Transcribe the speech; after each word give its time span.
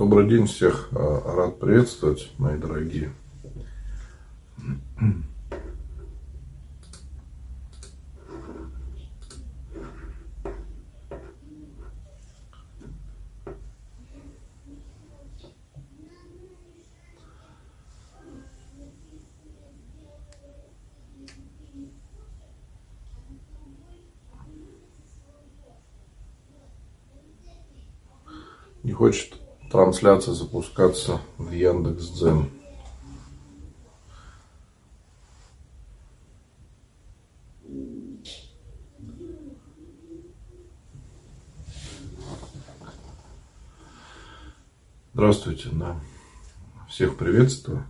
Добрый 0.00 0.26
день 0.26 0.46
всех. 0.46 0.88
А, 0.92 1.34
рад 1.36 1.60
приветствовать, 1.60 2.32
мои 2.38 2.56
дорогие. 2.56 3.12
Не 28.82 28.92
хочет 28.92 29.34
трансляция 29.90 30.34
запускаться 30.34 31.20
в 31.36 31.50
Яндекс 31.50 32.10
Дзен. 32.10 32.48
Здравствуйте, 45.12 45.70
да. 45.72 45.96
Всех 46.88 47.16
приветствую. 47.16 47.84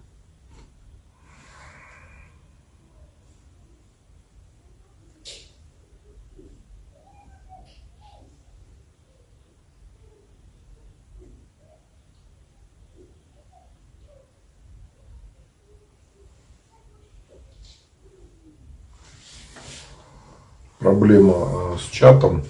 проблема 20.91 21.75
э, 21.75 21.78
с 21.78 21.91
чатом. 22.11 22.44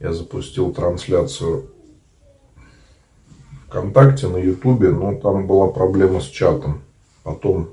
Я 0.00 0.12
запустил 0.12 0.72
трансляцию 0.72 1.70
ВКонтакте, 3.66 4.28
на 4.28 4.36
Ютубе, 4.36 4.90
но 4.90 5.14
там 5.14 5.46
была 5.46 5.68
проблема 5.68 6.20
с 6.20 6.26
чатом. 6.26 6.82
Потом 7.22 7.70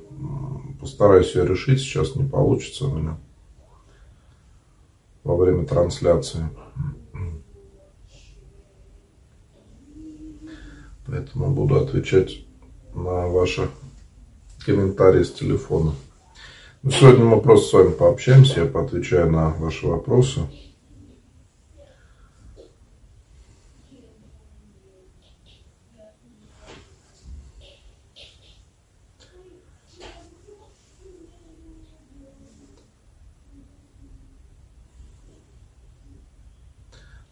постараюсь 0.79 1.35
ее 1.35 1.45
решить, 1.45 1.79
сейчас 1.79 2.15
не 2.15 2.27
получится 2.27 2.85
у 2.85 2.95
меня 2.95 3.17
во 5.23 5.35
время 5.35 5.65
трансляции. 5.65 6.47
Поэтому 11.05 11.51
буду 11.51 11.75
отвечать 11.75 12.45
на 12.93 13.27
ваши 13.27 13.69
комментарии 14.65 15.23
с 15.23 15.31
телефона. 15.31 15.93
Ну, 16.83 16.89
сегодня 16.89 17.25
мы 17.25 17.39
просто 17.39 17.67
с 17.67 17.73
вами 17.73 17.91
пообщаемся, 17.91 18.61
я 18.61 18.65
поотвечаю 18.65 19.31
на 19.31 19.49
ваши 19.49 19.85
вопросы. 19.85 20.41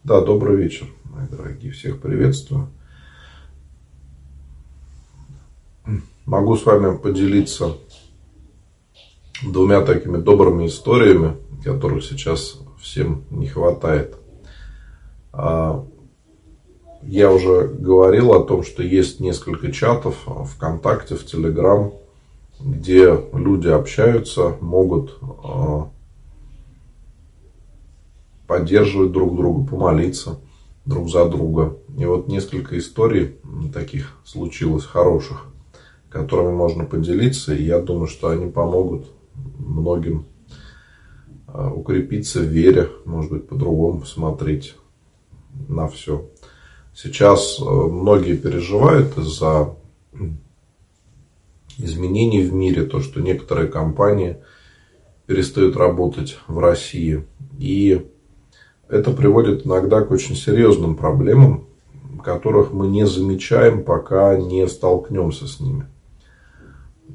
Да, 0.03 0.21
добрый 0.21 0.57
вечер, 0.57 0.85
мои 1.05 1.27
дорогие. 1.27 1.71
Всех 1.71 1.99
приветствую. 1.99 2.69
Могу 6.27 6.55
с 6.55 6.63
вами 6.67 6.95
поделиться 6.95 7.77
двумя 9.43 9.81
такими 9.81 10.17
добрыми 10.17 10.67
историями, 10.67 11.37
которых 11.63 12.03
сейчас 12.03 12.59
всем 12.79 13.23
не 13.29 13.47
хватает. 13.47 14.15
А, 15.31 15.85
я 17.03 17.31
уже 17.31 17.67
говорил 17.67 18.33
о 18.33 18.43
том, 18.43 18.63
что 18.63 18.83
есть 18.83 19.19
несколько 19.19 19.71
чатов 19.71 20.15
ВКонтакте, 20.55 21.15
в 21.15 21.25
Телеграм, 21.25 21.93
где 22.59 23.17
люди 23.33 23.67
общаются, 23.67 24.55
могут 24.59 25.17
а, 25.43 25.89
поддерживать 28.47 29.11
друг 29.11 29.35
друга, 29.35 29.69
помолиться 29.69 30.39
друг 30.85 31.09
за 31.09 31.25
друга. 31.25 31.77
И 31.97 32.05
вот 32.05 32.27
несколько 32.27 32.77
историй 32.77 33.35
таких 33.73 34.17
случилось 34.25 34.85
хороших, 34.85 35.45
которыми 36.09 36.51
можно 36.51 36.83
поделиться. 36.83 37.53
И 37.53 37.63
я 37.63 37.79
думаю, 37.79 38.07
что 38.07 38.29
они 38.29 38.51
помогут 38.51 39.05
многим 39.57 40.25
а, 41.47 41.71
укрепиться 41.71 42.39
в 42.39 42.43
вере, 42.43 42.89
может 43.05 43.31
быть, 43.31 43.47
по-другому 43.47 44.01
посмотреть 44.01 44.75
на 45.67 45.87
все. 45.87 46.29
Сейчас 46.93 47.59
а, 47.59 47.63
многие 47.63 48.35
переживают 48.35 49.17
из-за 49.17 49.75
изменений 51.77 52.41
в 52.41 52.53
мире, 52.53 52.83
то, 52.83 52.99
что 52.99 53.21
некоторые 53.21 53.67
компании 53.67 54.37
перестают 55.25 55.77
работать 55.77 56.39
в 56.47 56.59
России. 56.59 57.25
И 57.57 58.05
это 58.87 59.11
приводит 59.11 59.65
иногда 59.65 60.01
к 60.01 60.11
очень 60.11 60.35
серьезным 60.35 60.95
проблемам, 60.95 61.67
которых 62.23 62.73
мы 62.73 62.87
не 62.87 63.05
замечаем, 63.05 63.83
пока 63.83 64.35
не 64.35 64.67
столкнемся 64.67 65.47
с 65.47 65.59
ними. 65.59 65.85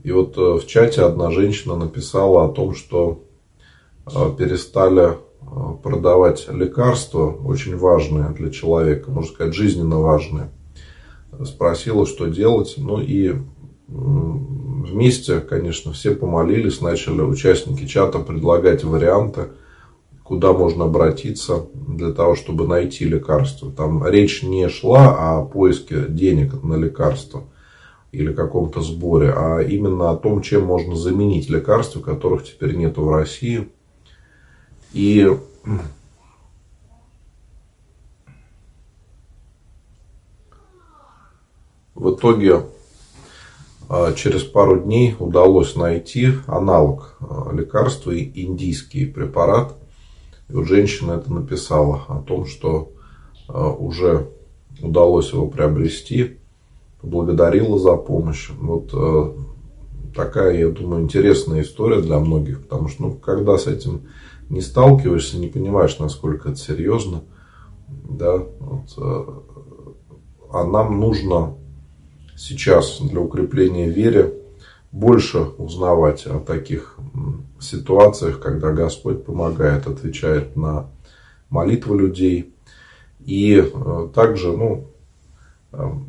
И 0.04 0.12
вот 0.12 0.36
э, 0.36 0.58
в 0.58 0.66
чате 0.66 1.00
одна 1.00 1.30
женщина 1.30 1.76
написала 1.76 2.44
о 2.44 2.48
том, 2.50 2.74
что 2.74 3.24
э, 4.06 4.10
перестали 4.38 5.12
э, 5.12 5.16
продавать 5.82 6.46
лекарства, 6.50 7.30
очень 7.30 7.76
важные 7.78 8.28
для 8.28 8.50
человека, 8.50 9.10
можно 9.10 9.32
сказать, 9.32 9.54
жизненно 9.54 9.98
важные. 9.98 10.50
Спросила, 11.44 12.06
что 12.06 12.26
делать. 12.26 12.74
Ну 12.76 13.00
и 13.00 13.34
вместе, 13.88 15.40
конечно, 15.40 15.92
все 15.92 16.14
помолились, 16.14 16.82
начали 16.82 17.22
участники 17.22 17.86
чата 17.86 18.18
предлагать 18.18 18.84
варианты, 18.84 19.48
куда 20.22 20.52
можно 20.52 20.84
обратиться 20.84 21.66
для 21.74 22.12
того, 22.12 22.34
чтобы 22.34 22.68
найти 22.68 23.06
лекарство. 23.06 23.72
Там 23.72 24.06
речь 24.06 24.42
не 24.42 24.68
шла 24.68 25.38
о 25.38 25.44
поиске 25.46 26.04
денег 26.08 26.62
на 26.62 26.74
лекарство– 26.74 27.44
или 28.14 28.32
каком-то 28.32 28.80
сборе, 28.80 29.32
а 29.36 29.60
именно 29.60 30.10
о 30.10 30.16
том, 30.16 30.40
чем 30.42 30.64
можно 30.64 30.96
заменить 30.96 31.50
лекарства, 31.50 32.00
которых 32.00 32.44
теперь 32.44 32.76
нету 32.76 33.02
в 33.02 33.10
России. 33.10 33.68
И 34.92 35.28
в 41.94 42.14
итоге 42.14 42.62
а, 43.88 44.12
через 44.12 44.42
пару 44.44 44.80
дней 44.80 45.16
удалось 45.18 45.76
найти 45.76 46.32
аналог 46.46 47.16
а, 47.20 47.52
лекарства, 47.52 48.16
индийский 48.16 49.06
препарат. 49.06 49.74
И 50.48 50.52
вот 50.52 50.66
женщина 50.66 51.12
это 51.12 51.32
написала 51.32 52.04
о 52.08 52.22
том, 52.22 52.46
что 52.46 52.92
а, 53.48 53.70
уже 53.70 54.28
удалось 54.80 55.32
его 55.32 55.48
приобрести 55.48 56.38
благодарила 57.04 57.78
за 57.78 57.96
помощь. 57.96 58.50
Вот 58.58 58.90
э, 58.92 59.32
такая, 60.14 60.58
я 60.58 60.68
думаю, 60.68 61.02
интересная 61.02 61.62
история 61.62 62.00
для 62.00 62.18
многих, 62.18 62.62
потому 62.62 62.88
что, 62.88 63.02
ну, 63.02 63.14
когда 63.14 63.58
с 63.58 63.66
этим 63.66 64.08
не 64.48 64.60
сталкиваешься, 64.60 65.38
не 65.38 65.48
понимаешь, 65.48 65.98
насколько 65.98 66.50
это 66.50 66.58
серьезно, 66.58 67.22
да, 67.88 68.38
вот, 68.58 68.94
э, 68.96 69.24
а 70.52 70.64
нам 70.64 71.00
нужно 71.00 71.54
сейчас 72.36 73.00
для 73.00 73.20
укрепления 73.20 73.88
веры 73.88 74.34
больше 74.92 75.40
узнавать 75.58 76.26
о 76.26 76.38
таких 76.38 76.96
ситуациях, 77.60 78.40
когда 78.40 78.70
Господь 78.70 79.24
помогает, 79.24 79.86
отвечает 79.86 80.54
на 80.56 80.88
молитвы 81.50 81.98
людей. 81.98 82.54
И 83.24 83.56
э, 83.56 84.08
также, 84.14 84.52
ну, 84.52 84.86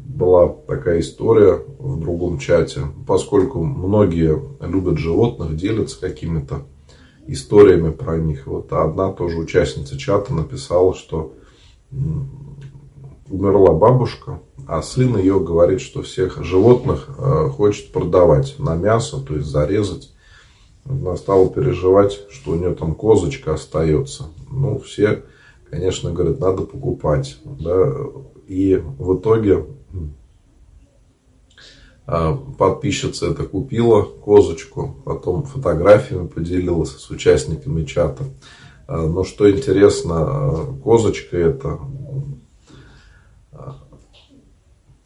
была 0.05 0.47
такая 0.67 0.99
история 0.99 1.61
в 1.79 1.99
другом 1.99 2.39
чате, 2.39 2.81
поскольку 3.07 3.63
многие 3.63 4.41
любят 4.61 4.97
животных, 4.97 5.55
делятся 5.55 5.99
какими-то 5.99 6.63
историями 7.27 7.91
про 7.91 8.17
них. 8.17 8.47
Вот 8.47 8.71
одна 8.71 9.11
тоже 9.11 9.37
участница 9.37 9.97
чата 9.97 10.33
написала, 10.33 10.95
что 10.95 11.33
умерла 13.29 13.73
бабушка, 13.73 14.39
а 14.67 14.81
сын 14.81 15.17
ее 15.17 15.39
говорит, 15.39 15.81
что 15.81 16.01
всех 16.01 16.43
животных 16.43 17.09
э, 17.17 17.49
хочет 17.49 17.91
продавать 17.91 18.55
на 18.59 18.75
мясо, 18.75 19.19
то 19.19 19.35
есть 19.35 19.47
зарезать. 19.47 20.13
Она 20.85 21.15
стала 21.17 21.49
переживать, 21.49 22.19
что 22.29 22.51
у 22.51 22.55
нее 22.55 22.75
там 22.75 22.93
козочка 22.93 23.53
остается. 23.53 24.25
Ну, 24.51 24.79
все 24.79 25.23
конечно, 25.69 26.11
говорят, 26.11 26.39
надо 26.39 26.63
покупать. 26.63 27.37
Да? 27.43 27.93
И 28.47 28.75
в 28.75 29.17
итоге 29.17 29.65
а, 32.05 32.35
подписчица 32.57 33.31
это 33.31 33.43
купила 33.43 34.03
козочку, 34.03 34.95
потом 35.03 35.43
фотографиями 35.43 36.27
поделилась 36.27 36.91
с 36.91 37.09
участниками 37.09 37.83
чата. 37.85 38.23
А, 38.87 39.07
но 39.07 39.23
что 39.23 39.49
интересно, 39.49 40.15
а, 40.17 40.73
козочка 40.83 41.37
эта 41.37 41.79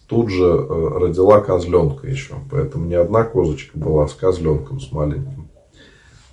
тут 0.07 0.29
же 0.29 0.47
родила 0.47 1.39
козленка 1.39 2.07
еще. 2.07 2.33
Поэтому 2.49 2.85
не 2.85 2.95
одна 2.95 3.23
козочка 3.23 3.77
была, 3.77 4.07
с 4.07 4.15
козленком, 4.15 4.79
с 4.79 4.91
маленьким. 4.91 5.49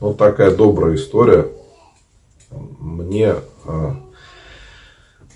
Вот 0.01 0.17
такая 0.17 0.57
добрая 0.57 0.95
история. 0.95 1.49
Мне 2.51 3.35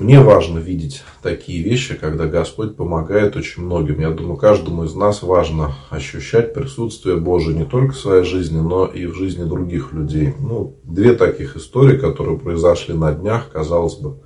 мне 0.00 0.18
важно 0.18 0.58
видеть 0.58 1.02
такие 1.22 1.62
вещи, 1.62 1.94
когда 1.94 2.24
Господь 2.24 2.74
помогает 2.74 3.36
очень 3.36 3.62
многим. 3.62 4.00
Я 4.00 4.10
думаю, 4.10 4.38
каждому 4.38 4.84
из 4.84 4.94
нас 4.94 5.22
важно 5.22 5.74
ощущать 5.90 6.54
присутствие 6.54 7.16
Божие 7.16 7.54
не 7.54 7.66
только 7.66 7.92
в 7.92 7.98
своей 7.98 8.24
жизни, 8.24 8.60
но 8.60 8.86
и 8.86 9.04
в 9.04 9.14
жизни 9.14 9.44
других 9.44 9.92
людей. 9.92 10.34
Ну, 10.40 10.78
две 10.84 11.12
таких 11.14 11.54
истории, 11.56 11.98
которые 11.98 12.38
произошли 12.38 12.94
на 12.94 13.12
днях, 13.12 13.50
казалось 13.52 13.96
бы, 13.96 14.16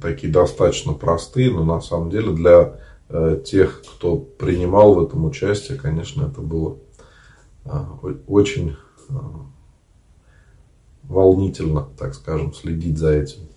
такие 0.00 0.32
достаточно 0.32 0.94
простые, 0.94 1.50
но 1.50 1.62
на 1.62 1.82
самом 1.82 2.08
деле 2.08 2.32
для 2.32 2.80
э, 3.10 3.42
тех, 3.44 3.82
кто 3.82 4.16
принимал 4.16 4.94
в 4.94 5.04
этом 5.04 5.26
участие, 5.26 5.76
конечно, 5.76 6.22
это 6.22 6.40
было 6.40 6.78
э, 7.66 7.70
очень 8.26 8.76
э, 9.10 9.14
волнительно, 11.02 11.86
так 11.98 12.14
скажем, 12.14 12.54
следить 12.54 12.96
за 12.96 13.12
этим. 13.12 13.53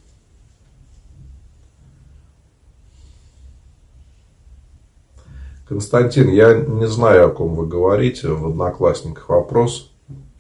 Константин, 5.68 6.30
я 6.30 6.54
не 6.54 6.88
знаю, 6.88 7.28
о 7.28 7.30
ком 7.30 7.56
вы 7.56 7.68
говорите. 7.68 8.30
В 8.30 8.48
Одноклассниках 8.48 9.28
вопрос. 9.28 9.92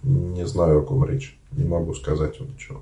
Не 0.01 0.47
знаю, 0.47 0.79
о 0.79 0.83
ком 0.83 1.03
речь. 1.03 1.37
Не 1.51 1.65
могу 1.65 1.93
сказать 1.93 2.39
вам 2.39 2.49
ничего. 2.53 2.81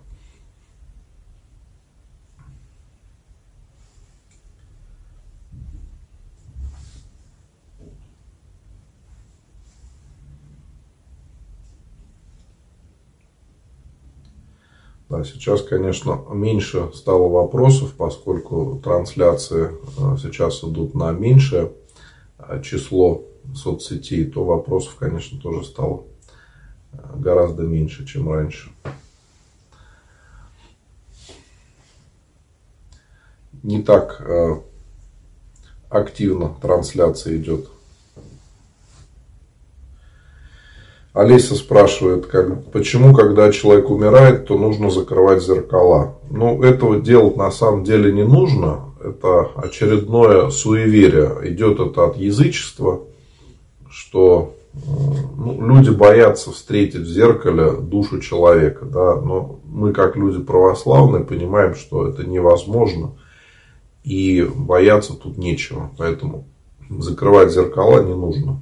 Да, 15.10 15.24
сейчас, 15.24 15.62
конечно, 15.64 16.22
меньше 16.32 16.92
стало 16.94 17.28
вопросов, 17.28 17.94
поскольку 17.98 18.80
трансляции 18.84 19.72
э, 19.98 20.18
сейчас 20.22 20.64
идут 20.64 20.94
на 20.94 21.12
меньшее 21.12 21.72
число 22.64 23.24
соцсетей, 23.54 24.26
то 24.26 24.44
вопросов, 24.44 24.96
конечно, 24.96 25.40
тоже 25.40 25.66
стало 25.66 26.04
э, 26.94 26.98
гораздо 27.16 27.64
меньше, 27.64 28.06
чем 28.06 28.32
раньше. 28.32 28.72
Не 33.64 33.82
так 33.82 34.22
э, 34.22 34.56
активно 35.90 36.56
трансляция 36.62 37.38
идет. 37.38 37.70
Олеся 41.14 41.56
спрашивает, 41.56 42.26
как, 42.26 42.72
почему, 42.72 43.16
когда 43.16 43.50
человек 43.50 43.90
умирает, 43.90 44.48
то 44.48 44.58
нужно 44.58 44.90
закрывать 44.90 45.42
зеркала. 45.42 46.20
Ну, 46.30 46.62
этого 46.62 47.00
делать 47.00 47.38
на 47.38 47.52
самом 47.52 47.86
деле 47.86 48.12
не 48.12 48.24
нужно 48.24 48.95
это 49.10 49.52
очередное 49.56 50.50
суеверие. 50.50 51.52
Идет 51.52 51.80
это 51.80 52.06
от 52.06 52.18
язычества, 52.18 53.02
что 53.90 54.56
ну, 55.38 55.66
люди 55.66 55.90
боятся 55.90 56.52
встретить 56.52 57.02
в 57.02 57.10
зеркале 57.10 57.72
душу 57.72 58.20
человека. 58.20 58.86
Да? 58.86 59.22
Но 59.22 59.60
мы, 59.66 59.94
как 59.94 60.16
люди 60.16 60.40
православные, 60.40 61.24
понимаем, 61.24 61.76
что 61.76 62.08
это 62.08 62.28
невозможно. 62.28 63.14
И 64.04 64.44
бояться 64.44 65.14
тут 65.14 65.38
нечего. 65.38 65.92
Поэтому 65.98 66.48
закрывать 66.90 67.52
зеркала 67.52 68.04
не 68.04 68.14
нужно. 68.14 68.62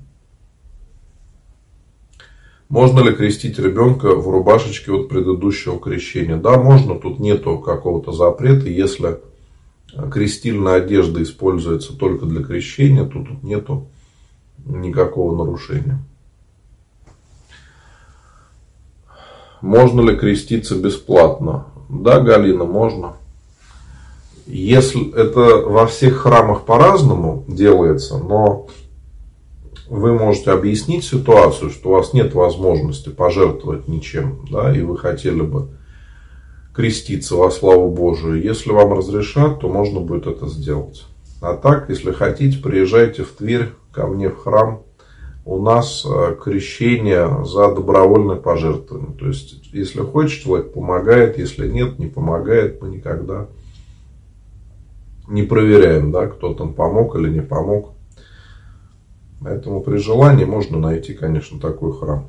Можно 2.69 3.01
ли 3.01 3.13
крестить 3.13 3.60
ребенка 3.60 4.16
в 4.16 4.28
рубашечке 4.28 4.92
от 4.94 5.10
предыдущего 5.10 5.80
крещения? 5.80 6.38
Да, 6.38 6.57
можно. 6.57 6.96
Тут 6.96 7.19
нету 7.19 7.60
какого-то 7.60 8.12
запрета, 8.12 8.68
если 8.68 9.19
крестильная 10.12 10.75
одежда 10.75 11.22
используется 11.22 11.95
только 11.95 12.25
для 12.25 12.44
крещения, 12.44 13.06
то 13.06 13.24
тут 13.24 13.44
нету 13.44 13.88
никакого 14.66 15.36
нарушения. 15.36 16.00
Можно 19.62 20.01
ли 20.01 20.17
креститься 20.17 20.75
бесплатно? 20.75 21.67
Да, 21.89 22.20
Галина, 22.20 22.65
можно. 22.65 23.13
Если 24.46 25.10
это 25.13 25.65
во 25.65 25.88
всех 25.88 26.17
храмах 26.17 26.65
по-разному 26.65 27.46
делается, 27.48 28.17
но 28.17 28.67
вы 29.88 30.13
можете 30.17 30.51
объяснить 30.51 31.06
ситуацию, 31.06 31.70
что 31.70 31.89
у 31.89 31.91
вас 31.94 32.13
нет 32.13 32.34
возможности 32.34 33.10
пожертвовать 33.10 33.88
ничем, 33.88 34.46
да, 34.51 34.75
и 34.75 34.82
вы 34.82 34.98
хотели 34.98 35.41
бы 35.41 35.70
креститься 36.74 37.36
во 37.36 37.51
славу 37.51 37.89
Божию. 37.92 38.42
Если 38.42 38.72
вам 38.72 38.94
разрешат, 38.94 39.60
то 39.60 39.70
можно 39.70 40.00
будет 40.00 40.27
это 40.27 40.48
сделать. 40.48 41.06
А 41.42 41.56
так, 41.56 41.89
если 41.89 42.12
хотите, 42.12 42.58
приезжайте 42.58 43.24
в 43.24 43.32
Тверь 43.32 43.70
ко 43.92 44.08
мне 44.08 44.30
в 44.30 44.38
храм. 44.38 44.82
У 45.46 45.62
нас 45.62 46.06
э, 46.06 46.36
крещение 46.42 47.46
за 47.46 47.75
добровольное 47.75 48.38
пожертвование. 48.38 49.12
То 49.18 49.27
есть, 49.27 49.74
если 49.74 50.00
хочет, 50.00 50.42
человек 50.42 50.72
помогает, 50.72 51.38
если 51.38 51.68
нет, 51.68 52.00
не 52.00 52.08
помогает, 52.08 52.82
мы 52.82 52.89
никогда 52.89 53.48
не 55.27 55.44
проверяем, 55.44 56.12
да, 56.12 56.27
кто 56.27 56.53
там 56.53 56.74
помог 56.74 57.15
или 57.15 57.30
не 57.30 57.42
помог. 57.42 57.92
Поэтому 59.42 59.82
при 59.82 59.98
желании 59.98 60.46
можно 60.46 60.80
найти, 60.80 61.13
конечно, 61.13 61.60
такой 61.60 61.92
храм. 61.92 62.27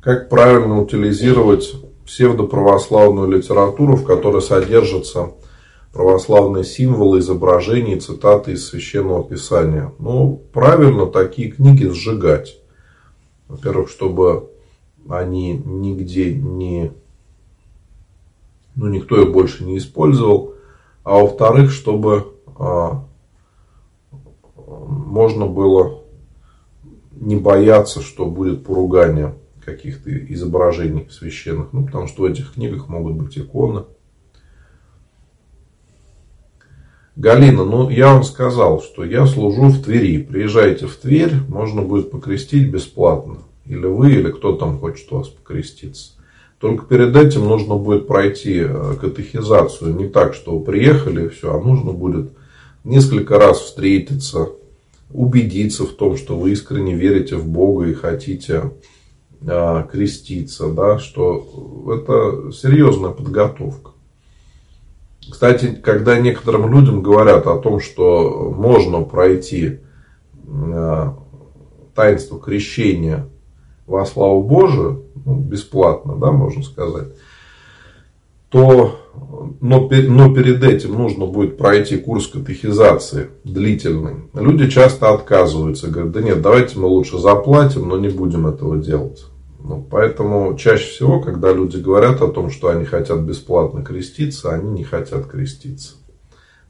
Как 0.00 0.28
правильно 0.28 0.80
утилизировать 0.80 1.74
псевдоправославную 2.06 3.28
литературу, 3.28 3.96
в 3.96 4.04
которой 4.04 4.40
содержатся 4.40 5.32
православные 5.92 6.64
символы, 6.64 7.18
изображения, 7.18 7.98
цитаты 7.98 8.52
из 8.52 8.66
Священного 8.66 9.24
Писания. 9.24 9.92
Ну, 9.98 10.42
правильно 10.52 11.06
такие 11.06 11.50
книги 11.50 11.86
сжигать. 11.86 12.58
Во-первых, 13.48 13.90
чтобы 13.90 14.50
они 15.08 15.60
нигде 15.64 16.32
не... 16.32 16.92
Ну, 18.74 18.86
никто 18.86 19.20
их 19.20 19.32
больше 19.32 19.64
не 19.64 19.78
использовал. 19.78 20.54
А 21.02 21.18
во-вторых, 21.18 21.72
чтобы 21.72 22.34
а, 22.56 23.04
можно 24.64 25.46
было 25.46 26.02
не 27.12 27.36
бояться, 27.36 28.00
что 28.00 28.26
будет 28.26 28.64
поругание 28.64 29.34
каких-то 29.68 30.10
изображений 30.10 31.06
священных. 31.10 31.72
Ну, 31.72 31.84
потому 31.86 32.06
что 32.06 32.22
в 32.22 32.24
этих 32.24 32.54
книгах 32.54 32.88
могут 32.88 33.14
быть 33.14 33.36
иконы. 33.38 33.84
Галина, 37.16 37.64
ну 37.64 37.90
я 37.90 38.14
вам 38.14 38.22
сказал, 38.22 38.80
что 38.80 39.04
я 39.04 39.26
служу 39.26 39.64
в 39.64 39.82
Твери. 39.82 40.22
Приезжайте 40.22 40.86
в 40.86 40.94
Тверь, 40.96 41.32
можно 41.48 41.82
будет 41.82 42.10
покрестить 42.10 42.70
бесплатно. 42.70 43.38
Или 43.66 43.86
вы, 43.86 44.12
или 44.12 44.30
кто 44.30 44.56
там 44.56 44.78
хочет 44.78 45.12
у 45.12 45.16
вас 45.16 45.28
покреститься. 45.28 46.12
Только 46.60 46.86
перед 46.86 47.14
этим 47.14 47.44
нужно 47.44 47.76
будет 47.76 48.06
пройти 48.06 48.60
э, 48.60 48.94
катехизацию. 49.00 49.94
Не 49.94 50.08
так, 50.08 50.34
что 50.34 50.56
вы 50.56 50.64
приехали 50.64 51.26
и 51.26 51.28
все, 51.28 51.54
а 51.54 51.60
нужно 51.60 51.92
будет 51.92 52.30
несколько 52.84 53.38
раз 53.38 53.60
встретиться, 53.60 54.48
убедиться 55.10 55.84
в 55.84 55.90
том, 55.90 56.16
что 56.16 56.36
вы 56.36 56.52
искренне 56.52 56.94
верите 56.94 57.36
в 57.36 57.48
Бога 57.48 57.86
и 57.86 57.94
хотите 57.94 58.72
креститься, 59.40 60.68
да, 60.72 60.98
что 60.98 61.94
это 61.94 62.52
серьезная 62.52 63.10
подготовка. 63.10 63.92
Кстати, 65.30 65.74
когда 65.74 66.18
некоторым 66.18 66.72
людям 66.72 67.02
говорят 67.02 67.46
о 67.46 67.58
том, 67.58 67.80
что 67.80 68.52
можно 68.56 69.02
пройти 69.02 69.80
а, 70.46 71.18
таинство 71.94 72.40
крещения 72.40 73.28
во 73.86 74.06
славу 74.06 74.42
Божию, 74.42 75.04
ну, 75.24 75.36
бесплатно, 75.36 76.16
да, 76.16 76.32
можно 76.32 76.62
сказать, 76.62 77.08
то 78.48 78.98
но, 79.60 79.88
но 79.88 80.34
перед 80.34 80.62
этим 80.62 80.94
нужно 80.94 81.26
будет 81.26 81.56
пройти 81.56 81.96
курс 81.96 82.26
катехизации 82.26 83.28
длительный. 83.44 84.16
Люди 84.34 84.68
часто 84.70 85.10
отказываются, 85.10 85.88
говорят, 85.88 86.12
да 86.12 86.22
нет, 86.22 86.42
давайте 86.42 86.78
мы 86.78 86.86
лучше 86.86 87.18
заплатим, 87.18 87.88
но 87.88 87.98
не 87.98 88.08
будем 88.08 88.46
этого 88.46 88.76
делать. 88.76 89.24
Ну, 89.62 89.86
поэтому 89.90 90.56
чаще 90.56 90.88
всего, 90.88 91.20
когда 91.20 91.52
люди 91.52 91.76
говорят 91.76 92.22
о 92.22 92.28
том, 92.28 92.50
что 92.50 92.68
они 92.68 92.84
хотят 92.84 93.20
бесплатно 93.20 93.82
креститься, 93.82 94.50
они 94.52 94.70
не 94.70 94.84
хотят 94.84 95.26
креститься. 95.26 95.94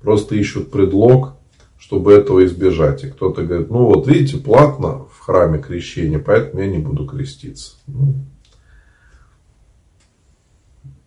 Просто 0.01 0.35
ищут 0.35 0.71
предлог, 0.71 1.35
чтобы 1.79 2.13
этого 2.13 2.45
избежать. 2.45 3.05
И 3.05 3.09
кто-то 3.09 3.43
говорит, 3.43 3.71
ну 3.71 3.85
вот 3.85 4.07
видите, 4.07 4.39
платно 4.39 5.07
в 5.13 5.21
храме 5.21 5.59
крещения, 5.59 6.19
поэтому 6.19 6.63
я 6.63 6.69
не 6.69 6.79
буду 6.79 7.07
креститься. 7.07 7.77
Ну, 7.87 8.27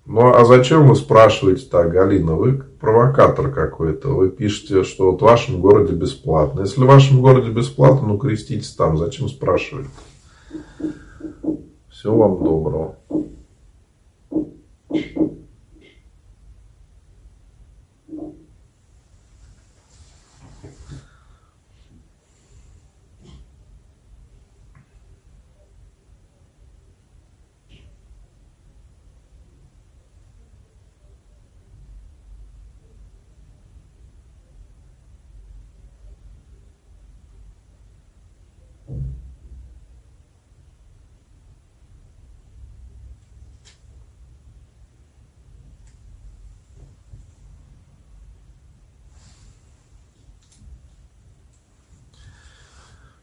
ну 0.05 0.33
а 0.33 0.45
зачем 0.45 0.87
вы 0.87 0.95
спрашиваете 0.95 1.67
так, 1.69 1.91
Галина? 1.91 2.35
Вы 2.35 2.63
провокатор 2.79 3.51
какой-то. 3.51 4.09
Вы 4.09 4.29
пишете, 4.29 4.83
что 4.83 5.11
вот 5.11 5.21
в 5.21 5.25
вашем 5.25 5.61
городе 5.61 5.93
бесплатно. 5.93 6.61
Если 6.61 6.81
в 6.81 6.87
вашем 6.87 7.21
городе 7.21 7.51
бесплатно, 7.51 8.07
ну 8.07 8.17
креститесь 8.17 8.73
там. 8.73 8.97
Зачем 8.97 9.29
спрашивать? 9.29 9.87
Всего 11.89 12.17
вам 12.17 12.43
доброго. 12.43 12.95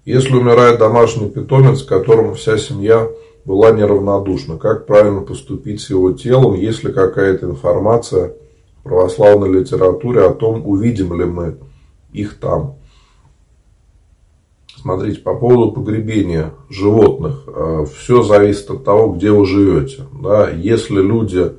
Если 0.08 0.34
умирает 0.34 0.78
домашний 0.78 1.28
питомец, 1.28 1.82
которому 1.82 2.32
вся 2.32 2.56
семья 2.56 3.10
была 3.44 3.72
неравнодушна, 3.72 4.56
как 4.56 4.86
правильно 4.86 5.20
поступить 5.20 5.82
с 5.82 5.90
его 5.90 6.12
телом, 6.12 6.54
есть 6.54 6.82
ли 6.82 6.94
какая-то 6.94 7.44
информация 7.44 8.32
в 8.78 8.84
православной 8.84 9.52
литературе 9.52 10.24
о 10.24 10.32
том, 10.32 10.66
увидим 10.66 11.12
ли 11.12 11.26
мы 11.26 11.58
их 12.10 12.40
там. 12.40 12.76
Смотрите, 14.76 15.20
по 15.20 15.34
поводу 15.34 15.72
погребения 15.72 16.54
животных, 16.70 17.44
э, 17.46 17.84
все 17.94 18.22
зависит 18.22 18.70
от 18.70 18.84
того, 18.84 19.12
где 19.12 19.30
вы 19.30 19.44
живете. 19.44 20.04
Да? 20.22 20.48
Если 20.48 21.02
люди 21.02 21.52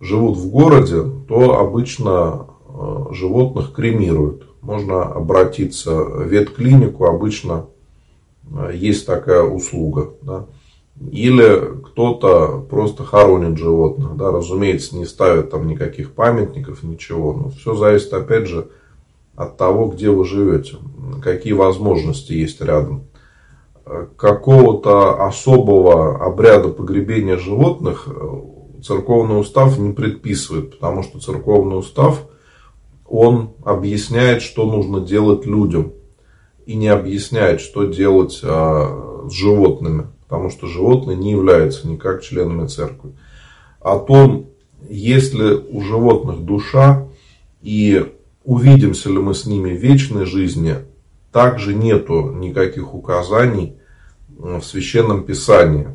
живут 0.00 0.36
в 0.36 0.50
городе, 0.50 1.02
то 1.26 1.58
обычно 1.58 2.48
э, 2.68 3.14
животных 3.14 3.72
кремируют 3.72 4.51
можно 4.62 5.02
обратиться 5.02 5.92
в 5.92 6.22
ветклинику, 6.22 7.04
обычно 7.06 7.66
э, 8.50 8.70
есть 8.74 9.04
такая 9.06 9.42
услуга. 9.42 10.10
Да. 10.22 10.46
Или 11.10 11.82
кто-то 11.84 12.64
просто 12.70 13.04
хоронит 13.04 13.58
животных. 13.58 14.16
Да. 14.16 14.30
Разумеется, 14.30 14.96
не 14.96 15.04
ставят 15.04 15.50
там 15.50 15.66
никаких 15.66 16.12
памятников, 16.12 16.84
ничего. 16.84 17.32
Но 17.32 17.50
все 17.50 17.74
зависит, 17.74 18.12
опять 18.12 18.46
же, 18.46 18.68
от 19.34 19.56
того, 19.56 19.86
где 19.86 20.10
вы 20.10 20.24
живете, 20.24 20.76
какие 21.20 21.54
возможности 21.54 22.32
есть 22.32 22.60
рядом. 22.60 23.02
Э, 23.84 24.06
какого-то 24.16 25.26
особого 25.26 26.24
обряда 26.24 26.68
погребения 26.68 27.36
животных 27.36 28.06
э, 28.06 28.80
церковный 28.80 29.40
устав 29.40 29.76
не 29.76 29.92
предписывает, 29.92 30.70
потому 30.70 31.02
что 31.02 31.18
церковный 31.18 31.80
устав– 31.80 32.26
он 33.12 33.50
объясняет, 33.62 34.40
что 34.40 34.64
нужно 34.64 35.00
делать 35.00 35.44
людям. 35.44 35.92
И 36.64 36.74
не 36.74 36.88
объясняет, 36.88 37.60
что 37.60 37.84
делать 37.84 38.40
а, 38.42 39.26
с 39.28 39.32
животными. 39.32 40.06
Потому 40.22 40.48
что 40.48 40.66
животные 40.66 41.18
не 41.18 41.32
являются 41.32 41.86
никак 41.86 42.22
членами 42.22 42.66
церкви. 42.68 43.12
О 43.80 43.98
том, 43.98 44.46
есть 44.88 45.34
ли 45.34 45.52
у 45.52 45.82
животных 45.82 46.40
душа 46.40 47.06
и 47.60 48.02
увидимся 48.44 49.10
ли 49.10 49.18
мы 49.18 49.34
с 49.34 49.44
ними 49.44 49.76
в 49.76 49.80
вечной 49.80 50.24
жизни, 50.24 50.76
также 51.32 51.74
нету 51.74 52.32
никаких 52.32 52.94
указаний 52.94 53.76
в 54.30 54.62
Священном 54.62 55.24
Писании. 55.24 55.88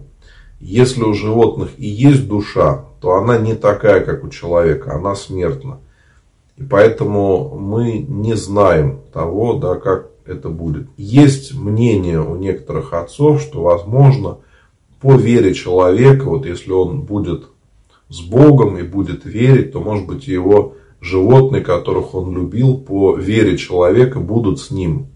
Если 0.59 1.01
у 1.01 1.15
животных 1.15 1.71
и 1.77 1.87
есть 1.87 2.27
душа, 2.27 2.85
то 3.01 3.15
она 3.15 3.39
не 3.39 3.55
такая, 3.55 4.05
как 4.05 4.23
у 4.23 4.29
человека, 4.29 4.93
она 4.93 5.15
смертна. 5.15 5.79
И 6.57 6.63
поэтому 6.63 7.57
мы 7.57 7.99
не 7.99 8.35
знаем 8.35 9.01
того, 9.13 9.53
да, 9.53 9.75
как 9.75 10.09
это 10.25 10.49
будет. 10.49 10.87
Есть 10.97 11.53
мнение 11.53 12.21
у 12.21 12.35
некоторых 12.35 12.93
отцов, 12.93 13.41
что 13.41 13.61
возможно 13.61 14.39
по 14.99 15.13
вере 15.13 15.53
человека, 15.53 16.25
вот 16.25 16.45
если 16.45 16.71
он 16.71 17.01
будет 17.01 17.49
с 18.09 18.21
Богом 18.21 18.77
и 18.77 18.83
будет 18.83 19.25
верить, 19.25 19.71
то 19.71 19.79
может 19.79 20.07
быть 20.07 20.27
его 20.27 20.75
животные, 21.01 21.61
которых 21.61 22.15
он 22.15 22.33
любил, 22.35 22.77
по 22.77 23.15
вере 23.15 23.57
человека 23.57 24.19
будут 24.19 24.59
с 24.59 24.71
ним 24.71 25.07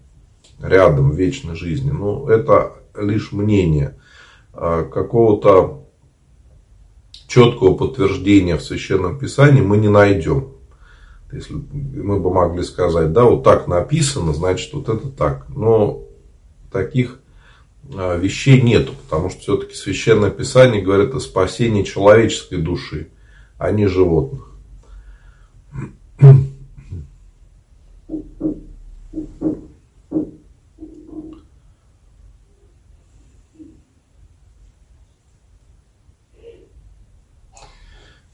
рядом 0.60 1.10
в 1.10 1.16
вечной 1.16 1.56
жизни. 1.56 1.90
Но 1.90 2.28
это 2.30 2.74
лишь 2.96 3.32
мнение. 3.32 3.96
А 4.52 4.84
какого-то 4.84 5.82
четкого 7.26 7.74
подтверждения 7.74 8.56
в 8.56 8.62
Священном 8.62 9.18
Писании 9.18 9.62
мы 9.62 9.78
не 9.78 9.88
найдем. 9.88 10.48
Если 11.32 11.54
мы 11.54 12.20
бы 12.20 12.32
могли 12.32 12.62
сказать, 12.62 13.12
да, 13.12 13.24
вот 13.24 13.42
так 13.42 13.66
написано, 13.66 14.34
значит, 14.34 14.72
вот 14.74 14.88
это 14.88 15.08
так. 15.08 15.46
Но 15.48 16.02
таких 16.70 17.18
а, 17.94 18.16
вещей 18.16 18.60
нету, 18.60 18.92
потому 19.04 19.30
что 19.30 19.40
все-таки 19.40 19.74
Священное 19.74 20.30
Писание 20.30 20.82
говорит 20.82 21.14
о 21.14 21.20
спасении 21.20 21.82
человеческой 21.82 22.58
души, 22.58 23.08
а 23.58 23.70
не 23.70 23.86
животных. 23.86 24.50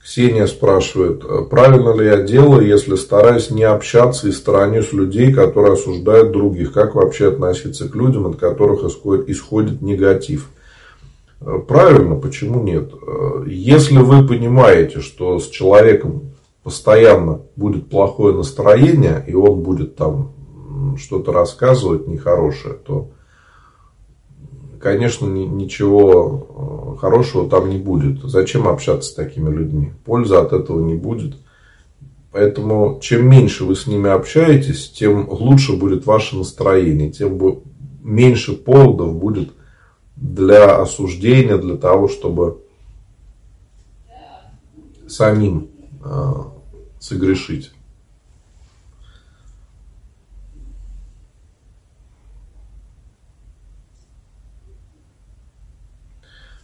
Ксения 0.09 0.47
спрашивает, 0.47 1.23
«Э, 1.23 1.43
правильно 1.47 1.93
ли 1.95 2.07
я 2.07 2.23
делаю, 2.23 2.65
если 2.65 2.95
стараюсь 2.95 3.51
не 3.51 3.61
общаться 3.61 4.27
и 4.27 4.31
сторонюсь 4.31 4.91
людей, 4.91 5.31
которые 5.31 5.73
осуждают 5.73 6.31
других? 6.31 6.73
Как 6.73 6.95
вообще 6.95 7.27
относиться 7.27 7.87
к 7.87 7.93
людям, 7.93 8.25
от 8.25 8.37
которых 8.37 8.83
исходит, 8.83 9.29
исходит 9.29 9.83
негатив? 9.83 10.49
Э, 11.41 11.59
правильно, 11.59 12.15
почему 12.15 12.63
нет? 12.63 12.91
Э, 12.91 13.43
если 13.45 13.99
вы 13.99 14.25
понимаете, 14.25 14.99
что 14.99 15.37
с 15.37 15.47
человеком 15.47 16.31
постоянно 16.63 17.41
будет 17.55 17.87
плохое 17.87 18.35
настроение, 18.35 19.23
и 19.27 19.35
он 19.35 19.61
будет 19.61 19.95
там 19.95 20.33
что-то 20.97 21.31
рассказывать 21.31 22.07
нехорошее, 22.07 22.73
то 22.73 23.09
конечно, 24.79 25.25
ничего 25.27 26.95
э, 26.95 26.99
хорошего 26.99 27.49
там 27.49 27.69
не 27.69 27.77
будет. 27.77 28.21
Зачем 28.23 28.67
общаться 28.67 29.09
с 29.09 29.13
такими 29.13 29.53
людьми? 29.53 29.91
Пользы 30.05 30.35
от 30.35 30.53
этого 30.53 30.81
не 30.81 30.95
будет. 30.95 31.35
Поэтому, 32.31 32.99
чем 33.01 33.27
меньше 33.27 33.65
вы 33.65 33.75
с 33.75 33.87
ними 33.87 34.09
общаетесь, 34.09 34.89
тем 34.91 35.27
лучше 35.29 35.75
будет 35.75 36.05
ваше 36.05 36.35
настроение, 36.37 37.11
тем 37.11 37.39
меньше 38.03 38.53
поводов 38.53 39.15
будет 39.15 39.49
для 40.15 40.79
осуждения, 40.79 41.57
для 41.57 41.75
того, 41.75 42.07
чтобы 42.07 42.59
самим 45.07 45.69
э, 46.03 46.33
согрешить. 46.99 47.71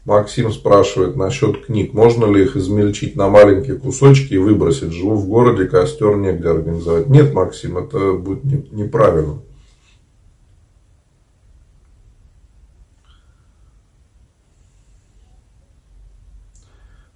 Максим 0.05 0.51
спрашивает 0.51 1.15
насчет 1.15 1.65
книг. 1.65 1.93
Можно 1.93 2.25
ли 2.31 2.43
их 2.43 2.55
измельчить 2.55 3.15
на 3.15 3.27
маленькие 3.27 3.75
кусочки 3.75 4.35
и 4.35 4.37
выбросить? 4.37 4.93
Живу 4.93 5.15
в 5.15 5.27
городе, 5.27 5.65
костер 5.65 6.15
негде 6.15 6.47
организовать. 6.47 7.07
Нет, 7.07 7.33
Максим, 7.33 7.79
это 7.79 8.13
будет 8.13 8.71
неправильно. 8.71 9.39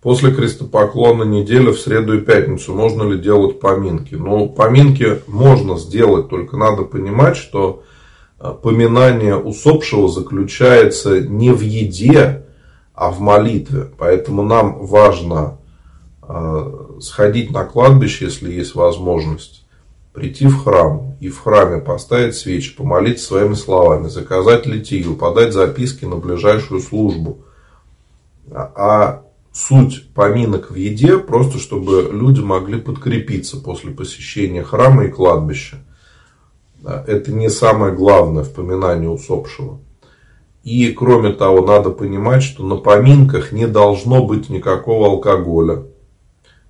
После 0.02 0.34
крестопоклона 0.34 1.24
неделя 1.24 1.72
в 1.74 1.80
среду 1.80 2.18
и 2.18 2.22
пятницу 2.22 2.74
можно 2.74 3.04
ли 3.04 3.20
делать 3.20 3.60
поминки? 3.60 4.16
Ну, 4.16 4.50
поминки 4.50 5.22
можно 5.28 5.78
сделать, 5.78 6.30
только 6.30 6.58
надо 6.58 6.84
понимать, 6.84 7.36
что 7.36 7.84
поминание 8.64 9.36
усопшего 9.36 10.08
заключается 10.08 11.20
не 11.20 11.52
в 11.52 11.62
еде, 11.62 12.46
а 13.00 13.12
в 13.12 13.22
молитве. 13.22 13.90
Поэтому 13.98 14.44
нам 14.44 14.86
важно 14.86 15.58
сходить 17.00 17.50
на 17.50 17.64
кладбище, 17.64 18.26
если 18.26 18.52
есть 18.52 18.76
возможность, 18.76 19.66
прийти 20.12 20.48
в 20.48 20.64
храм 20.64 21.16
и 21.22 21.30
в 21.30 21.40
храме 21.40 21.80
поставить 21.80 22.36
свечи, 22.36 22.76
помолиться 22.76 23.26
своими 23.26 23.54
словами, 23.54 24.10
заказать 24.10 24.66
литию, 24.66 25.16
подать 25.16 25.54
записки 25.54 26.04
на 26.04 26.18
ближайшую 26.18 26.82
службу. 26.82 27.40
А 28.52 29.24
суть 29.54 30.10
поминок 30.14 30.70
в 30.70 30.76
еде, 30.76 31.20
просто 31.20 31.58
чтобы 31.58 32.10
люди 32.12 32.42
могли 32.42 32.82
подкрепиться 32.82 33.62
после 33.62 33.92
посещения 33.92 34.62
храма 34.62 35.06
и 35.06 35.10
кладбища. 35.10 35.78
Это 36.84 37.32
не 37.32 37.50
самое 37.50 37.96
главное 37.96 38.44
в 38.44 38.54
поминании 38.54 39.08
усопшего. 39.08 39.80
И 40.64 40.92
кроме 40.92 41.32
того, 41.32 41.66
надо 41.66 41.90
понимать, 41.90 42.44
что 42.44 42.64
на 42.64 42.76
поминках 42.76 43.52
не 43.52 43.68
должно 43.68 44.26
быть 44.26 44.50
никакого 44.50 45.08
алкоголя. 45.08 45.84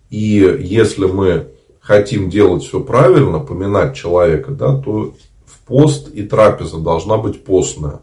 И 0.10 0.58
если 0.62 1.06
мы 1.06 1.48
хотим 1.80 2.30
делать 2.30 2.64
все 2.64 2.80
правильно, 2.82 3.40
поминать 3.40 3.96
человека, 3.96 4.52
да, 4.52 4.78
то 4.78 5.14
в 5.46 5.60
пост 5.66 6.10
и 6.10 6.24
трапеза 6.24 6.78
должна 6.78 7.18
быть 7.18 7.44
постная. 7.44 8.02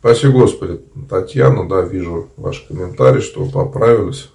Спасибо, 0.00 0.40
Господи. 0.40 0.80
Татьяна, 1.08 1.68
да, 1.68 1.82
вижу 1.82 2.30
ваш 2.36 2.60
комментарий, 2.60 3.20
что 3.20 3.44
поправились. 3.44 4.30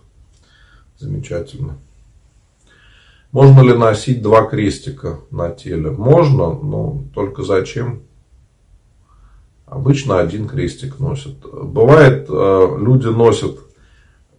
Замечательно. 0.97 1.77
Можно 3.31 3.61
ли 3.61 3.73
носить 3.75 4.21
два 4.21 4.45
крестика 4.45 5.19
на 5.31 5.49
теле? 5.49 5.89
Можно, 5.89 6.53
но 6.53 7.03
только 7.13 7.41
зачем? 7.43 8.03
Обычно 9.65 10.19
один 10.19 10.47
крестик 10.47 10.99
носят. 10.99 11.41
Бывает, 11.41 12.27
э, 12.29 12.77
люди 12.79 13.07
носят 13.07 13.57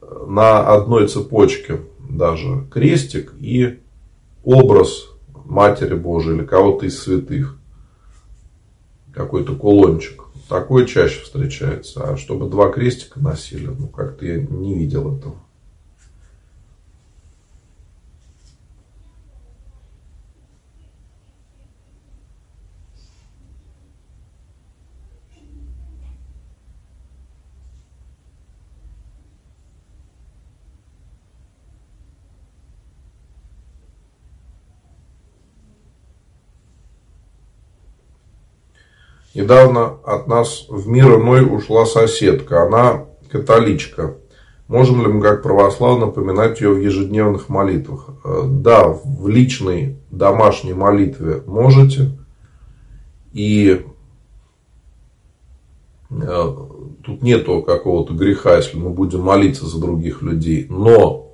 на 0.00 0.60
одной 0.72 1.08
цепочке 1.08 1.80
даже 2.08 2.66
крестик 2.70 3.34
и 3.40 3.80
образ 4.44 5.08
Матери 5.44 5.94
Божией 5.94 6.36
или 6.38 6.46
кого-то 6.46 6.86
из 6.86 7.00
святых. 7.00 7.58
Какой-то 9.12 9.56
кулончик. 9.56 10.25
Такое 10.48 10.86
чаще 10.86 11.22
встречается. 11.22 12.04
А 12.04 12.16
чтобы 12.16 12.48
два 12.48 12.70
крестика 12.70 13.20
носили, 13.20 13.66
ну 13.66 13.88
как-то 13.88 14.24
я 14.24 14.40
не 14.40 14.74
видел 14.74 15.16
этого. 15.16 15.36
Недавно 39.36 39.98
от 40.02 40.28
нас 40.28 40.64
в 40.70 40.88
мир 40.88 41.20
иной 41.20 41.44
ушла 41.44 41.84
соседка. 41.84 42.62
Она 42.62 43.04
католичка. 43.30 44.16
Можем 44.66 45.02
ли 45.02 45.08
мы, 45.08 45.20
как 45.20 45.42
православные, 45.42 46.06
напоминать 46.06 46.62
ее 46.62 46.70
в 46.70 46.80
ежедневных 46.80 47.50
молитвах? 47.50 48.08
Э, 48.24 48.44
да, 48.46 48.88
в 48.88 49.28
личной 49.28 49.98
домашней 50.10 50.72
молитве 50.72 51.42
можете. 51.46 52.12
И 53.34 53.84
э, 56.08 56.54
тут 57.04 57.22
нету 57.22 57.60
какого-то 57.60 58.14
греха, 58.14 58.56
если 58.56 58.78
мы 58.78 58.88
будем 58.88 59.20
молиться 59.20 59.66
за 59.66 59.78
других 59.78 60.22
людей. 60.22 60.66
Но 60.70 61.32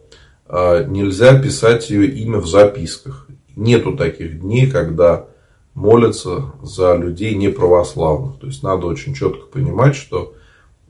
э, 0.49 0.87
нельзя 0.89 1.41
писать 1.41 1.89
ее 1.89 2.09
имя 2.09 2.39
в 2.39 2.49
записках. 2.49 3.29
Нету 3.55 3.97
таких 3.97 4.41
дней, 4.41 4.69
когда 4.69 5.27
молятся 5.75 6.53
за 6.63 6.97
людей 6.97 7.35
неправославных. 7.35 8.39
То 8.39 8.47
есть 8.47 8.63
надо 8.63 8.87
очень 8.87 9.15
четко 9.15 9.47
понимать, 9.47 9.97
что 9.97 10.35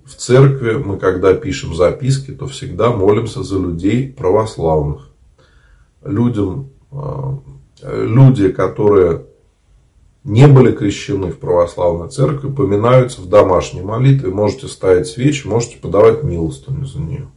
в 0.05 0.15
церкви 0.15 0.75
мы, 0.75 0.99
когда 0.99 1.35
пишем 1.35 1.75
записки, 1.75 2.33
то 2.33 2.47
всегда 2.47 2.91
молимся 2.91 3.43
за 3.43 3.59
людей 3.59 4.13
православных. 4.13 5.11
Людям, 6.05 6.71
э, 6.91 7.37
люди, 7.83 8.49
которые 8.51 9.27
не 10.25 10.47
были 10.47 10.73
крещены 10.73 11.31
в 11.31 11.39
православной 11.39 12.09
церкви, 12.09 12.51
поминаются 12.51 13.21
в 13.21 13.29
домашней 13.29 13.83
молитве. 13.83 14.31
Можете 14.31 14.69
ставить 14.69 15.07
свечи, 15.07 15.47
можете 15.47 15.79
подавать 15.79 16.23
милостыню 16.23 16.87
за 16.87 17.01
нее. 17.01 17.29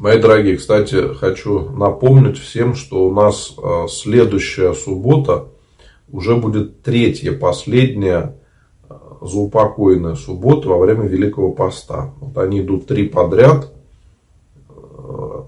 Мои 0.00 0.18
дорогие, 0.18 0.56
кстати, 0.56 1.12
хочу 1.12 1.68
напомнить 1.72 2.38
всем, 2.38 2.74
что 2.74 3.04
у 3.04 3.12
нас 3.12 3.54
э, 3.62 3.86
следующая 3.90 4.72
суббота 4.72 5.48
уже 6.10 6.36
будет 6.36 6.80
третья, 6.80 7.32
последняя 7.32 8.34
э, 8.88 8.94
заупокойная 9.20 10.14
суббота 10.14 10.70
во 10.70 10.78
время 10.78 11.02
Великого 11.06 11.52
Поста. 11.52 12.14
Вот 12.18 12.38
они 12.38 12.62
идут 12.62 12.86
три 12.86 13.08
подряд, 13.08 13.74
э, 14.70 14.72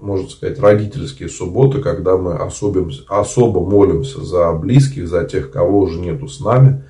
можно 0.01 0.29
сказать, 0.29 0.59
родительские 0.59 1.29
субботы, 1.29 1.81
когда 1.81 2.15
мы 2.17 2.35
особо, 2.35 2.87
особо 3.07 3.59
молимся 3.59 4.23
за 4.23 4.53
близких, 4.53 5.07
за 5.07 5.23
тех, 5.23 5.49
кого 5.49 5.79
уже 5.79 5.99
нету 5.99 6.27
с 6.27 6.39
нами. 6.39 6.83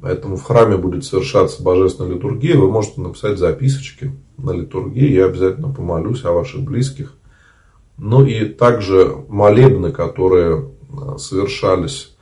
Поэтому 0.00 0.36
в 0.36 0.42
храме 0.42 0.76
будет 0.76 1.04
совершаться 1.04 1.62
божественная 1.62 2.14
литургия. 2.14 2.56
Вы 2.56 2.70
можете 2.70 3.00
написать 3.00 3.38
записочки 3.38 4.12
на 4.36 4.52
литургии. 4.52 5.10
Я 5.10 5.26
обязательно 5.26 5.72
помолюсь 5.72 6.24
о 6.24 6.32
ваших 6.32 6.62
близких. 6.62 7.14
Ну 7.96 8.24
и 8.26 8.44
также 8.44 9.16
молебны, 9.28 9.90
которые 9.90 10.70
э, 10.90 11.16
совершались, 11.18 12.14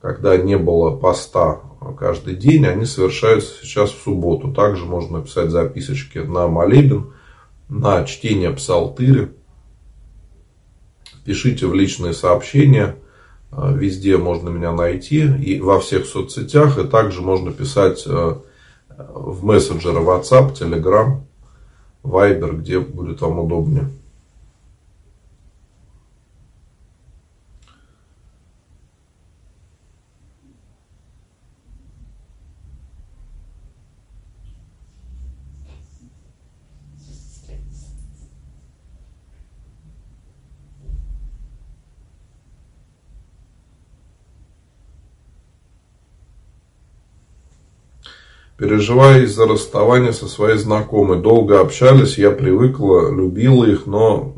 когда 0.00 0.38
не 0.38 0.56
было 0.56 0.96
поста 0.96 1.60
каждый 1.98 2.34
день, 2.34 2.66
они 2.66 2.86
совершаются 2.86 3.62
сейчас 3.62 3.90
в 3.90 4.02
субботу. 4.02 4.52
Также 4.52 4.86
можно 4.86 5.18
написать 5.18 5.50
записочки 5.50 6.18
на 6.18 6.48
молебен, 6.48 7.12
на 7.68 8.04
чтение 8.04 8.50
псалтыри. 8.50 9.32
Пишите 11.26 11.66
в 11.66 11.74
личные 11.74 12.14
сообщения– 12.14 12.96
везде 13.50 14.16
можно 14.18 14.50
меня 14.50 14.72
найти 14.72 15.20
и 15.20 15.60
во 15.60 15.80
всех 15.80 16.06
соцсетях. 16.06 16.78
И 16.78 16.86
также 16.86 17.22
можно 17.22 17.52
писать 17.52 18.04
э, 18.06 18.34
в 18.96 19.44
мессенджеры 19.44 20.00
WhatsApp, 20.00 20.54
Telegram, 20.54 21.20
Viber, 22.02 22.56
где 22.56 22.80
будет 22.80 23.20
вам 23.20 23.38
удобнее. 23.40 23.88
Переживая 48.58 49.22
из-за 49.22 49.46
расставания 49.46 50.10
со 50.10 50.26
своей 50.26 50.58
знакомой. 50.58 51.20
Долго 51.20 51.60
общались, 51.60 52.18
я 52.18 52.32
привыкла, 52.32 53.08
любила 53.08 53.64
их, 53.64 53.86
но 53.86 54.34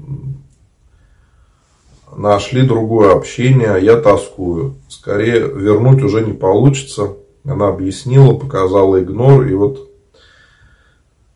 нашли 2.15 2.61
другое 2.61 3.15
общение, 3.15 3.71
а 3.71 3.79
я 3.79 3.97
тоскую. 3.97 4.75
Скорее, 4.89 5.41
вернуть 5.41 6.03
уже 6.03 6.23
не 6.23 6.35
получится. 6.35 7.15
Она 7.45 7.69
объяснила, 7.69 8.35
показала 8.35 9.03
игнор, 9.03 9.47
и 9.47 9.55
вот 9.55 9.89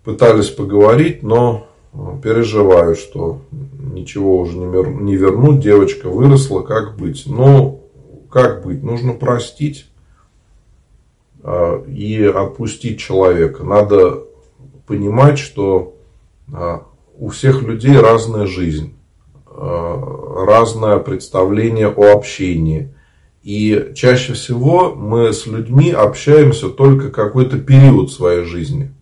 пытались 0.04 0.50
поговорить, 0.50 1.22
но 1.22 1.66
переживаю, 2.22 2.96
что 2.96 3.40
ничего 3.50 4.40
уже 4.40 4.58
не 4.58 5.16
вернуть, 5.16 5.60
девочка 5.60 6.10
выросла, 6.10 6.60
как 6.60 6.98
быть? 6.98 7.22
Ну, 7.24 7.80
как 8.30 8.62
быть? 8.66 8.82
Нужно 8.82 9.14
простить. 9.14 9.86
А, 11.46 11.84
и 11.84 12.24
отпустить 12.24 12.98
человека. 12.98 13.64
Надо 13.64 14.22
понимать, 14.86 15.38
что 15.38 15.94
а, 16.50 16.86
у 17.18 17.28
всех 17.28 17.62
людей 17.62 17.98
разная 17.98 18.46
жизнь, 18.46 18.94
а, 19.46 20.46
разное 20.46 20.98
представление 21.00 21.88
о 21.88 22.14
общении. 22.14 22.94
И 23.42 23.92
чаще 23.94 24.32
всего 24.32 24.94
мы 24.94 25.34
с 25.34 25.44
людьми 25.46 25.90
общаемся 25.90 26.70
только 26.70 27.10
какой-то 27.10 27.58
период 27.58 28.10
своей 28.10 28.44
жизни. 28.46 28.94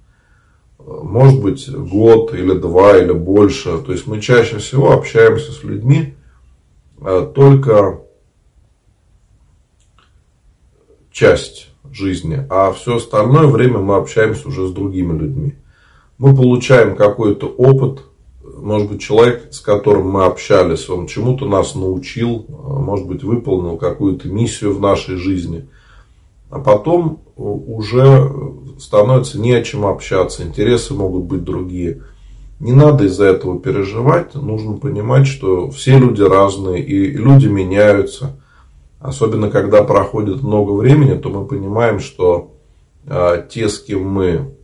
Может 0.81 1.41
быть, 1.41 1.71
год 1.71 2.35
или 2.35 2.59
два 2.59 2.99
или 2.99 3.13
больше. 3.13 3.79
То 3.79 3.93
есть 3.93 4.09
мы 4.09 4.21
чаще 4.21 4.59
всего 4.59 4.91
общаемся 4.91 5.53
с 5.53 5.63
людьми 5.63 6.17
только 7.35 8.01
часть 11.13 11.72
жизни, 11.95 12.47
а 12.49 12.73
все 12.73 12.97
остальное 12.97 13.47
время 13.47 13.79
мы 13.79 13.97
общаемся 13.97 14.49
уже 14.49 14.69
с 14.69 14.73
другими 14.73 15.19
людьми. 15.19 15.55
Мы 16.19 16.35
получаем 16.35 16.97
какой-то 16.97 17.47
опыт, 17.47 18.03
может 18.43 18.91
быть, 18.91 19.01
человек, 19.01 19.49
с 19.51 19.61
которым 19.61 20.11
мы 20.11 20.25
общались, 20.25 20.89
он 20.89 21.07
чему-то 21.07 21.47
нас 21.47 21.75
научил, 21.75 22.47
может 22.49 23.07
быть, 23.07 23.25
выполнил 23.25 23.77
какую-то 23.77 24.29
миссию 24.29 24.75
в 24.75 24.81
нашей 24.81 25.17
жизни. 25.17 25.69
А 26.51 26.59
потом 26.59 27.23
уже 27.37 28.31
становится 28.79 29.41
не 29.41 29.53
о 29.53 29.63
чем 29.63 29.87
общаться, 29.87 30.43
интересы 30.43 30.95
могут 30.95 31.25
быть 31.25 31.45
другие. 31.45 32.03
Не 32.61 32.73
надо 32.73 33.07
из-за 33.07 33.25
этого 33.25 33.59
переживать, 33.59 34.35
нужно 34.35 34.77
понимать, 34.77 35.27
что 35.27 35.71
все 35.71 35.99
люди 35.99 36.23
разные, 36.23 36.85
и 36.85 37.11
люди 37.11 37.47
меняются. 37.47 38.39
Особенно, 39.03 39.51
когда 39.51 39.83
проходит 39.83 40.43
много 40.43 40.71
времени, 40.71 41.19
то 41.19 41.29
мы 41.29 41.45
понимаем, 41.45 41.99
что 41.99 42.53
э, 43.05 43.47
те, 43.51 43.69
с 43.69 43.81
кем 43.81 44.09
мы 44.09 44.55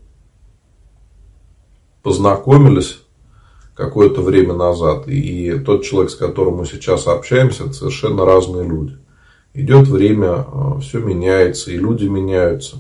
познакомились 2.05 3.01
какое-то 3.75 4.23
время 4.23 4.55
назад, 4.55 5.09
и 5.09 5.59
тот 5.59 5.83
человек, 5.83 6.13
с 6.13 6.15
которым 6.15 6.59
мы 6.59 6.67
сейчас 6.67 7.09
общаемся, 7.09 7.65
это 7.65 7.73
совершенно 7.73 8.25
разные 8.25 8.65
люди. 8.65 8.97
Идет 9.55 9.89
время, 9.89 10.47
э, 10.47 10.81
все 10.83 11.01
меняется, 11.01 11.73
и 11.73 11.77
люди 11.77 12.07
меняются. 12.07 12.77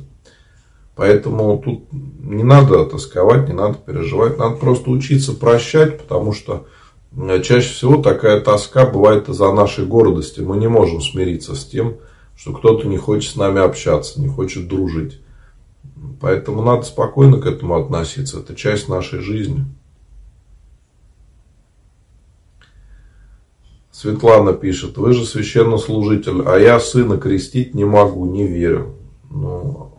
Поэтому 0.94 1.60
тут 1.64 1.92
не 1.92 2.44
надо 2.44 2.84
тосковать, 2.84 3.48
не 3.48 3.54
надо 3.54 3.78
переживать, 3.84 4.38
надо 4.38 4.54
просто 4.54 4.90
учиться 4.90 5.32
прощать, 5.34 5.98
потому 5.98 6.32
что 6.32 6.66
чаще 7.42 7.72
всего 7.72 8.02
такая 8.02 8.40
тоска 8.40 8.86
бывает 8.86 9.28
из-за 9.28 9.52
нашей 9.52 9.86
гордости. 9.86 10.40
Мы 10.40 10.56
не 10.56 10.68
можем 10.68 11.00
смириться 11.00 11.54
с 11.54 11.64
тем, 11.64 11.96
что 12.36 12.52
кто-то 12.52 12.86
не 12.86 12.96
хочет 12.96 13.32
с 13.32 13.36
нами 13.36 13.60
общаться, 13.60 14.20
не 14.20 14.28
хочет 14.28 14.68
дружить. 14.68 15.20
Поэтому 16.20 16.62
надо 16.62 16.82
спокойно 16.82 17.40
к 17.40 17.46
этому 17.46 17.76
относиться. 17.76 18.40
Это 18.40 18.54
часть 18.54 18.88
нашей 18.88 19.20
жизни. 19.20 19.64
Светлана 23.90 24.52
пишет, 24.52 24.96
вы 24.96 25.12
же 25.12 25.26
священнослужитель, 25.26 26.42
а 26.46 26.56
я 26.56 26.78
сына 26.78 27.18
крестить 27.18 27.74
не 27.74 27.84
могу, 27.84 28.26
не 28.26 28.46
верю. 28.46 28.94
Ну, 29.28 29.92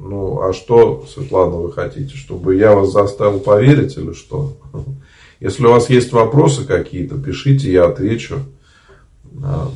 ну, 0.00 0.40
а 0.40 0.54
что, 0.54 1.04
Светлана, 1.12 1.56
вы 1.56 1.72
хотите, 1.72 2.16
чтобы 2.16 2.56
я 2.56 2.74
вас 2.74 2.90
заставил 2.90 3.40
поверить 3.40 3.98
или 3.98 4.14
что? 4.14 4.56
Если 5.42 5.66
у 5.66 5.70
вас 5.70 5.90
есть 5.90 6.12
вопросы 6.12 6.64
какие-то, 6.64 7.18
пишите, 7.18 7.72
я 7.72 7.86
отвечу. 7.86 8.36
А, 9.42 9.72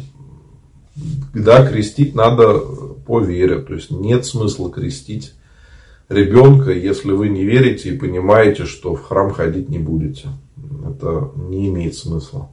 да, 1.34 1.66
крестить 1.66 2.14
надо 2.14 2.60
по 3.04 3.18
вере. 3.18 3.58
То 3.58 3.74
есть 3.74 3.90
нет 3.90 4.24
смысла 4.24 4.70
крестить 4.70 5.34
ребенка, 6.08 6.70
если 6.70 7.10
вы 7.10 7.30
не 7.30 7.44
верите 7.44 7.88
и 7.88 7.98
понимаете, 7.98 8.64
что 8.64 8.94
в 8.94 9.02
храм 9.02 9.32
ходить 9.32 9.68
не 9.68 9.80
будете. 9.80 10.28
Это 10.88 11.32
не 11.34 11.66
имеет 11.66 11.96
смысла. 11.96 12.48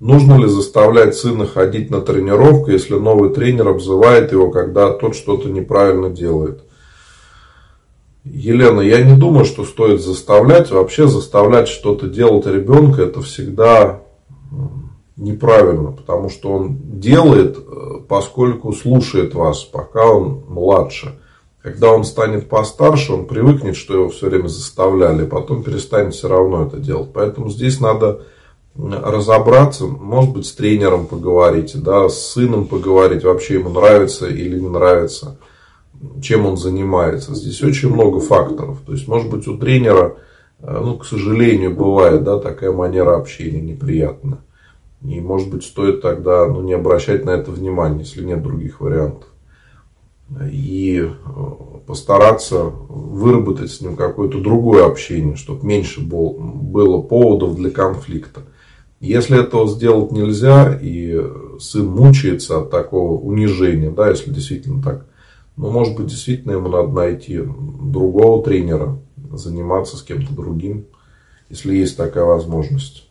Нужно 0.00 0.36
ли 0.36 0.48
заставлять 0.48 1.14
сына 1.14 1.46
ходить 1.46 1.90
на 1.90 2.00
тренировку, 2.00 2.72
если 2.72 2.94
новый 2.94 3.32
тренер 3.32 3.68
обзывает 3.68 4.32
его, 4.32 4.50
когда 4.50 4.92
тот 4.92 5.14
что-то 5.14 5.48
неправильно 5.48 6.10
делает? 6.10 6.64
Елена, 8.24 8.80
я 8.80 9.02
не 9.02 9.16
думаю, 9.16 9.44
что 9.44 9.64
стоит 9.64 10.00
заставлять. 10.00 10.70
Вообще 10.70 11.08
заставлять 11.08 11.68
что-то 11.68 12.06
делать 12.06 12.46
ребенка 12.46 13.02
это 13.02 13.20
всегда 13.20 14.02
неправильно, 15.16 15.92
потому 15.92 16.28
что 16.30 16.52
он 16.52 17.00
делает, 17.00 17.58
э, 17.58 18.00
поскольку 18.08 18.72
слушает 18.72 19.34
вас, 19.34 19.64
пока 19.64 20.06
он 20.06 20.44
младше. 20.48 21.18
Когда 21.62 21.92
он 21.92 22.04
станет 22.04 22.48
постарше, 22.48 23.12
он 23.12 23.26
привыкнет, 23.26 23.76
что 23.76 23.94
его 23.94 24.08
все 24.08 24.28
время 24.28 24.48
заставляли, 24.48 25.26
потом 25.26 25.62
перестанет 25.62 26.14
все 26.14 26.28
равно 26.28 26.64
это 26.64 26.78
делать. 26.78 27.10
Поэтому 27.12 27.50
здесь 27.50 27.78
надо 27.80 28.22
разобраться, 28.74 29.86
может 29.86 30.32
быть, 30.32 30.46
с 30.46 30.52
тренером 30.52 31.06
поговорить, 31.06 31.72
да, 31.80 32.08
с 32.08 32.32
сыном 32.32 32.66
поговорить, 32.66 33.22
вообще 33.22 33.54
ему 33.54 33.68
нравится 33.68 34.26
или 34.26 34.58
не 34.58 34.68
нравится 34.68 35.36
чем 36.20 36.46
он 36.46 36.56
занимается. 36.56 37.34
Здесь 37.34 37.62
очень 37.62 37.92
много 37.92 38.20
факторов. 38.20 38.80
То 38.84 38.92
есть, 38.92 39.08
может 39.08 39.30
быть, 39.30 39.46
у 39.46 39.56
тренера, 39.56 40.16
э, 40.60 40.80
ну, 40.82 40.98
к 40.98 41.04
сожалению, 41.04 41.74
бывает 41.74 42.24
да, 42.24 42.38
такая 42.38 42.72
манера 42.72 43.16
общения 43.16 43.60
неприятная. 43.60 44.38
И, 45.02 45.20
может 45.20 45.50
быть, 45.50 45.64
стоит 45.64 46.00
тогда 46.00 46.46
ну, 46.46 46.62
не 46.62 46.74
обращать 46.74 47.24
на 47.24 47.30
это 47.30 47.50
внимания, 47.50 48.00
если 48.00 48.24
нет 48.24 48.42
других 48.42 48.80
вариантов. 48.80 49.28
И 50.50 51.02
э, 51.02 51.10
постараться 51.86 52.64
выработать 52.64 53.70
с 53.70 53.80
ним 53.80 53.96
какое-то 53.96 54.40
другое 54.40 54.86
общение, 54.86 55.36
чтобы 55.36 55.66
меньше 55.66 56.00
было 56.00 57.02
поводов 57.02 57.56
для 57.56 57.70
конфликта. 57.70 58.42
Если 59.00 59.40
этого 59.40 59.68
сделать 59.68 60.12
нельзя, 60.12 60.78
и 60.80 61.20
сын 61.58 61.86
мучается 61.86 62.60
от 62.60 62.70
такого 62.70 63.18
унижения, 63.18 63.90
да, 63.90 64.08
если 64.08 64.30
действительно 64.30 64.80
так 64.80 65.06
но, 65.56 65.70
может 65.70 65.96
быть, 65.96 66.06
действительно 66.06 66.52
ему 66.52 66.68
надо 66.68 66.88
найти 66.88 67.40
другого 67.40 68.42
тренера, 68.42 68.98
заниматься 69.32 69.96
с 69.96 70.02
кем-то 70.02 70.32
другим, 70.32 70.86
если 71.48 71.76
есть 71.76 71.96
такая 71.96 72.24
возможность. 72.24 73.08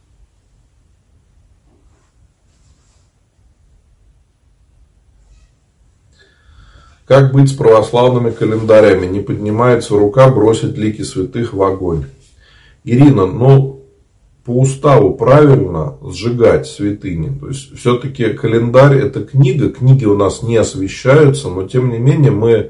Как 7.06 7.34
быть 7.34 7.50
с 7.50 7.54
православными 7.54 8.32
календарями? 8.32 9.06
Не 9.06 9.20
поднимается 9.20 9.96
рука 9.96 10.30
бросить 10.30 10.78
лики 10.78 11.02
святых 11.02 11.54
в 11.54 11.62
огонь. 11.62 12.06
Ирина, 12.86 13.26
ну, 13.26 13.81
по 14.44 14.60
уставу 14.60 15.14
правильно 15.14 15.98
сжигать 16.02 16.66
святыни. 16.68 17.38
То 17.40 17.50
есть, 17.50 17.78
все-таки 17.78 18.34
календарь 18.34 18.98
это 18.98 19.24
книга, 19.24 19.70
книги 19.70 20.06
у 20.06 20.18
нас 20.18 20.42
не 20.42 20.58
освещаются, 20.58 21.50
но 21.50 21.68
тем 21.68 21.90
не 21.90 22.00
менее 22.00 22.32
мы 22.32 22.52
э, 22.52 22.70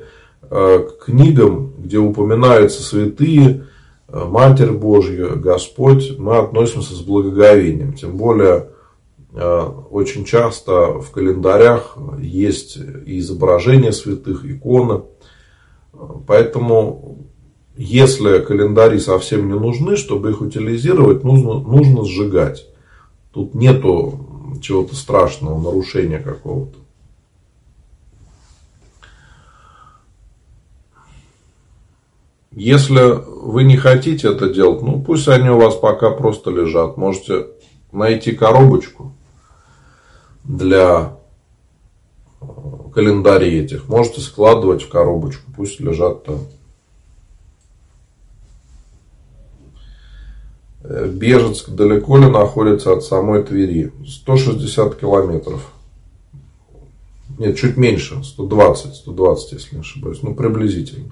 к 0.49 1.05
книгам, 1.05 1.73
где 1.77 1.97
упоминаются 1.97 2.83
святые, 2.83 3.67
э, 4.07 4.25
Матерь 4.25 4.71
Божья, 4.71 5.29
Господь, 5.29 6.17
мы 6.17 6.37
относимся 6.37 6.93
с 6.93 6.99
благоговением. 6.99 7.93
Тем 7.93 8.17
более, 8.17 8.67
э, 9.33 9.61
очень 9.89 10.25
часто 10.25 10.99
в 10.99 11.09
календарях 11.11 11.97
есть 12.19 12.77
и 13.05 13.19
изображения 13.19 13.93
святых, 13.93 14.45
иконы. 14.45 15.03
Поэтому 16.27 17.30
если 17.83 18.39
календари 18.39 18.99
совсем 18.99 19.47
не 19.47 19.57
нужны, 19.57 19.97
чтобы 19.97 20.29
их 20.29 20.41
утилизировать, 20.41 21.23
нужно, 21.23 21.59
нужно 21.59 22.05
сжигать. 22.05 22.67
Тут 23.31 23.55
нету 23.55 24.53
чего-то 24.61 24.95
страшного, 24.95 25.59
нарушения 25.59 26.19
какого-то. 26.19 26.77
Если 32.51 32.99
вы 33.25 33.63
не 33.63 33.77
хотите 33.77 34.27
это 34.27 34.53
делать, 34.53 34.83
ну 34.83 35.01
пусть 35.01 35.27
они 35.27 35.49
у 35.49 35.57
вас 35.57 35.75
пока 35.75 36.11
просто 36.11 36.51
лежат. 36.51 36.97
Можете 36.97 37.47
найти 37.91 38.33
коробочку 38.33 39.11
для 40.43 41.17
календарей 42.93 43.63
этих. 43.63 43.89
Можете 43.89 44.21
складывать 44.21 44.83
в 44.83 44.89
коробочку, 44.89 45.51
пусть 45.55 45.79
лежат 45.79 46.25
там. 46.25 46.41
Бежецк 50.91 51.69
далеко 51.69 52.17
ли 52.17 52.27
находится 52.29 52.91
от 52.93 53.03
самой 53.03 53.43
Твери? 53.43 53.93
160 54.05 54.95
километров. 54.99 55.71
Нет, 57.37 57.57
чуть 57.57 57.77
меньше, 57.77 58.21
120, 58.23 58.95
120, 58.95 59.51
если 59.53 59.75
не 59.75 59.81
ошибаюсь. 59.81 60.21
Ну, 60.21 60.35
приблизительно. 60.35 61.11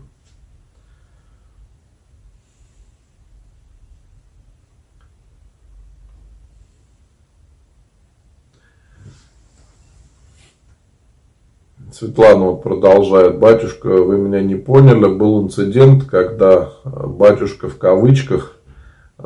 Светлана 11.94 12.46
вот 12.46 12.64
продолжает. 12.64 13.40
Батюшка, 13.40 13.88
вы 13.88 14.18
меня 14.18 14.42
не 14.42 14.56
поняли. 14.56 15.08
Был 15.08 15.42
инцидент, 15.42 16.04
когда 16.06 16.74
батюшка 16.84 17.70
в 17.70 17.78
кавычках 17.78 18.59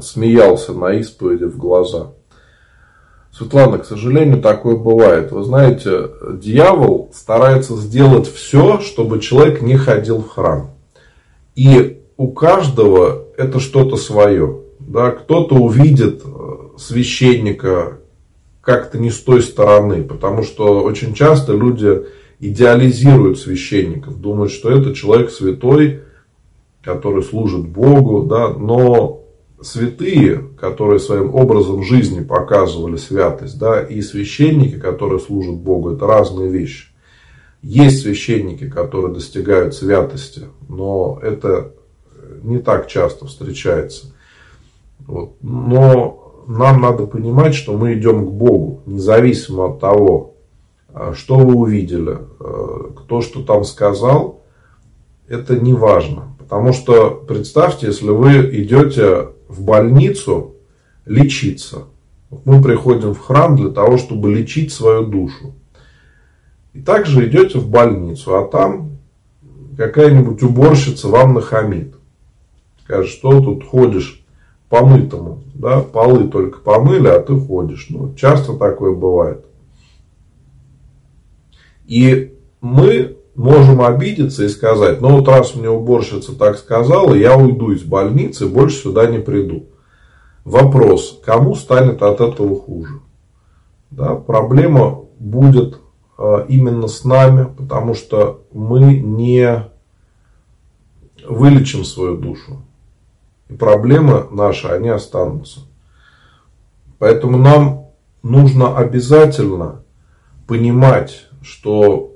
смеялся 0.02 0.74
на 0.74 0.94
исповеди 0.94 1.46
в 1.46 1.58
глаза. 1.58 2.12
Светлана, 3.32 3.80
к 3.80 3.86
сожалению, 3.86 4.42
такое 4.42 4.76
бывает. 4.76 5.32
Вы 5.32 5.44
знаете, 5.44 6.12
дьявол 6.34 7.12
старается 7.14 7.76
сделать 7.76 8.28
все, 8.28 8.80
чтобы 8.80 9.20
человек 9.20 9.62
не 9.62 9.76
ходил 9.76 10.20
в 10.20 10.30
храм. 10.30 10.72
И 11.56 12.02
у 12.16 12.32
каждого 12.32 13.26
это 13.36 13.60
что-то 13.60 13.96
свое. 13.96 14.60
Да? 14.80 15.12
Кто-то 15.12 15.56
увидит 15.56 16.22
э, 16.24 16.30
священника 16.78 17.98
как-то 18.62 19.00
не 19.00 19.10
с 19.10 19.20
той 19.20 19.42
стороны, 19.42 20.04
потому 20.04 20.44
что 20.44 20.84
очень 20.84 21.16
часто 21.16 21.54
люди 21.54 22.04
идеализируют 22.40 23.40
священников, 23.40 24.22
думают, 24.22 24.52
что 24.52 24.70
это 24.70 24.94
человек 24.94 25.32
святой, 25.32 26.02
который 26.84 27.24
служит 27.24 27.68
Богу, 27.68 28.24
да, 28.24 28.50
но 28.50 29.23
святые, 29.64 30.50
которые 30.60 31.00
своим 31.00 31.34
образом 31.34 31.84
жизни 31.84 32.24
показывали 32.24 32.98
святость, 32.98 33.58
да, 33.58 33.82
и 33.82 34.02
священники, 34.02 34.80
которые 34.80 35.20
служат 35.20 35.56
Богу, 35.56 35.92
это 35.92 36.06
разные 36.06 36.50
вещи. 36.50 36.88
Есть 37.62 38.02
священники, 38.02 38.70
которые 38.70 39.14
достигают 39.14 39.74
святости, 39.74 40.44
но 40.68 41.20
это 41.22 41.74
не 42.42 42.60
так 42.60 42.88
часто 42.88 43.26
встречается. 43.26 44.14
Вот. 45.00 45.36
Но 45.42 46.44
нам 46.48 46.82
надо 46.82 47.06
понимать, 47.06 47.56
что 47.56 47.78
мы 47.78 47.94
идем 47.94 48.26
к 48.26 48.32
Богу, 48.32 48.82
независимо 48.86 49.68
от 49.68 49.80
того, 49.80 50.36
а, 50.94 51.14
что 51.14 51.38
вы 51.38 51.56
увидели, 51.56 52.20
а, 52.40 52.92
кто 52.96 53.22
что 53.22 53.44
там 53.44 53.64
сказал, 53.64 54.42
это 55.28 55.58
не 55.58 55.74
важно. 55.74 56.33
Потому 56.54 56.72
что 56.72 57.10
представьте, 57.10 57.88
если 57.88 58.10
вы 58.10 58.62
идете 58.62 59.30
в 59.48 59.64
больницу 59.64 60.54
лечиться. 61.04 61.86
Мы 62.46 62.62
приходим 62.62 63.16
в 63.16 63.20
храм 63.22 63.56
для 63.56 63.72
того, 63.72 63.98
чтобы 63.98 64.32
лечить 64.32 64.72
свою 64.72 65.08
душу. 65.08 65.56
И 66.74 66.80
также 66.80 67.28
идете 67.28 67.58
в 67.58 67.68
больницу, 67.68 68.38
а 68.38 68.48
там 68.48 69.00
какая-нибудь 69.78 70.44
уборщица 70.44 71.08
вам 71.08 71.34
нахамит. 71.34 71.96
Скажет, 72.84 73.10
что 73.10 73.42
тут 73.42 73.66
ходишь 73.66 74.24
помытому, 74.70 75.42
да, 75.56 75.80
полы 75.80 76.28
только 76.28 76.60
помыли, 76.60 77.08
а 77.08 77.20
ты 77.20 77.36
ходишь. 77.36 77.88
Ну, 77.90 78.14
часто 78.14 78.54
такое 78.54 78.94
бывает. 78.94 79.44
И 81.88 82.38
мы 82.62 83.18
можем 83.36 83.82
обидеться 83.82 84.44
и 84.46 84.50
сказать, 84.50 85.02
ну 85.02 85.18
вот 85.18 85.28
раз 85.28 85.56
мне 85.56 85.70
уборщица 85.70 86.38
так 86.38 86.58
сказала, 86.58 87.14
я 87.14 87.36
уйду 87.36 87.72
из 87.72 87.84
больницы, 87.84 88.48
больше 88.48 88.78
сюда 88.78 89.08
не 89.08 89.20
приду. 89.20 89.68
Вопрос, 90.46 91.20
кому 91.26 91.56
станет 91.56 92.02
от 92.04 92.20
этого 92.20 92.60
хуже? 92.60 93.00
Да, 93.92 94.16
проблема 94.16 95.06
будет 95.20 95.80
э, 96.18 96.46
именно 96.50 96.88
с 96.88 97.06
нами, 97.06 97.48
потому 97.58 97.94
что 97.94 98.44
мы 98.52 98.96
не 98.96 99.70
вылечим 101.28 101.86
свою 101.86 102.18
душу. 102.18 102.62
И 103.50 103.54
проблемы 103.54 104.28
наши, 104.32 104.68
они 104.68 104.90
останутся. 104.90 105.62
Поэтому 107.00 107.38
нам 107.38 107.88
нужно 108.22 108.78
обязательно 108.78 109.84
понимать, 110.48 111.28
что 111.42 112.14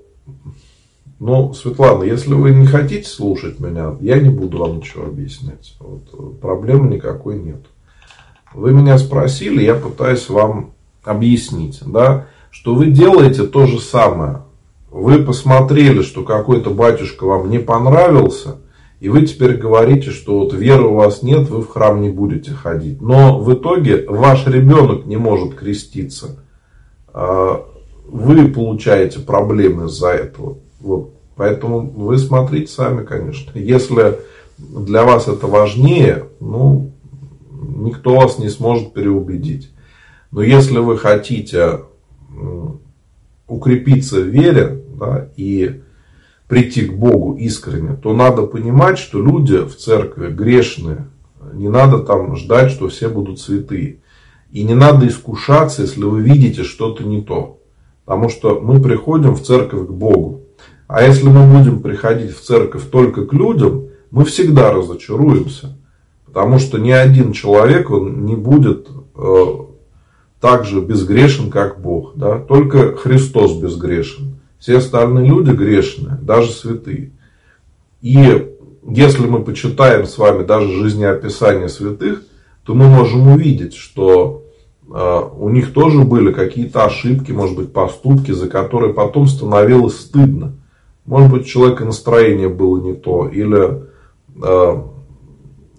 ну, 1.20 1.54
Светлана, 1.54 2.04
если 2.04 2.34
вы 2.34 2.52
не 2.52 2.68
хотите 2.68 3.08
слушать 3.08 3.60
меня, 3.60 3.96
я 4.02 4.20
не 4.20 4.30
буду 4.30 4.60
вам 4.60 4.78
ничего 4.78 5.06
объяснять. 5.06 5.76
Вот, 5.80 6.40
проблемы 6.40 6.94
никакой 6.94 7.40
нет. 7.40 7.66
Вы 8.54 8.72
меня 8.72 8.98
спросили, 8.98 9.64
я 9.64 9.76
пытаюсь 9.76 10.30
вам 10.30 10.74
объяснить, 11.04 11.80
да, 11.86 12.28
что 12.52 12.76
вы 12.76 12.88
делаете 12.88 13.44
то 13.44 13.66
же 13.66 13.80
самое. 13.80 14.44
Вы 14.92 15.24
посмотрели, 15.24 16.02
что 16.02 16.24
какой-то 16.24 16.70
батюшка 16.70 17.26
вам 17.26 17.50
не 17.50 17.60
понравился, 17.60 18.58
и 19.00 19.10
вы 19.10 19.26
теперь 19.26 19.58
говорите, 19.58 20.12
что 20.12 20.40
вот 20.40 20.54
веры 20.54 20.84
у 20.84 20.96
вас 20.96 21.24
нет, 21.24 21.50
вы 21.50 21.62
в 21.62 21.70
храм 21.70 22.02
не 22.02 22.10
будете 22.10 22.52
ходить. 22.52 23.02
Но 23.02 23.40
в 23.40 23.54
итоге 23.54 24.06
ваш 24.08 24.48
ребенок 24.48 25.06
не 25.06 25.18
может 25.18 25.56
креститься. 25.56 26.40
А 27.14 27.66
вы 28.08 28.48
получаете 28.48 29.20
проблемы 29.20 29.86
из-за 29.86 30.10
этого. 30.10 30.58
Вот. 30.80 31.14
Поэтому 31.36 31.82
вы 31.82 32.18
смотрите 32.18 32.72
сами, 32.72 33.04
конечно. 33.04 33.58
Если 33.58 34.20
для 34.58 35.04
вас 35.04 35.28
это 35.28 35.48
важнее, 35.48 36.26
ну, 36.40 36.92
никто 37.52 38.16
вас 38.16 38.40
не 38.40 38.50
сможет 38.50 38.94
переубедить. 38.94 39.72
Но 40.32 40.42
если 40.42 40.80
вы 40.80 40.98
хотите 40.98 41.82
укрепиться 43.48 44.22
в 44.22 44.28
вере 44.28 44.84
да, 45.00 45.30
и 45.38 45.82
прийти 46.48 46.86
к 46.86 46.94
Богу 46.94 47.36
искренне, 47.36 47.96
то 47.96 48.14
надо 48.14 48.44
понимать, 48.44 48.98
что 48.98 49.22
люди 49.22 49.58
в 49.58 49.76
церкви 49.76 50.32
грешные. 50.32 51.08
Не 51.54 51.70
надо 51.70 52.00
там 52.00 52.36
ждать, 52.36 52.72
что 52.72 52.90
все 52.90 53.10
будут 53.10 53.40
святые. 53.40 54.00
И 54.52 54.64
не 54.64 54.76
надо 54.76 55.08
искушаться, 55.08 55.84
если 55.84 56.04
вы 56.04 56.22
видите 56.22 56.64
что-то 56.64 57.04
не 57.04 57.22
то. 57.22 57.60
Потому 58.06 58.30
что 58.30 58.60
мы 58.62 58.82
приходим 58.82 59.36
в 59.36 59.44
церковь 59.44 59.88
к 59.88 59.92
Богу. 59.92 60.47
А 60.88 61.04
если 61.04 61.28
мы 61.28 61.46
будем 61.46 61.82
приходить 61.82 62.36
в 62.36 62.42
церковь 62.42 62.90
только 62.90 63.26
к 63.26 63.34
людям, 63.34 63.88
мы 64.10 64.24
всегда 64.24 64.72
разочаруемся. 64.72 65.78
Потому 66.26 66.60
что 66.60 66.78
ни 66.78 66.92
один 66.92 67.34
человек 67.34 67.90
он 67.90 68.26
не 68.26 68.36
будет 68.36 68.88
э, 69.16 69.46
так 70.40 70.66
же 70.66 70.82
безгрешен, 70.82 71.50
как 71.50 71.82
Бог. 71.82 72.14
Да? 72.16 72.40
Только 72.40 72.96
Христос 72.96 73.58
безгрешен. 73.58 74.40
Все 74.60 74.78
остальные 74.78 75.28
люди 75.28 75.52
грешные, 75.52 76.18
даже 76.22 76.52
святые. 76.52 77.12
И 78.02 78.48
если 78.88 79.26
мы 79.26 79.44
почитаем 79.44 80.06
с 80.06 80.18
вами 80.18 80.44
даже 80.44 80.72
жизнеописание 80.72 81.70
святых, 81.70 82.24
то 82.64 82.74
мы 82.74 82.88
можем 82.88 83.28
увидеть, 83.28 83.76
что 83.76 84.44
э, 84.90 85.22
у 85.38 85.50
них 85.50 85.74
тоже 85.74 86.00
были 86.00 86.32
какие-то 86.32 86.86
ошибки, 86.86 87.32
может 87.32 87.56
быть, 87.56 87.74
поступки, 87.74 88.32
за 88.32 88.48
которые 88.48 88.94
потом 88.94 89.28
становилось 89.28 90.00
стыдно. 90.00 90.54
Может 91.08 91.32
быть, 91.32 91.42
у 91.44 91.46
человека 91.46 91.86
настроение 91.86 92.50
было 92.50 92.80
не 92.82 92.94
то, 92.94 93.30
или 93.30 93.84
э, 94.44 94.82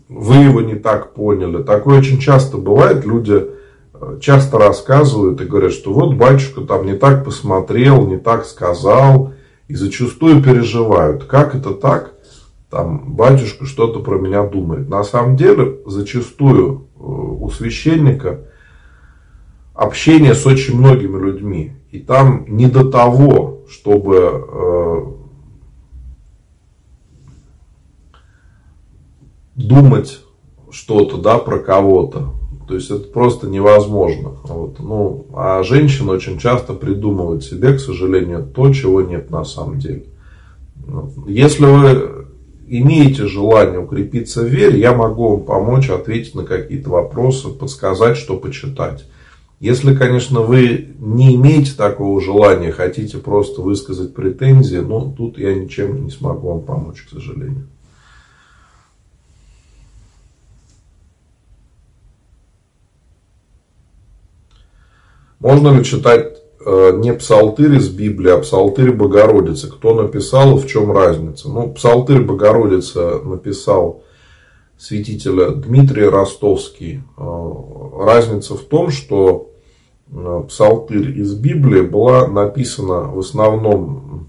вы 0.09 0.35
его 0.37 0.63
не 0.63 0.75
так 0.75 1.13
поняли. 1.13 1.63
Такое 1.63 1.99
очень 1.99 2.19
часто 2.19 2.57
бывает. 2.57 3.05
Люди 3.05 3.45
э, 3.93 4.19
часто 4.23 4.59
рассказывают 4.59 5.39
и 5.43 5.45
говорят, 5.45 5.73
что 5.73 5.93
вот 5.93 6.15
батюшка 6.15 6.63
там 6.63 6.87
не 6.87 6.95
так 6.95 7.27
посмотрел, 7.27 8.07
не 8.07 8.17
так 8.17 8.47
сказал. 8.47 9.35
И 9.69 9.75
зачастую 9.75 10.43
переживают, 10.43 11.25
как 11.25 11.55
это 11.55 11.75
так, 11.75 12.15
там 12.71 13.15
батюшка 13.15 13.67
что-то 13.67 14.01
про 14.01 14.17
меня 14.17 14.45
думает. 14.45 14.89
На 14.89 15.05
самом 15.05 15.37
деле, 15.37 15.81
зачастую 15.85 16.87
э, 16.97 17.03
у 17.03 17.51
священника 17.51 18.47
общение 19.75 20.35
с 20.35 20.47
очень 20.47 20.79
многими 20.79 21.23
людьми. 21.23 21.73
И 21.91 21.99
там 21.99 22.47
не 22.49 22.67
до 22.67 22.91
того, 22.91 23.59
чтобы 23.69 25.18
думать 29.59 30.21
что-то, 30.71 31.19
да, 31.19 31.39
про 31.39 31.59
кого-то. 31.59 32.35
То 32.67 32.75
есть 32.75 32.91
это 32.91 33.09
просто 33.09 33.49
невозможно. 33.49 34.33
Вот. 34.45 34.79
Ну, 34.79 35.27
а 35.35 35.63
женщина 35.63 36.13
очень 36.13 36.39
часто 36.39 36.75
придумывает 36.75 37.43
себе, 37.43 37.75
к 37.75 37.81
сожалению, 37.81 38.47
то, 38.55 38.73
чего 38.73 39.01
нет 39.01 39.31
на 39.31 39.45
самом 39.45 39.79
деле. 39.79 40.05
Если 41.27 41.65
вы 41.65 42.27
имеете 42.67 43.27
желание 43.27 43.81
укрепиться 43.81 44.43
в 44.43 44.47
вере, 44.47 44.79
я 44.79 44.95
могу 44.95 45.31
вам 45.31 45.45
помочь 45.45 45.89
ответить 45.89 46.35
на 46.35 46.45
какие-то 46.45 46.91
вопросы, 46.91 47.49
подсказать, 47.49 48.17
что 48.17 48.37
почитать. 48.37 49.07
Если, 49.61 49.97
конечно, 49.97 50.43
вы 50.43 50.95
не 51.01 51.35
имеете 51.35 51.73
такого 51.73 52.21
желания, 52.21 52.71
хотите 52.71 53.19
просто 53.19 53.61
высказать 53.61 54.15
претензии, 54.15 54.77
ну, 54.77 55.13
тут 55.17 55.37
я 55.39 55.55
ничем 55.55 56.05
не 56.05 56.11
смогу 56.11 56.49
вам 56.49 56.63
помочь, 56.63 57.03
к 57.03 57.11
сожалению. 57.11 57.67
Можно 65.41 65.69
ли 65.77 65.85
читать 65.85 66.37
э, 66.67 66.93
не 66.97 67.15
псалтырь 67.15 67.77
из 67.77 67.89
Библии, 67.89 68.31
а 68.33 68.39
псалтырь 68.39 68.93
Богородицы? 68.93 69.71
Кто 69.71 69.95
написал 69.95 70.57
и 70.57 70.61
в 70.61 70.67
чем 70.67 70.91
разница? 70.91 71.49
Ну, 71.49 71.73
псалтырь 71.73 72.23
Богородица 72.23 73.21
написал 73.21 74.03
святителя 74.77 75.51
Дмитрий 75.51 76.07
Ростовский. 76.07 77.03
Э, 77.17 78.05
разница 78.05 78.57
в 78.57 78.63
том, 78.63 78.91
что 78.91 79.53
э, 80.11 80.43
псалтырь 80.49 81.17
из 81.17 81.35
Библии 81.35 81.83
была 81.83 82.27
написана 82.27 83.03
в 83.03 83.21
основном, 83.21 84.29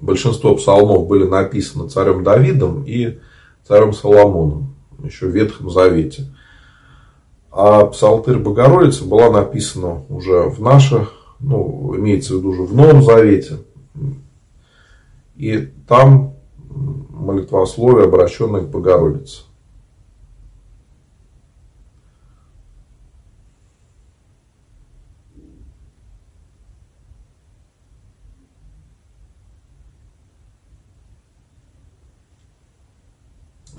большинство 0.00 0.56
псалмов 0.56 1.06
были 1.06 1.24
написаны 1.24 1.88
царем 1.88 2.24
Давидом 2.24 2.82
и 2.84 3.20
царем 3.66 3.92
Соломоном. 3.92 4.74
еще 5.04 5.26
в 5.26 5.30
Ветхом 5.30 5.70
Завете. 5.70 6.26
А 7.52 7.84
Псалтырь 7.84 8.38
Богородицы 8.38 9.04
была 9.04 9.30
написана 9.30 10.02
уже 10.08 10.48
в 10.48 10.60
наших, 10.60 11.12
ну, 11.38 11.94
имеется 11.96 12.34
в 12.34 12.38
виду 12.38 12.50
уже 12.50 12.62
в 12.62 12.74
Новом 12.74 13.02
Завете. 13.02 13.58
И 15.36 15.68
там 15.86 16.32
молитвословие, 17.10 18.06
обращенное 18.06 18.62
к 18.62 18.70
Богородице. 18.70 19.42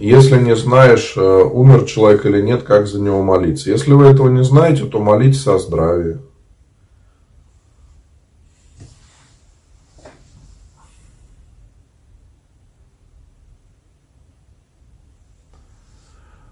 Если 0.04 0.38
не 0.38 0.54
знаешь, 0.54 1.14
э, 1.16 1.22
умер 1.22 1.86
человек 1.86 2.26
или 2.26 2.42
нет, 2.42 2.64
как 2.64 2.88
за 2.88 3.00
него 3.00 3.24
молиться. 3.24 3.70
Если 3.70 3.94
вы 3.94 4.08
этого 4.08 4.28
не 4.28 4.44
знаете, 4.44 4.84
то 4.84 5.00
молитесь 5.00 5.48
о 5.48 5.58
здравии. 5.58 6.18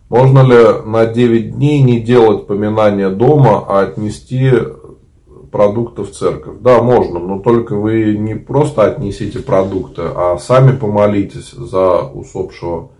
Можно 0.07 0.43
ли 0.43 0.89
на 0.89 1.05
9 1.05 1.51
дней 1.53 1.83
не 1.83 1.99
делать 1.99 2.47
поминание 2.47 3.09
дома, 3.09 3.65
а 3.67 3.81
отнести 3.81 4.49
продукты 5.51 6.03
в 6.03 6.11
церковь? 6.11 6.59
Да, 6.61 6.81
можно, 6.81 7.19
но 7.19 7.39
только 7.39 7.75
вы 7.75 8.15
не 8.17 8.35
просто 8.35 8.83
отнесите 8.83 9.39
продукты, 9.39 10.03
а 10.05 10.37
сами 10.37 10.73
помолитесь 10.73 11.51
за 11.51 12.03
усопшего. 12.03 12.91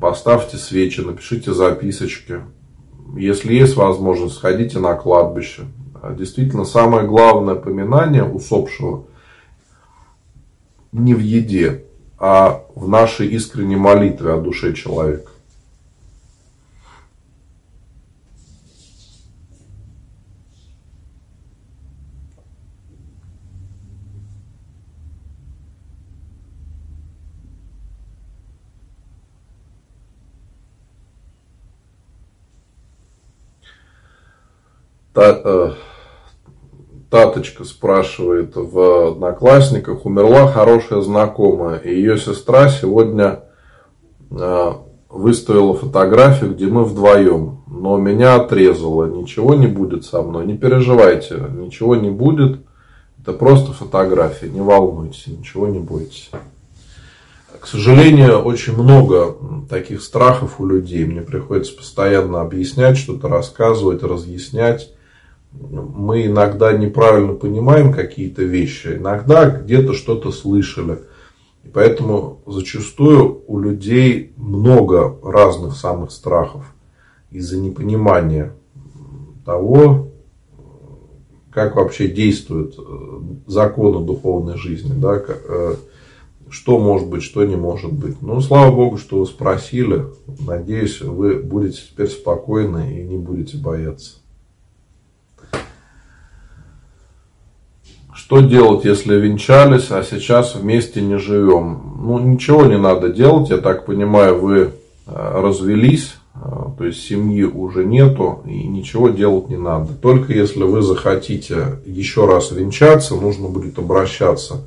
Поставьте 0.00 0.56
свечи, 0.56 1.00
напишите 1.00 1.52
записочки. 1.54 2.40
Если 3.16 3.54
есть 3.54 3.76
возможность, 3.76 4.34
сходите 4.34 4.78
на 4.78 4.94
кладбище. 4.94 5.62
Действительно, 6.18 6.64
самое 6.64 7.06
главное 7.06 7.54
поминание 7.54 8.24
усопшего 8.24 9.06
не 10.92 11.14
в 11.14 11.20
еде, 11.20 11.84
а 12.18 12.64
в 12.74 12.88
нашей 12.88 13.28
искренней 13.28 13.76
молитве 13.76 14.32
о 14.32 14.40
душе 14.40 14.72
человека. 14.72 15.30
Э, 35.16 35.72
Таточка 37.08 37.64
спрашивает 37.64 38.52
в 38.56 39.08
Одноклассниках, 39.12 40.04
умерла 40.04 40.48
хорошая 40.48 41.00
знакомая, 41.00 41.78
и 41.78 41.94
ее 41.94 42.18
сестра 42.18 42.68
сегодня 42.68 43.44
э, 44.30 44.72
выставила 45.08 45.74
фотографию, 45.74 46.52
где 46.52 46.66
мы 46.66 46.84
вдвоем, 46.84 47.62
но 47.68 47.96
меня 47.96 48.34
отрезала, 48.34 49.06
ничего 49.06 49.54
не 49.54 49.68
будет 49.68 50.04
со 50.04 50.20
мной, 50.22 50.46
не 50.46 50.58
переживайте, 50.58 51.36
ничего 51.56 51.94
не 51.96 52.10
будет, 52.10 52.58
это 53.22 53.32
просто 53.32 53.72
фотография, 53.72 54.48
не 54.48 54.60
волнуйтесь, 54.60 55.28
ничего 55.28 55.68
не 55.68 55.78
бойтесь. 55.78 56.30
К 57.60 57.66
сожалению, 57.66 58.42
очень 58.42 58.74
много 58.74 59.36
таких 59.70 60.02
страхов 60.02 60.60
у 60.60 60.66
людей. 60.66 61.04
Мне 61.04 61.22
приходится 61.22 61.74
постоянно 61.74 62.42
объяснять, 62.42 62.98
что-то 62.98 63.28
рассказывать, 63.28 64.02
разъяснять 64.02 64.90
мы 65.60 66.26
иногда 66.26 66.72
неправильно 66.76 67.34
понимаем 67.34 67.92
какие-то 67.92 68.42
вещи, 68.42 68.96
иногда 68.96 69.48
где-то 69.48 69.92
что-то 69.92 70.30
слышали. 70.32 70.98
И 71.64 71.68
поэтому 71.68 72.40
зачастую 72.46 73.42
у 73.46 73.58
людей 73.58 74.32
много 74.36 75.18
разных 75.22 75.76
самых 75.76 76.10
страхов 76.10 76.64
из-за 77.30 77.58
непонимания 77.58 78.52
того, 79.44 80.12
как 81.50 81.76
вообще 81.76 82.08
действуют 82.08 82.78
э, 82.78 83.20
законы 83.46 84.04
духовной 84.04 84.58
жизни, 84.58 84.92
да, 84.94 85.22
э, 85.26 85.76
что 86.50 86.78
может 86.78 87.08
быть, 87.08 87.22
что 87.22 87.44
не 87.44 87.56
может 87.56 87.92
быть. 87.92 88.20
Ну, 88.20 88.40
слава 88.40 88.74
Богу, 88.74 88.98
что 88.98 89.20
вы 89.20 89.26
спросили. 89.26 90.04
Надеюсь, 90.46 91.00
вы 91.00 91.36
будете 91.36 91.78
теперь 91.78 92.08
спокойны 92.08 93.00
и 93.00 93.04
не 93.04 93.16
будете 93.16 93.56
бояться. 93.56 94.16
Что 98.26 98.40
делать, 98.40 98.84
если 98.84 99.14
венчались, 99.14 99.92
а 99.92 100.02
сейчас 100.02 100.56
вместе 100.56 101.00
не 101.00 101.16
живем? 101.16 101.92
Ну, 102.00 102.18
ничего 102.18 102.64
не 102.64 102.76
надо 102.76 103.08
делать. 103.08 103.50
Я 103.50 103.58
так 103.58 103.86
понимаю, 103.86 104.40
вы 104.40 104.56
э, 104.58 104.70
развелись, 105.06 106.16
э, 106.34 106.38
то 106.76 106.84
есть 106.84 107.06
семьи 107.06 107.44
уже 107.44 107.84
нету, 107.84 108.40
и 108.44 108.66
ничего 108.66 109.10
делать 109.10 109.48
не 109.48 109.56
надо. 109.56 109.92
Только 109.94 110.32
если 110.32 110.64
вы 110.64 110.82
захотите 110.82 111.78
еще 111.86 112.26
раз 112.26 112.50
венчаться, 112.50 113.14
нужно 113.14 113.46
будет 113.46 113.78
обращаться 113.78 114.64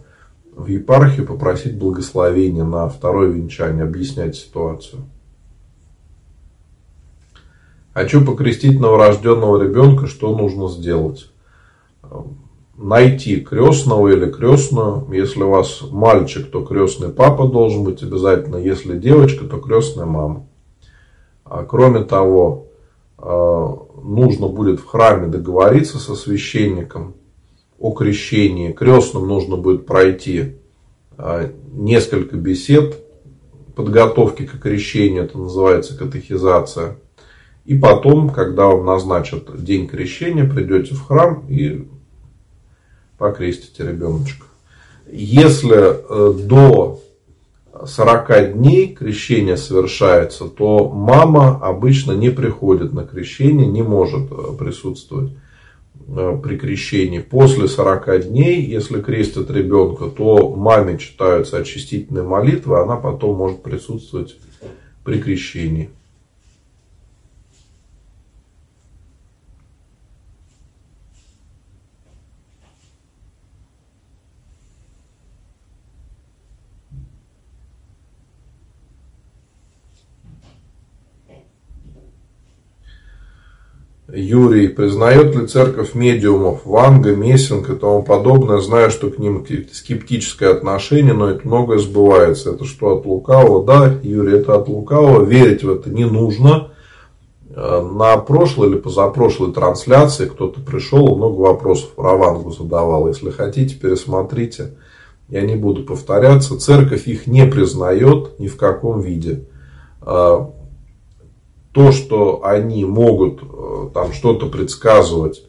в 0.55 0.67
епархию, 0.67 1.27
попросить 1.27 1.77
благословения 1.77 2.63
на 2.63 2.87
второе 2.87 3.27
венчание, 3.27 3.83
объяснять 3.83 4.37
ситуацию. 4.37 5.01
Хочу 7.93 8.23
покрестить 8.23 8.79
новорожденного 8.79 9.61
ребенка, 9.61 10.07
что 10.07 10.33
нужно 10.33 10.69
сделать? 10.69 11.29
Найти 12.79 13.41
крестного 13.41 14.07
или 14.07 14.31
крестную. 14.31 15.05
Если 15.11 15.43
у 15.43 15.49
вас 15.49 15.81
мальчик, 15.91 16.49
то 16.49 16.63
крестный 16.63 17.09
папа 17.09 17.47
должен 17.47 17.83
быть 17.83 18.01
обязательно. 18.01 18.55
Если 18.55 18.97
девочка, 18.97 19.45
то 19.45 19.57
крестная 19.57 20.05
мама. 20.05 20.47
А 21.43 21.65
кроме 21.65 22.03
того, 22.03 22.67
а, 23.17 23.85
нужно 24.01 24.47
будет 24.47 24.79
в 24.79 24.85
храме 24.85 25.27
договориться 25.27 25.99
со 25.99 26.15
священником 26.15 27.15
о 27.77 27.91
крещении. 27.91 28.71
Крестным 28.71 29.27
нужно 29.27 29.57
будет 29.57 29.85
пройти 29.85 30.55
а, 31.17 31.51
несколько 31.73 32.37
бесед 32.37 33.03
подготовки 33.75 34.45
к 34.45 34.59
крещению, 34.59 35.23
это 35.23 35.37
называется 35.37 35.97
катехизация. 35.97 36.97
И 37.65 37.77
потом, 37.77 38.29
когда 38.29 38.67
вам 38.67 38.85
назначат 38.85 39.63
день 39.63 39.87
крещения, 39.87 40.49
придете 40.49 40.95
в 40.95 41.05
храм 41.05 41.45
и 41.47 41.87
покрестите 43.19 43.83
ребеночка. 43.83 44.45
Если 45.11 45.75
э, 45.77 46.33
до 46.45 47.01
40 47.85 48.53
дней 48.53 48.95
крещение 48.95 49.57
совершается, 49.57 50.45
то 50.45 50.89
мама 50.89 51.59
обычно 51.61 52.13
не 52.13 52.29
приходит 52.29 52.93
на 52.93 53.05
крещение, 53.05 53.67
не 53.67 53.83
может 53.83 54.31
э, 54.31 54.35
присутствовать 54.57 55.31
э, 56.07 56.39
при 56.41 56.57
крещении. 56.57 57.19
После 57.19 57.67
40 57.67 58.29
дней, 58.29 58.61
если 58.61 59.01
крестят 59.01 59.51
ребенка, 59.51 60.05
то 60.05 60.55
маме 60.55 60.97
читаются 60.97 61.57
очистительные 61.57 62.23
молитвы, 62.23 62.79
она 62.79 62.95
потом 62.95 63.37
может 63.37 63.61
присутствовать 63.61 64.37
при 65.03 65.19
крещении. 65.19 65.89
Юрий, 84.13 84.67
признает 84.67 85.35
ли 85.35 85.47
церковь 85.47 85.93
медиумов 85.93 86.65
Ванга, 86.65 87.15
Мессинг 87.15 87.69
и 87.69 87.75
тому 87.75 88.03
подобное, 88.03 88.59
зная, 88.59 88.89
что 88.89 89.09
к 89.09 89.19
ним 89.19 89.45
скептическое 89.71 90.51
отношение, 90.51 91.13
но 91.13 91.29
это 91.29 91.47
многое 91.47 91.77
сбывается. 91.79 92.51
Это 92.51 92.65
что 92.65 92.97
от 92.97 93.05
лукавого? 93.05 93.65
Да, 93.65 93.99
Юрий, 94.03 94.37
это 94.37 94.55
от 94.55 94.67
лукавого. 94.67 95.23
Верить 95.23 95.63
в 95.63 95.69
это 95.69 95.89
не 95.89 96.05
нужно. 96.05 96.69
Э, 97.55 97.81
на 97.81 98.17
прошлой 98.17 98.69
или 98.69 98.77
позапрошлой 98.77 99.53
трансляции 99.53 100.27
кто-то 100.27 100.61
пришел, 100.61 101.15
много 101.15 101.41
вопросов 101.41 101.89
про 101.91 102.15
Вангу 102.15 102.51
задавал. 102.51 103.07
Если 103.07 103.29
хотите, 103.29 103.75
пересмотрите. 103.75 104.73
Я 105.29 105.41
не 105.41 105.55
буду 105.55 105.83
повторяться. 105.83 106.57
Церковь 106.57 107.07
их 107.07 107.27
не 107.27 107.45
признает 107.45 108.39
ни 108.39 108.47
в 108.47 108.57
каком 108.57 109.01
виде 109.01 109.45
э, 110.01 110.45
то, 111.71 111.91
что 111.91 112.41
они 112.43 112.85
могут 112.85 113.41
э, 113.41 113.89
там 113.93 114.13
что-то 114.13 114.47
предсказывать, 114.47 115.43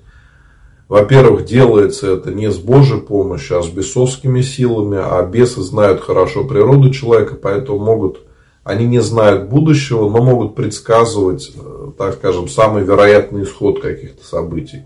во-первых, 0.88 1.44
делается 1.44 2.14
это 2.14 2.32
не 2.32 2.50
с 2.50 2.58
Божьей 2.58 3.00
помощью, 3.00 3.58
а 3.58 3.62
с 3.62 3.68
бесовскими 3.68 4.40
силами, 4.40 4.98
а 5.00 5.22
бесы 5.24 5.62
знают 5.62 6.00
хорошо 6.00 6.44
природу 6.44 6.90
человека, 6.90 7.36
поэтому 7.36 7.78
могут 7.78 8.20
они 8.62 8.86
не 8.86 9.00
знают 9.00 9.48
будущего, 9.48 10.08
но 10.08 10.22
могут 10.22 10.54
предсказывать, 10.54 11.52
э, 11.54 11.90
так 11.96 12.14
скажем, 12.14 12.48
самый 12.48 12.84
вероятный 12.84 13.44
исход 13.44 13.80
каких-то 13.80 14.24
событий. 14.24 14.84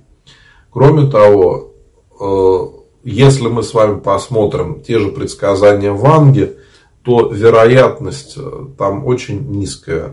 Кроме 0.70 1.11
того, 1.11 1.72
э, 2.20 2.59
если 3.05 3.49
мы 3.49 3.62
с 3.62 3.74
вами 3.74 4.01
посмотрим 4.01 4.80
те 4.80 4.99
же 4.99 5.09
предсказания 5.09 5.93
Ванги, 5.93 6.57
то 7.05 7.28
вероятность 7.28 8.34
э, 8.38 8.66
там 8.78 9.05
очень 9.07 9.50
низкая. 9.50 10.11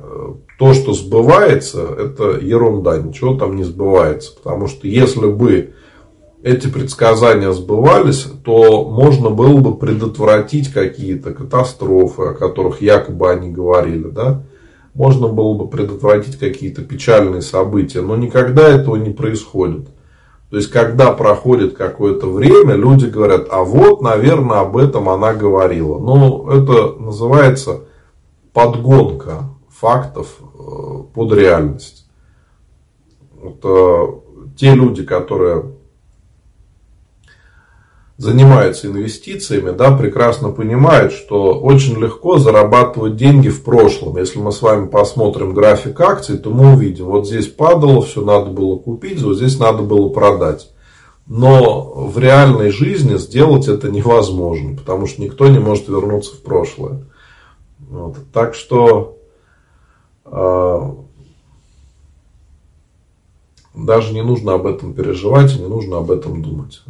То, 0.59 0.73
что 0.73 0.93
сбывается, 0.93 1.83
это 1.83 2.37
ерунда, 2.39 2.97
ничего 2.97 3.35
там 3.35 3.55
не 3.55 3.63
сбывается. 3.63 4.35
Потому 4.35 4.67
что 4.67 4.87
если 4.87 5.27
бы 5.27 5.73
эти 6.43 6.67
предсказания 6.67 7.51
сбывались, 7.51 8.27
то 8.43 8.83
можно 8.83 9.29
было 9.29 9.57
бы 9.59 9.77
предотвратить 9.77 10.71
какие-то 10.71 11.33
катастрофы, 11.33 12.23
о 12.23 12.33
которых 12.33 12.81
якобы 12.81 13.31
они 13.31 13.51
говорили. 13.51 14.09
Да? 14.09 14.43
Можно 14.93 15.27
было 15.29 15.53
бы 15.53 15.67
предотвратить 15.69 16.37
какие-то 16.37 16.81
печальные 16.81 17.41
события, 17.41 18.01
но 18.01 18.17
никогда 18.17 18.67
этого 18.67 18.97
не 18.97 19.11
происходит. 19.11 19.87
То 20.51 20.57
есть, 20.57 20.69
когда 20.69 21.13
проходит 21.13 21.77
какое-то 21.77 22.27
время, 22.27 22.75
люди 22.75 23.05
говорят, 23.05 23.47
а 23.49 23.63
вот, 23.63 24.01
наверное, 24.01 24.59
об 24.59 24.75
этом 24.75 25.07
она 25.07 25.33
говорила. 25.33 25.97
Ну, 25.97 26.49
это 26.49 27.01
называется 27.01 27.85
подгонка 28.51 29.45
фактов 29.69 30.27
э, 30.41 31.03
под 31.13 31.31
реальность. 31.31 32.05
Это 33.41 34.15
те 34.57 34.75
люди, 34.75 35.05
которые 35.05 35.71
занимаются 38.21 38.85
инвестициями, 38.85 39.71
да, 39.71 39.97
прекрасно 39.97 40.51
понимают, 40.51 41.11
что 41.11 41.59
очень 41.59 41.99
легко 41.99 42.37
зарабатывать 42.37 43.15
деньги 43.15 43.49
в 43.49 43.63
прошлом. 43.63 44.17
Если 44.17 44.37
мы 44.37 44.51
с 44.51 44.61
вами 44.61 44.87
посмотрим 44.87 45.55
график 45.55 45.99
акций, 45.99 46.37
то 46.37 46.51
мы 46.51 46.73
увидим, 46.73 47.05
вот 47.05 47.27
здесь 47.27 47.47
падало, 47.47 48.03
все 48.03 48.23
надо 48.23 48.51
было 48.51 48.77
купить, 48.77 49.21
вот 49.23 49.37
здесь 49.37 49.57
надо 49.57 49.81
было 49.81 50.09
продать. 50.09 50.69
Но 51.25 51.81
в 51.81 52.19
реальной 52.19 52.69
жизни 52.69 53.17
сделать 53.17 53.67
это 53.67 53.89
невозможно, 53.89 54.77
потому 54.77 55.07
что 55.07 55.23
никто 55.23 55.47
не 55.47 55.59
может 55.59 55.87
вернуться 55.87 56.35
в 56.35 56.43
прошлое. 56.43 57.03
Вот. 57.89 58.17
Так 58.31 58.53
что 58.53 59.17
э, 60.25 60.91
даже 63.73 64.13
не 64.13 64.21
нужно 64.21 64.53
об 64.53 64.67
этом 64.67 64.93
переживать, 64.93 65.57
не 65.59 65.67
нужно 65.67 65.97
об 65.97 66.11
этом 66.11 66.43
думать. 66.43 66.83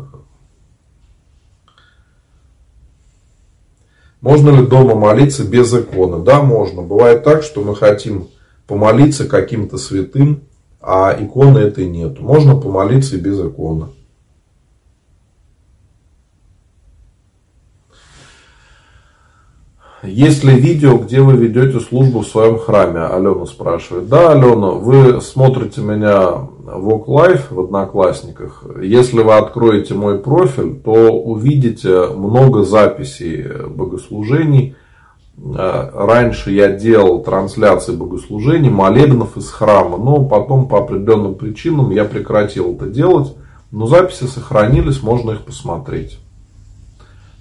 Можно 4.22 4.52
ли 4.52 4.68
дома 4.68 4.96
молиться 4.96 5.44
без 5.44 5.74
иконы? 5.74 6.24
Да, 6.24 6.42
можно. 6.44 6.84
Бывает 6.84 7.24
так, 7.24 7.42
что 7.42 7.62
мы 7.62 7.76
хотим 7.76 8.28
помолиться 8.68 9.28
каким-то 9.28 9.78
святым, 9.78 10.42
а 10.80 11.16
иконы 11.20 11.58
этой 11.58 11.88
нет. 11.88 12.20
Можно 12.20 12.56
помолиться 12.56 13.16
и 13.16 13.20
без 13.20 13.40
иконы. 13.40 13.88
Есть 20.04 20.44
ли 20.44 20.56
видео, 20.56 20.98
где 20.98 21.22
вы 21.22 21.34
ведете 21.34 21.80
службу 21.80 22.22
в 22.22 22.28
своем 22.28 22.58
храме? 22.58 23.02
Алена 23.02 23.46
спрашивает. 23.46 24.10
Да, 24.10 24.32
Алена, 24.32 24.72
вы 24.72 25.22
смотрите 25.22 25.82
меня 25.82 26.32
в 26.32 26.90
OkLife 26.90 27.54
в 27.54 27.60
Одноклассниках. 27.60 28.66
Если 28.82 29.22
вы 29.22 29.36
откроете 29.36 29.94
мой 29.94 30.18
профиль, 30.18 30.76
то 30.84 30.92
увидите 30.92 32.08
много 32.08 32.64
записей 32.64 33.68
богослужений. 33.68 34.76
Э, 35.38 35.90
раньше 35.94 36.52
я 36.52 36.72
делал 36.72 37.22
трансляции 37.22 37.96
богослужений, 37.96 38.72
молебнов 38.72 39.38
из 39.38 39.50
храма, 39.50 39.98
но 39.98 40.26
потом 40.26 40.68
по 40.68 40.80
определенным 40.80 41.36
причинам 41.36 41.92
я 41.92 42.06
прекратил 42.06 42.74
это 42.74 42.88
делать. 42.88 43.36
Но 43.70 43.86
записи 43.86 44.24
сохранились, 44.24 45.04
можно 45.04 45.32
их 45.32 45.42
посмотреть. 45.42 46.20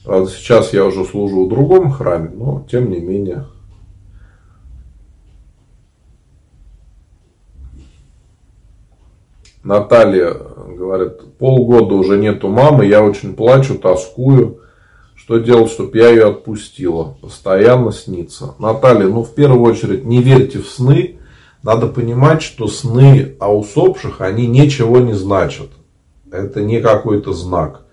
Правда, 0.04 0.30
сейчас 0.30 0.72
я 0.72 0.84
уже 0.86 1.04
служу 1.04 1.44
в 1.44 1.48
другом 1.48 1.90
храме, 1.90 2.30
но 2.34 2.66
тем 2.70 2.90
не 2.90 3.00
менее. 3.00 3.44
Наталья 9.62 10.34
говорит, 10.68 11.36
полгода 11.38 11.94
уже 11.94 12.16
нету 12.16 12.48
мамы, 12.48 12.86
я 12.86 13.02
очень 13.02 13.34
плачу, 13.34 13.78
тоскую. 13.78 14.60
Что 15.14 15.36
делать, 15.36 15.70
чтобы 15.70 15.98
я 15.98 16.08
ее 16.08 16.28
отпустила? 16.28 17.16
Постоянно 17.20 17.92
снится. 17.92 18.54
Наталья, 18.58 19.06
ну 19.06 19.22
в 19.22 19.34
первую 19.34 19.62
очередь 19.70 20.06
не 20.06 20.22
верьте 20.22 20.60
в 20.60 20.66
сны. 20.66 21.18
Надо 21.62 21.88
понимать, 21.88 22.40
что 22.40 22.68
сны 22.68 23.36
о 23.38 23.54
усопших, 23.54 24.22
они 24.22 24.46
ничего 24.46 24.98
не 24.98 25.12
значат. 25.12 25.68
Это 26.32 26.62
не 26.62 26.80
какой-то 26.80 27.34
знак. 27.34 27.84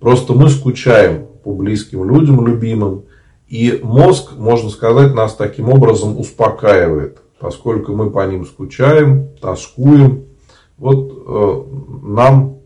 Просто 0.00 0.32
мы 0.32 0.48
скучаем 0.48 1.29
по 1.42 1.54
близким 1.54 2.04
людям, 2.08 2.46
любимым. 2.46 3.04
И 3.48 3.80
мозг, 3.82 4.32
можно 4.36 4.70
сказать, 4.70 5.14
нас 5.14 5.34
таким 5.34 5.68
образом 5.70 6.18
успокаивает, 6.18 7.18
поскольку 7.40 7.92
мы 7.94 8.10
по 8.10 8.24
ним 8.26 8.46
скучаем, 8.46 9.28
тоскуем. 9.40 10.26
Вот 10.78 11.12
э, 11.26 12.06
нам 12.06 12.58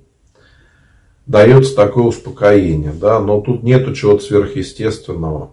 дается 1.26 1.74
такое 1.74 2.04
успокоение, 2.04 2.92
да, 2.92 3.18
но 3.18 3.40
тут 3.40 3.62
нету 3.62 3.94
чего-то 3.94 4.22
сверхъестественного. 4.22 5.52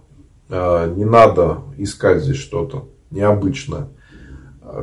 Э, 0.49 0.93
не 0.95 1.05
надо 1.05 1.59
искать 1.77 2.23
здесь 2.23 2.37
что-то 2.37 2.89
необычное. 3.09 3.87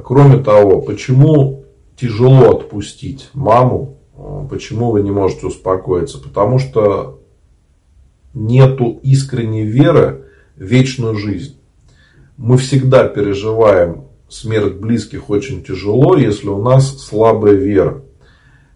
Кроме 0.04 0.42
того, 0.42 0.80
почему 0.80 1.64
тяжело 1.96 2.50
отпустить 2.50 3.30
маму, 3.34 3.98
э, 4.16 4.46
почему 4.50 4.90
вы 4.90 5.02
не 5.02 5.10
можете 5.10 5.46
успокоиться? 5.46 6.18
Потому 6.18 6.58
что 6.58 7.17
нету 8.34 9.00
искренней 9.02 9.64
веры 9.64 10.24
в 10.56 10.62
вечную 10.62 11.16
жизнь. 11.16 11.56
Мы 12.36 12.56
всегда 12.58 13.08
переживаем 13.08 14.04
смерть 14.28 14.74
близких 14.74 15.30
очень 15.30 15.64
тяжело, 15.64 16.16
если 16.16 16.48
у 16.48 16.62
нас 16.62 17.02
слабая 17.02 17.54
вера. 17.54 18.02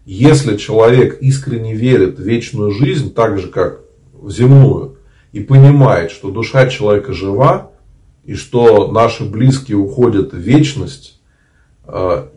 Если 0.05 0.57
человек 0.57 1.21
искренне 1.21 1.73
верит 1.73 2.19
в 2.19 2.23
вечную 2.23 2.71
жизнь, 2.71 3.13
так 3.13 3.39
же 3.39 3.47
как 3.47 3.81
в 4.13 4.31
земную, 4.31 4.97
и 5.31 5.39
понимает, 5.39 6.11
что 6.11 6.29
душа 6.29 6.67
человека 6.67 7.13
жива, 7.13 7.71
и 8.23 8.35
что 8.35 8.91
наши 8.91 9.25
близкие 9.25 9.77
уходят 9.77 10.33
в 10.33 10.37
вечность, 10.37 11.21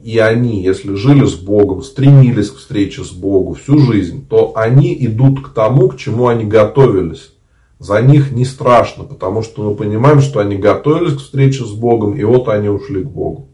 и 0.02 0.18
они, 0.18 0.62
если 0.62 0.94
жили 0.94 1.24
с 1.24 1.34
Богом, 1.34 1.82
стремились 1.82 2.50
к 2.50 2.58
встрече 2.58 3.04
с 3.04 3.10
Богом 3.10 3.54
всю 3.54 3.78
жизнь, 3.78 4.26
то 4.28 4.52
они 4.54 4.94
идут 5.06 5.46
к 5.46 5.54
тому, 5.54 5.88
к 5.88 5.96
чему 5.96 6.26
они 6.26 6.44
готовились. 6.44 7.32
За 7.78 8.02
них 8.02 8.32
не 8.32 8.44
страшно, 8.44 9.04
потому 9.04 9.42
что 9.42 9.62
мы 9.62 9.74
понимаем, 9.74 10.20
что 10.20 10.40
они 10.40 10.56
готовились 10.56 11.14
к 11.14 11.20
встрече 11.20 11.64
с 11.64 11.72
Богом, 11.72 12.14
и 12.14 12.24
вот 12.24 12.48
они 12.48 12.68
ушли 12.68 13.02
к 13.02 13.06
Богу. 13.06 13.48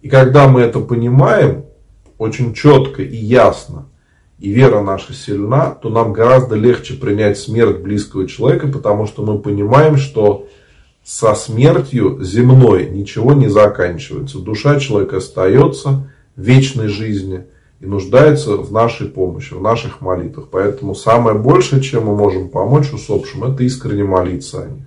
И 0.00 0.08
когда 0.08 0.48
мы 0.48 0.60
это 0.60 0.80
понимаем, 0.80 1.64
очень 2.16 2.54
четко 2.54 3.02
и 3.02 3.16
ясно, 3.16 3.86
и 4.38 4.50
вера 4.50 4.82
наша 4.82 5.12
сильна, 5.12 5.70
то 5.70 5.88
нам 5.88 6.12
гораздо 6.12 6.56
легче 6.56 6.94
принять 6.94 7.38
смерть 7.38 7.80
близкого 7.80 8.26
человека, 8.26 8.68
потому 8.68 9.06
что 9.06 9.24
мы 9.24 9.38
понимаем, 9.38 9.96
что 9.96 10.48
со 11.04 11.34
смертью 11.34 12.22
земной 12.22 12.88
ничего 12.88 13.32
не 13.32 13.48
заканчивается. 13.48 14.38
Душа 14.38 14.78
человека 14.78 15.16
остается 15.16 16.10
в 16.36 16.40
вечной 16.40 16.88
жизни 16.88 17.46
и 17.80 17.86
нуждается 17.86 18.56
в 18.56 18.70
нашей 18.72 19.08
помощи, 19.08 19.54
в 19.54 19.60
наших 19.60 20.00
молитвах. 20.00 20.46
Поэтому 20.50 20.94
самое 20.94 21.36
большее, 21.36 21.82
чем 21.82 22.06
мы 22.06 22.16
можем 22.16 22.48
помочь 22.48 22.92
усопшим, 22.92 23.44
это 23.44 23.64
искренне 23.64 24.04
молиться 24.04 24.62
о 24.62 24.68
них. 24.68 24.86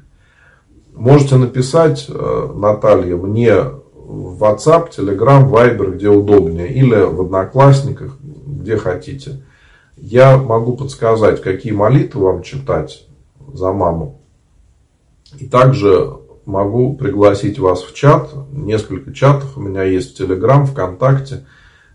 Можете 0.94 1.36
написать, 1.36 2.06
э, 2.08 2.52
Наталья, 2.56 3.18
мне 3.18 3.54
в 3.94 4.42
WhatsApp, 4.42 4.92
Telegram, 4.98 5.50
Viber, 5.50 5.96
где 5.96 6.08
удобнее, 6.08 6.74
или 6.74 6.96
в 6.96 7.22
Одноклассниках, 7.22 8.18
где 8.22 8.78
хотите. 8.78 9.44
Я 9.98 10.38
могу 10.38 10.78
подсказать, 10.78 11.42
какие 11.42 11.74
молитвы 11.74 12.24
вам 12.24 12.44
читать 12.44 13.08
за 13.54 13.74
маму. 13.74 14.22
И 15.40 15.48
также 15.48 16.18
могу 16.46 16.96
пригласить 16.96 17.60
вас 17.60 17.84
в 17.84 17.94
чат. 17.94 18.30
Несколько 18.52 19.14
чатов 19.14 19.58
у 19.58 19.62
меня 19.62 19.84
есть 19.84 20.14
в 20.14 20.18
Телеграм, 20.18 20.66
ВКонтакте, 20.66 21.46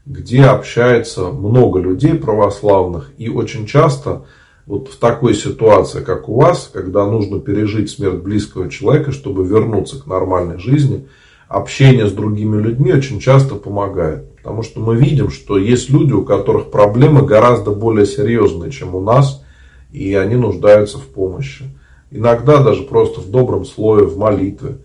где 0.06 0.44
общается 0.44 1.28
много 1.28 1.78
людей 1.80 2.14
православных. 2.14 3.12
И 3.18 3.28
очень 3.28 3.66
часто 3.66 4.26
вот 4.66 4.88
в 4.88 4.96
такой 4.96 5.34
ситуации, 5.34 6.02
как 6.02 6.28
у 6.28 6.34
вас, 6.40 6.70
когда 6.72 7.06
нужно 7.06 7.40
пережить 7.40 7.90
смерть 7.90 8.22
близкого 8.22 8.68
человека, 8.70 9.12
чтобы 9.12 9.44
вернуться 9.44 10.00
к 10.00 10.06
нормальной 10.06 10.58
жизни, 10.58 11.06
общение 11.48 12.06
с 12.06 12.12
другими 12.12 12.60
людьми 12.60 12.92
очень 12.92 13.20
часто 13.20 13.56
помогает. 13.56 14.36
Потому 14.36 14.62
что 14.62 14.80
мы 14.80 14.96
видим, 14.96 15.30
что 15.30 15.58
есть 15.58 15.90
люди, 15.90 16.12
у 16.12 16.24
которых 16.24 16.70
проблемы 16.70 17.22
гораздо 17.22 17.72
более 17.72 18.06
серьезные, 18.06 18.70
чем 18.70 18.94
у 18.94 19.00
нас, 19.00 19.44
и 19.92 20.14
они 20.14 20.36
нуждаются 20.36 20.98
в 20.98 21.06
помощи. 21.06 21.64
Иногда 22.10 22.62
даже 22.62 22.82
просто 22.82 23.20
в 23.20 23.30
добром 23.30 23.64
слое, 23.64 24.04
в 24.04 24.18
молитве. 24.18 24.78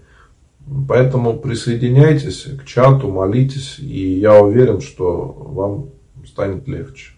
Поэтому 0.87 1.37
присоединяйтесь 1.37 2.47
к 2.59 2.65
чату, 2.65 3.09
молитесь, 3.09 3.77
и 3.79 4.19
я 4.19 4.39
уверен, 4.41 4.81
что 4.81 5.31
вам 5.37 5.89
станет 6.25 6.67
легче. 6.67 7.11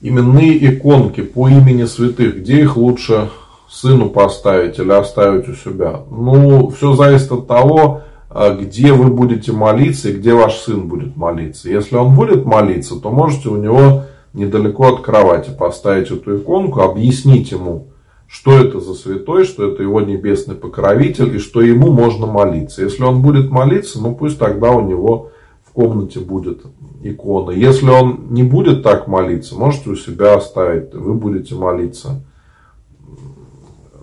Именные 0.00 0.74
иконки 0.74 1.22
по 1.22 1.48
имени 1.48 1.84
святых, 1.84 2.38
где 2.38 2.62
их 2.62 2.76
лучше 2.76 3.30
сыну 3.72 4.10
поставить 4.10 4.78
или 4.78 4.92
оставить 4.92 5.48
у 5.48 5.54
себя? 5.54 6.02
Ну, 6.10 6.68
все 6.70 6.94
зависит 6.94 7.32
от 7.32 7.46
того, 7.46 8.02
а, 8.28 8.54
где 8.54 8.92
вы 8.92 9.10
будете 9.10 9.52
молиться 9.52 10.10
и 10.10 10.14
где 10.14 10.34
ваш 10.34 10.56
сын 10.56 10.88
будет 10.88 11.16
молиться. 11.16 11.68
Если 11.68 11.96
он 11.96 12.14
будет 12.14 12.44
молиться, 12.44 13.00
то 13.00 13.10
можете 13.10 13.48
у 13.48 13.56
него 13.56 14.04
недалеко 14.34 14.88
от 14.88 15.00
кровати 15.02 15.50
поставить 15.58 16.10
эту 16.10 16.38
иконку, 16.38 16.80
объяснить 16.80 17.50
ему, 17.50 17.88
что 18.26 18.52
это 18.52 18.80
за 18.80 18.94
святой, 18.94 19.44
что 19.44 19.70
это 19.70 19.82
его 19.82 20.00
небесный 20.00 20.54
покровитель 20.54 21.36
и 21.36 21.38
что 21.38 21.60
ему 21.60 21.92
можно 21.92 22.26
молиться. 22.26 22.82
Если 22.82 23.02
он 23.02 23.20
будет 23.20 23.50
молиться, 23.50 24.00
ну 24.00 24.14
пусть 24.14 24.38
тогда 24.38 24.70
у 24.70 24.80
него 24.80 25.30
в 25.62 25.72
комнате 25.72 26.20
будет 26.20 26.62
икона. 27.02 27.50
Если 27.50 27.90
он 27.90 28.28
не 28.30 28.42
будет 28.42 28.82
так 28.82 29.08
молиться, 29.08 29.56
можете 29.56 29.90
у 29.90 29.96
себя 29.96 30.34
оставить. 30.34 30.94
Вы 30.94 31.14
будете 31.14 31.54
молиться 31.54 32.22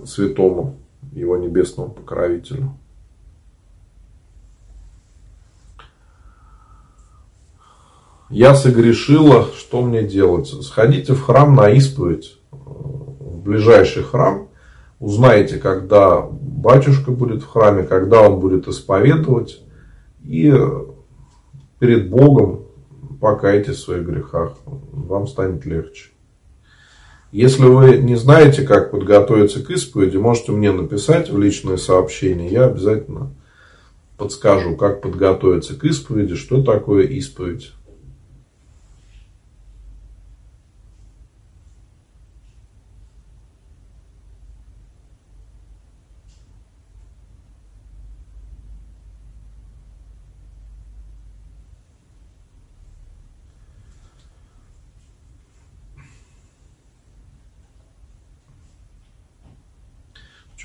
святому, 0.09 0.77
его 1.13 1.37
небесному 1.37 1.91
покровителю. 1.91 2.73
Я 8.29 8.53
согрешила, 8.53 9.47
что 9.57 9.81
мне 9.81 10.03
делать? 10.03 10.47
Сходите 10.47 11.13
в 11.13 11.21
храм 11.21 11.55
на 11.55 11.71
исповедь, 11.71 12.37
в 12.51 13.41
ближайший 13.41 14.03
храм. 14.03 14.49
Узнаете, 14.99 15.57
когда 15.57 16.21
батюшка 16.21 17.09
будет 17.11 17.41
в 17.41 17.47
храме, 17.47 17.83
когда 17.83 18.21
он 18.21 18.39
будет 18.39 18.67
исповедовать. 18.67 19.61
И 20.23 20.53
перед 21.79 22.09
Богом 22.11 22.65
покайтесь 23.19 23.77
в 23.77 23.83
своих 23.83 24.05
грехах, 24.05 24.57
вам 24.65 25.25
станет 25.27 25.65
легче. 25.65 26.09
Если 27.31 27.63
вы 27.63 27.97
не 27.97 28.15
знаете, 28.15 28.63
как 28.63 28.89
подготовиться 28.89 29.63
к 29.63 29.69
исповеди, 29.69 30.17
можете 30.17 30.51
мне 30.51 30.71
написать 30.71 31.29
в 31.29 31.39
личное 31.39 31.77
сообщение. 31.77 32.49
Я 32.49 32.65
обязательно 32.65 33.31
подскажу, 34.17 34.75
как 34.75 35.01
подготовиться 35.01 35.75
к 35.75 35.83
исповеди, 35.83 36.35
что 36.35 36.63
такое 36.63 37.03
исповедь. 37.03 37.71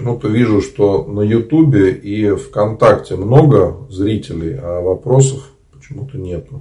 Почему-то 0.05 0.29
вижу, 0.29 0.61
что 0.61 1.05
на 1.05 1.23
Ютубе 1.23 1.93
и 1.93 2.37
ВКонтакте 2.37 3.17
много 3.17 3.87
зрителей, 3.89 4.55
а 4.61 4.83
вопросов 4.83 5.51
почему-то 5.73 6.19
нету. 6.19 6.61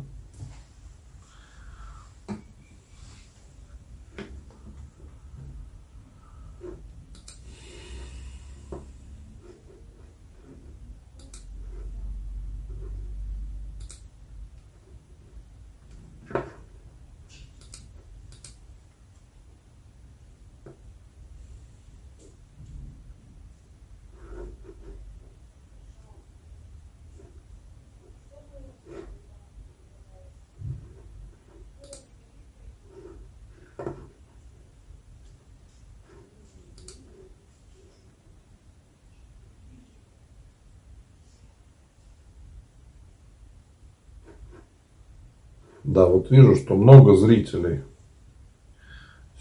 Да, 45.84 46.08
вот 46.24 46.32
вижу, 46.32 46.55
что 46.55 46.76
много 46.76 47.15
зрителей 47.15 47.82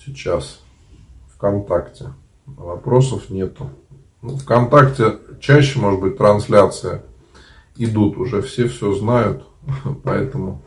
сейчас 0.04 0.60
ВКонтакте. 1.34 2.12
Вопросов 2.46 3.30
нету. 3.30 3.70
Ну, 4.20 4.36
ВКонтакте 4.36 5.18
чаще, 5.40 5.78
может 5.78 6.00
быть, 6.00 6.16
трансляция 6.16 7.04
идут 7.76 8.16
уже, 8.16 8.42
все 8.42 8.66
все 8.68 8.92
знают, 8.94 9.44
поэтому 10.04 10.62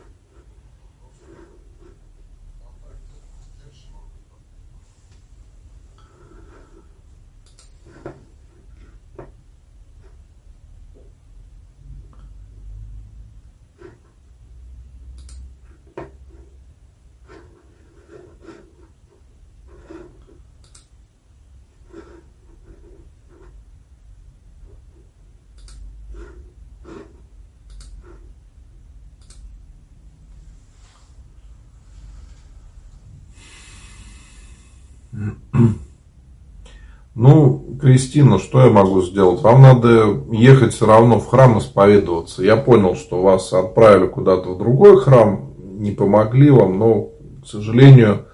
Ну, 37.16 37.78
Кристина, 37.80 38.38
что 38.38 38.60
я 38.62 38.70
могу 38.70 39.00
сделать? 39.00 39.40
Вам 39.40 39.62
надо 39.62 40.22
ехать 40.30 40.74
все 40.74 40.84
равно 40.84 41.18
в 41.18 41.26
храм 41.26 41.58
исповедоваться. 41.58 42.44
Я 42.44 42.58
понял, 42.58 42.94
что 42.94 43.22
вас 43.22 43.54
отправили 43.54 44.06
куда-то 44.06 44.50
в 44.50 44.58
другой 44.58 45.00
храм, 45.00 45.54
не 45.58 45.92
помогли 45.92 46.50
вам, 46.50 46.78
но, 46.78 47.08
к 47.42 47.46
сожалению, 47.46 48.26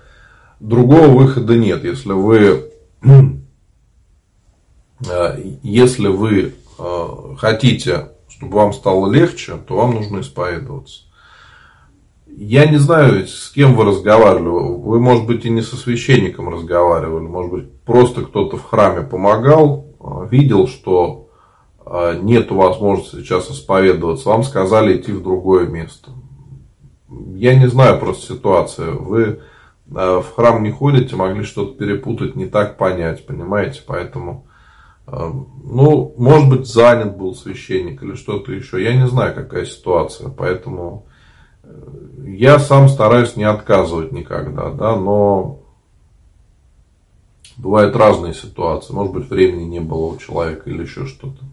другого 0.59 1.07
выхода 1.07 1.57
нет. 1.57 1.85
Если 1.85 2.11
вы, 2.11 2.73
э, 5.09 5.57
если 5.63 6.09
вы 6.09 6.55
э, 6.79 7.09
хотите, 7.39 8.09
чтобы 8.29 8.57
вам 8.57 8.73
стало 8.73 9.13
легче, 9.13 9.59
то 9.65 9.77
вам 9.77 9.95
нужно 9.95 10.23
исповедоваться. 10.23 11.03
Я 12.35 12.67
не 12.67 12.79
знаю, 12.79 13.27
с 13.27 13.51
кем 13.51 13.75
вы 13.75 13.85
разговаривали. 13.85 14.49
Вы, 14.49 15.01
может 15.01 15.27
быть, 15.27 15.45
и 15.45 15.51
не 15.51 15.61
со 15.61 15.77
священником 15.77 16.49
разговаривали. 16.49 17.27
Может 17.27 17.53
быть, 17.53 17.81
просто 17.83 18.23
кто-то 18.23 18.57
в 18.57 18.65
храме 18.65 19.03
помогал, 19.03 19.87
а, 20.01 20.25
видел, 20.25 20.67
что 20.67 21.29
а, 21.85 22.15
нет 22.15 22.51
возможности 22.51 23.17
сейчас 23.17 23.51
исповедоваться. 23.51 24.31
Вам 24.31 24.45
сказали 24.45 24.97
идти 24.97 25.13
в 25.13 25.23
другое 25.23 25.67
место. 25.67 26.13
Я 27.35 27.55
не 27.55 27.67
знаю 27.67 28.01
просто 28.01 28.35
ситуацию. 28.35 29.03
Вы 29.03 29.41
а, 29.95 30.23
в 30.23 30.35
храм 30.35 30.63
не 30.63 30.71
ходите, 30.71 31.17
могли 31.17 31.45
что-то 31.45 31.77
перепутать, 31.77 32.35
не 32.35 32.47
так 32.47 32.79
понять, 32.79 33.27
понимаете? 33.27 33.83
Поэтому, 33.87 34.47
ну, 35.07 36.15
может 36.17 36.49
быть, 36.49 36.67
занят 36.67 37.19
был 37.19 37.35
священник 37.35 38.03
или 38.03 38.15
что-то 38.15 38.53
еще. 38.53 38.83
Я 38.83 38.97
не 38.97 39.07
знаю, 39.07 39.35
какая 39.35 39.67
ситуация. 39.67 40.31
Поэтому 40.31 41.07
я 42.27 42.59
сам 42.59 42.89
стараюсь 42.89 43.37
не 43.37 43.45
отказывать 43.45 44.13
никогда, 44.13 44.71
да, 44.71 44.97
но 44.97 45.61
бывают 47.57 47.97
разные 47.97 48.35
ситуации. 48.35 48.93
Может 48.93 49.13
быть, 49.13 49.29
времени 49.29 49.65
не 49.65 49.81
было 49.81 50.07
у 50.07 50.17
человека 50.17 50.69
или 50.71 50.83
еще 50.83 51.07
что-то. 51.07 51.45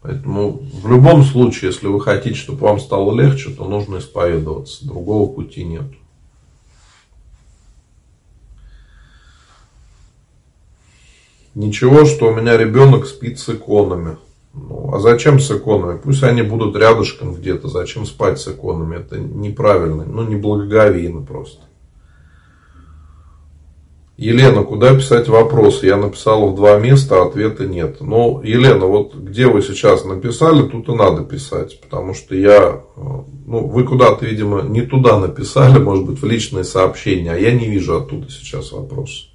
Поэтому 0.00 0.60
в 0.72 0.88
любом 0.88 1.24
случае, 1.24 1.70
если 1.70 1.88
вы 1.88 2.00
хотите, 2.00 2.36
чтобы 2.36 2.60
вам 2.60 2.78
стало 2.78 3.18
легче, 3.20 3.50
то 3.50 3.64
нужно 3.64 3.98
исповедоваться. 3.98 4.86
Другого 4.86 5.32
пути 5.32 5.64
нет. 5.64 5.86
Ничего, 11.54 12.04
что 12.04 12.28
у 12.28 12.34
меня 12.34 12.56
ребенок 12.56 13.06
спит 13.06 13.40
с 13.40 13.48
иконами. 13.48 14.16
Ну, 14.54 14.94
а 14.94 14.98
зачем 14.98 15.38
с 15.38 15.50
иконами? 15.50 15.98
Пусть 15.98 16.22
они 16.22 16.42
будут 16.42 16.76
рядышком 16.76 17.34
где-то. 17.34 17.68
Зачем 17.68 18.06
спать 18.06 18.40
с 18.40 18.48
иконами? 18.48 18.96
Это 18.96 19.18
неправильно. 19.18 20.04
Ну, 20.04 20.26
не 20.26 20.36
благоговейно 20.36 21.22
просто. 21.22 21.68
Елена, 24.18 24.64
куда 24.64 24.96
писать 24.96 25.28
вопросы? 25.28 25.86
Я 25.86 25.96
написал 25.96 26.50
в 26.50 26.56
два 26.56 26.76
места, 26.80 27.22
а 27.22 27.26
ответа 27.26 27.66
нет. 27.66 28.00
Но, 28.00 28.40
Елена, 28.42 28.84
вот 28.86 29.14
где 29.14 29.46
вы 29.46 29.62
сейчас 29.62 30.04
написали, 30.04 30.68
тут 30.68 30.88
и 30.88 30.92
надо 30.92 31.22
писать. 31.22 31.80
Потому 31.80 32.14
что 32.14 32.34
я, 32.34 32.82
э, 32.96 33.00
ну, 33.46 33.68
вы 33.68 33.84
куда-то, 33.84 34.26
видимо, 34.26 34.62
не 34.62 34.82
туда 34.82 35.20
написали, 35.20 35.78
может 35.78 36.04
быть, 36.04 36.20
в 36.20 36.26
личные 36.26 36.64
сообщения, 36.64 37.30
а 37.30 37.38
я 37.38 37.52
не 37.52 37.68
вижу 37.68 37.96
оттуда 37.96 38.28
сейчас 38.28 38.72
вопросы. 38.72 39.27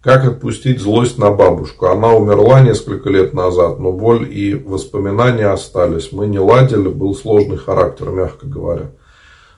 Как 0.00 0.24
отпустить 0.24 0.78
злость 0.78 1.18
на 1.18 1.32
бабушку? 1.32 1.86
Она 1.86 2.14
умерла 2.14 2.60
несколько 2.60 3.10
лет 3.10 3.34
назад, 3.34 3.80
но 3.80 3.90
боль 3.90 4.28
и 4.32 4.54
воспоминания 4.54 5.46
остались. 5.46 6.12
Мы 6.12 6.28
не 6.28 6.38
ладили, 6.38 6.88
был 6.88 7.16
сложный 7.16 7.56
характер, 7.56 8.10
мягко 8.10 8.46
говоря. 8.46 8.92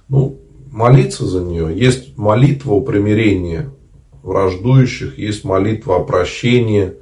Ну, 0.09 0.41
молиться 0.71 1.27
за 1.27 1.41
нее. 1.43 1.79
Есть 1.79 2.17
молитва 2.17 2.73
о 2.73 2.81
примирении 2.81 3.69
враждующих, 4.23 5.19
есть 5.19 5.45
молитва 5.45 5.97
о 5.97 6.05
прощении. 6.05 6.95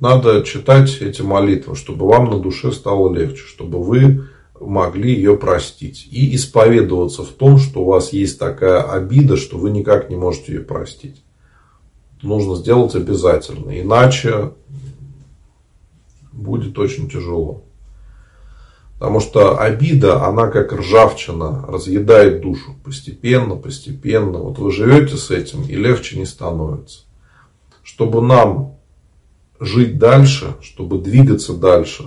Надо 0.00 0.42
читать 0.42 0.98
эти 1.00 1.22
молитвы, 1.22 1.76
чтобы 1.76 2.08
вам 2.08 2.30
на 2.30 2.40
душе 2.40 2.72
стало 2.72 3.14
легче, 3.14 3.42
чтобы 3.42 3.80
вы 3.80 4.24
могли 4.58 5.14
ее 5.14 5.36
простить. 5.36 6.08
И 6.10 6.34
исповедоваться 6.34 7.22
в 7.22 7.28
том, 7.28 7.58
что 7.58 7.82
у 7.82 7.84
вас 7.84 8.12
есть 8.12 8.40
такая 8.40 8.82
обида, 8.82 9.36
что 9.36 9.58
вы 9.58 9.70
никак 9.70 10.10
не 10.10 10.16
можете 10.16 10.54
ее 10.54 10.60
простить 10.60 11.22
нужно 12.26 12.56
сделать 12.56 12.94
обязательно. 12.94 13.80
Иначе 13.80 14.52
будет 16.32 16.78
очень 16.78 17.08
тяжело. 17.08 17.62
Потому 18.98 19.20
что 19.20 19.58
обида, 19.58 20.24
она 20.24 20.48
как 20.48 20.72
ржавчина, 20.72 21.66
разъедает 21.66 22.40
душу 22.40 22.74
постепенно, 22.82 23.54
постепенно. 23.56 24.38
Вот 24.38 24.58
вы 24.58 24.70
живете 24.70 25.16
с 25.16 25.30
этим, 25.30 25.62
и 25.62 25.74
легче 25.74 26.18
не 26.18 26.24
становится. 26.24 27.00
Чтобы 27.82 28.22
нам 28.22 28.76
жить 29.60 29.98
дальше, 29.98 30.56
чтобы 30.62 30.98
двигаться 30.98 31.52
дальше, 31.52 32.04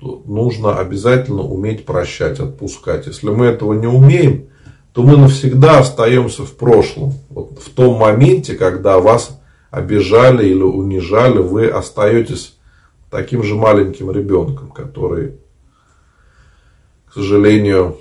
нужно 0.00 0.78
обязательно 0.78 1.42
уметь 1.42 1.86
прощать, 1.86 2.40
отпускать. 2.40 3.06
Если 3.06 3.28
мы 3.28 3.46
этого 3.46 3.72
не 3.72 3.86
умеем, 3.86 4.49
то 5.00 5.06
мы 5.06 5.16
навсегда 5.16 5.78
остаемся 5.78 6.44
в 6.44 6.54
прошлом. 6.56 7.14
Вот 7.30 7.58
в 7.58 7.70
том 7.70 7.98
моменте, 7.98 8.54
когда 8.54 8.98
вас 8.98 9.40
обижали 9.70 10.46
или 10.46 10.60
унижали, 10.60 11.38
вы 11.38 11.68
остаетесь 11.68 12.58
таким 13.10 13.42
же 13.42 13.54
маленьким 13.54 14.10
ребенком, 14.10 14.70
который, 14.70 15.36
к 17.08 17.14
сожалению, 17.14 17.96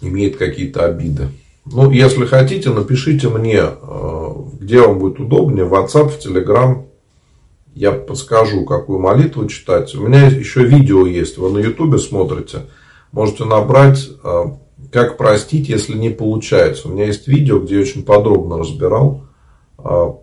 имеет 0.00 0.38
какие-то 0.38 0.86
обиды. 0.86 1.28
Ну, 1.66 1.90
если 1.90 2.24
хотите, 2.24 2.70
напишите 2.70 3.28
мне, 3.28 3.60
э, 3.60 4.34
где 4.58 4.80
вам 4.80 5.00
будет 5.00 5.20
удобнее, 5.20 5.66
в 5.66 5.74
WhatsApp, 5.74 6.08
в 6.08 6.26
Telegram. 6.26 6.86
Я 7.74 7.92
подскажу, 7.92 8.64
какую 8.64 9.00
молитву 9.00 9.46
читать. 9.48 9.94
У 9.94 10.06
меня 10.06 10.28
еще 10.28 10.64
видео 10.64 11.06
есть, 11.06 11.36
вы 11.36 11.50
на 11.50 11.58
YouTube 11.58 12.00
смотрите. 12.00 12.62
Можете 13.12 13.44
набрать 13.44 14.08
э, 14.24 14.44
как 14.94 15.16
простить, 15.16 15.68
если 15.68 15.98
не 15.98 16.10
получается? 16.10 16.86
У 16.86 16.92
меня 16.92 17.06
есть 17.06 17.26
видео, 17.26 17.58
где 17.58 17.74
я 17.74 17.80
очень 17.80 18.04
подробно 18.04 18.58
разбирал 18.58 19.24
а, 19.76 20.16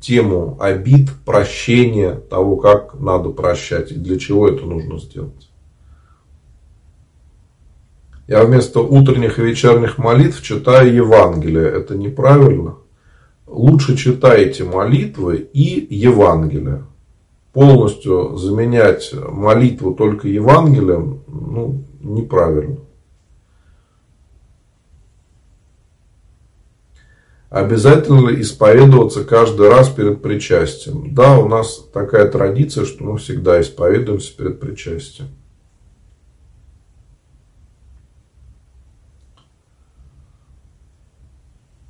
тему 0.00 0.56
обид, 0.58 1.10
прощения, 1.26 2.14
того, 2.14 2.56
как 2.56 2.98
надо 2.98 3.28
прощать 3.28 3.92
и 3.92 3.96
для 3.96 4.18
чего 4.18 4.48
это 4.48 4.64
нужно 4.64 4.98
сделать. 4.98 5.50
Я 8.26 8.42
вместо 8.44 8.80
утренних 8.80 9.38
и 9.38 9.42
вечерних 9.42 9.98
молитв 9.98 10.42
читаю 10.42 10.94
Евангелие. 10.94 11.68
Это 11.68 11.94
неправильно. 11.94 12.76
Лучше 13.46 13.98
читайте 13.98 14.64
молитвы 14.64 15.46
и 15.52 15.86
Евангелие. 15.94 16.84
Полностью 17.52 18.38
заменять 18.38 19.12
молитву 19.12 19.92
только 19.92 20.26
Евангелием 20.26 21.20
ну, 21.28 21.82
неправильно. 22.00 22.78
Обязательно 27.50 28.28
ли 28.28 28.40
исповедоваться 28.40 29.24
каждый 29.24 29.68
раз 29.68 29.90
перед 29.90 30.22
причастием? 30.22 31.12
Да, 31.12 31.38
у 31.38 31.48
нас 31.48 31.84
такая 31.92 32.28
традиция, 32.28 32.84
что 32.86 33.04
мы 33.04 33.18
всегда 33.18 33.60
исповедуемся 33.60 34.34
перед 34.36 34.60
причастием. 34.60 35.28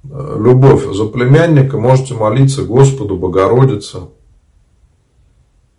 Любовь 0.02 0.92
за 0.92 1.06
племянника 1.06 1.78
можете 1.78 2.14
молиться 2.14 2.64
Господу, 2.64 3.16
Богородице. 3.16 3.98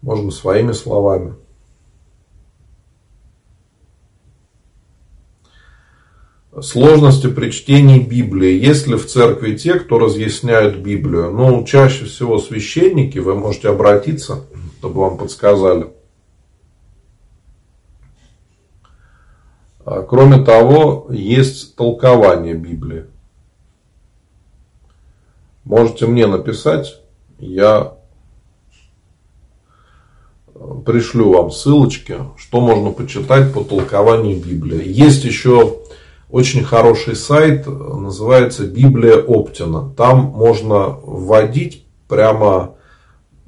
Можно 0.02 0.32
своими 0.32 0.72
словами. 0.72 1.36
Сложности 6.62 7.28
при 7.28 7.50
чтении 7.50 8.00
Библии. 8.00 8.54
Есть 8.54 8.86
ли 8.88 8.96
в 8.96 9.08
церкви 9.08 9.56
те, 9.56 9.80
кто 9.80 9.98
разъясняют 9.98 10.78
Библию? 10.78 11.32
Ну, 11.32 11.64
чаще 11.66 12.06
всего 12.06 12.38
священники, 12.38 13.18
вы 13.18 13.36
можете 13.36 13.70
обратиться, 13.70 14.46
чтобы 14.78 15.02
вам 15.02 15.18
подсказали. 15.18 15.88
А, 19.84 20.04
кроме 20.04 20.44
того, 20.44 21.08
есть 21.10 21.76
толкование 21.76 22.54
Библии. 22.54 23.06
Можете 25.64 26.06
мне 26.06 26.28
написать, 26.28 27.02
я 27.40 27.94
пришлю 30.86 31.32
вам 31.32 31.52
ссылочки, 31.52 32.20
что 32.38 32.62
можно 32.62 32.92
почитать 32.92 33.52
по 33.52 33.64
толкованию 33.64 34.40
Библии. 34.40 34.84
Есть 34.86 35.24
еще 35.24 35.81
очень 36.32 36.64
хороший 36.64 37.16
сайт, 37.16 37.68
называется 37.68 38.66
Библия 38.66 39.18
Оптина. 39.18 39.94
Там 39.96 40.32
можно 40.34 40.98
вводить 41.04 41.86
прямо 42.08 42.76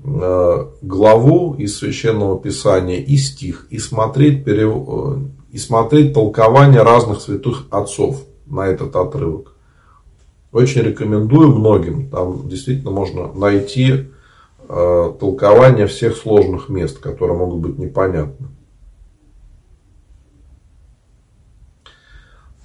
э, 0.03 0.65
главу 0.81 1.53
из 1.55 1.77
Священного 1.77 2.39
Писания 2.39 2.97
и 2.97 3.17
стих, 3.17 3.67
и 3.69 3.79
смотреть, 3.79 4.43
перев... 4.43 4.84
Э, 4.88 5.17
и 5.51 5.57
смотреть 5.59 6.13
толкование 6.13 6.81
разных 6.81 7.21
святых 7.21 7.67
отцов 7.69 8.23
на 8.47 8.67
этот 8.67 8.95
отрывок. 8.95 9.53
Очень 10.51 10.81
рекомендую 10.81 11.49
многим. 11.49 12.09
Там 12.09 12.49
действительно 12.49 12.89
можно 12.89 13.31
найти 13.34 14.05
э, 14.67 15.13
толкование 15.19 15.86
всех 15.86 16.17
сложных 16.17 16.69
мест, 16.69 16.97
которые 16.97 17.38
могут 17.38 17.59
быть 17.59 17.77
непонятны. 17.77 18.47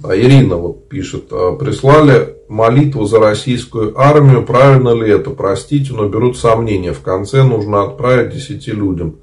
Ирина 0.03 0.57
вот 0.57 0.89
пишет, 0.89 1.27
«А, 1.33 1.57
прислали 1.57 2.37
молитву 2.49 3.05
за 3.05 3.19
российскую 3.19 3.99
армию, 3.99 4.45
правильно 4.45 4.91
ли 4.91 5.11
это? 5.11 5.31
Простите, 5.31 5.93
но 5.93 6.09
берут 6.09 6.37
сомнения. 6.39 6.93
В 6.93 7.01
конце 7.01 7.43
нужно 7.43 7.83
отправить 7.83 8.35
десяти 8.35 8.71
людям. 8.71 9.17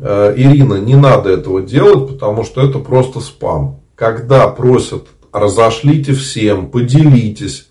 А, 0.00 0.34
Ирина, 0.36 0.74
не 0.74 0.96
надо 0.96 1.30
этого 1.30 1.62
делать, 1.62 2.08
потому 2.08 2.44
что 2.44 2.60
это 2.60 2.78
просто 2.78 3.20
спам. 3.20 3.80
Когда 3.94 4.48
просят 4.48 5.06
разошлите 5.32 6.12
всем, 6.12 6.68
поделитесь, 6.70 7.68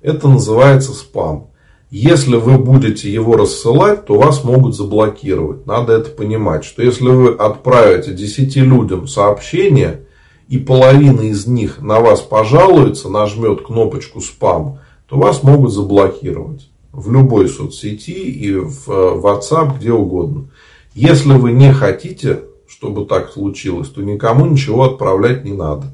это 0.00 0.28
называется 0.28 0.92
спам. 0.92 1.50
Если 1.90 2.36
вы 2.36 2.58
будете 2.58 3.12
его 3.12 3.36
рассылать, 3.36 4.06
то 4.06 4.18
вас 4.18 4.42
могут 4.42 4.74
заблокировать. 4.74 5.64
Надо 5.66 5.92
это 5.92 6.10
понимать, 6.10 6.64
что 6.64 6.82
если 6.82 7.08
вы 7.08 7.34
отправите 7.34 8.12
10 8.12 8.56
людям 8.56 9.06
сообщение, 9.06 10.03
и 10.48 10.58
половина 10.58 11.22
из 11.22 11.46
них 11.46 11.80
на 11.80 12.00
вас 12.00 12.20
пожалуется, 12.20 13.08
нажмет 13.08 13.62
кнопочку 13.62 14.20
спам, 14.20 14.78
то 15.06 15.16
вас 15.16 15.42
могут 15.42 15.72
заблокировать 15.72 16.68
в 16.92 17.10
любой 17.12 17.48
соцсети 17.48 18.12
и 18.12 18.54
в 18.54 18.88
э, 18.88 19.20
WhatsApp, 19.20 19.78
где 19.78 19.92
угодно. 19.92 20.46
Если 20.94 21.32
вы 21.32 21.52
не 21.52 21.72
хотите, 21.72 22.42
чтобы 22.68 23.04
так 23.04 23.32
случилось, 23.32 23.88
то 23.88 24.02
никому 24.02 24.46
ничего 24.46 24.84
отправлять 24.84 25.44
не 25.44 25.52
надо. 25.52 25.92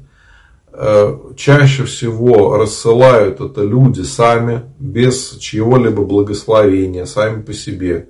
Э, 0.73 1.17
чаще 1.35 1.83
всего 1.85 2.55
рассылают 2.55 3.41
это 3.41 3.63
люди 3.63 4.01
сами, 4.01 4.63
без 4.79 5.37
чьего-либо 5.37 6.03
благословения, 6.03 7.05
сами 7.05 7.41
по 7.41 7.53
себе. 7.53 8.09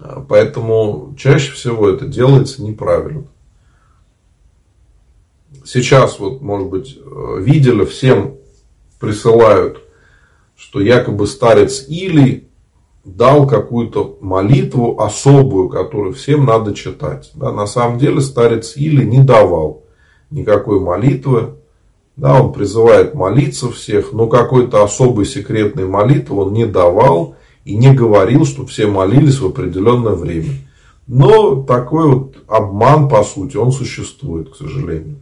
Э, 0.00 0.22
поэтому 0.28 1.14
чаще 1.16 1.52
всего 1.52 1.88
это 1.88 2.06
делается 2.06 2.62
неправильно. 2.62 3.24
Сейчас 5.68 6.18
вот, 6.18 6.40
может 6.40 6.68
быть, 6.68 6.98
э, 6.98 7.36
видели, 7.40 7.84
всем 7.84 8.36
присылают, 8.98 9.82
что 10.56 10.80
якобы 10.80 11.26
старец 11.26 11.84
Илий 11.88 12.48
дал 13.04 13.46
какую-то 13.46 14.18
молитву 14.20 15.00
особую, 15.00 15.68
которую 15.68 16.14
всем 16.14 16.44
надо 16.44 16.74
читать. 16.74 17.30
Да, 17.34 17.52
на 17.52 17.66
самом 17.66 17.98
деле 17.98 18.20
старец 18.20 18.76
Или 18.76 19.04
не 19.04 19.22
давал 19.22 19.84
никакой 20.30 20.80
молитвы. 20.80 21.54
Да, 22.16 22.42
он 22.42 22.52
призывает 22.52 23.14
молиться 23.14 23.70
всех, 23.70 24.12
но 24.12 24.26
какой-то 24.26 24.82
особой 24.82 25.24
секретной 25.24 25.86
молитвы 25.86 26.42
он 26.42 26.52
не 26.52 26.66
давал 26.66 27.36
и 27.64 27.76
не 27.76 27.94
говорил, 27.94 28.44
что 28.44 28.66
все 28.66 28.88
молились 28.88 29.38
в 29.38 29.46
определенное 29.46 30.14
время. 30.14 30.50
Но 31.06 31.62
такой 31.62 32.08
вот 32.12 32.36
обман, 32.48 33.08
по 33.08 33.22
сути, 33.22 33.56
он 33.56 33.70
существует, 33.70 34.50
к 34.50 34.56
сожалению. 34.56 35.18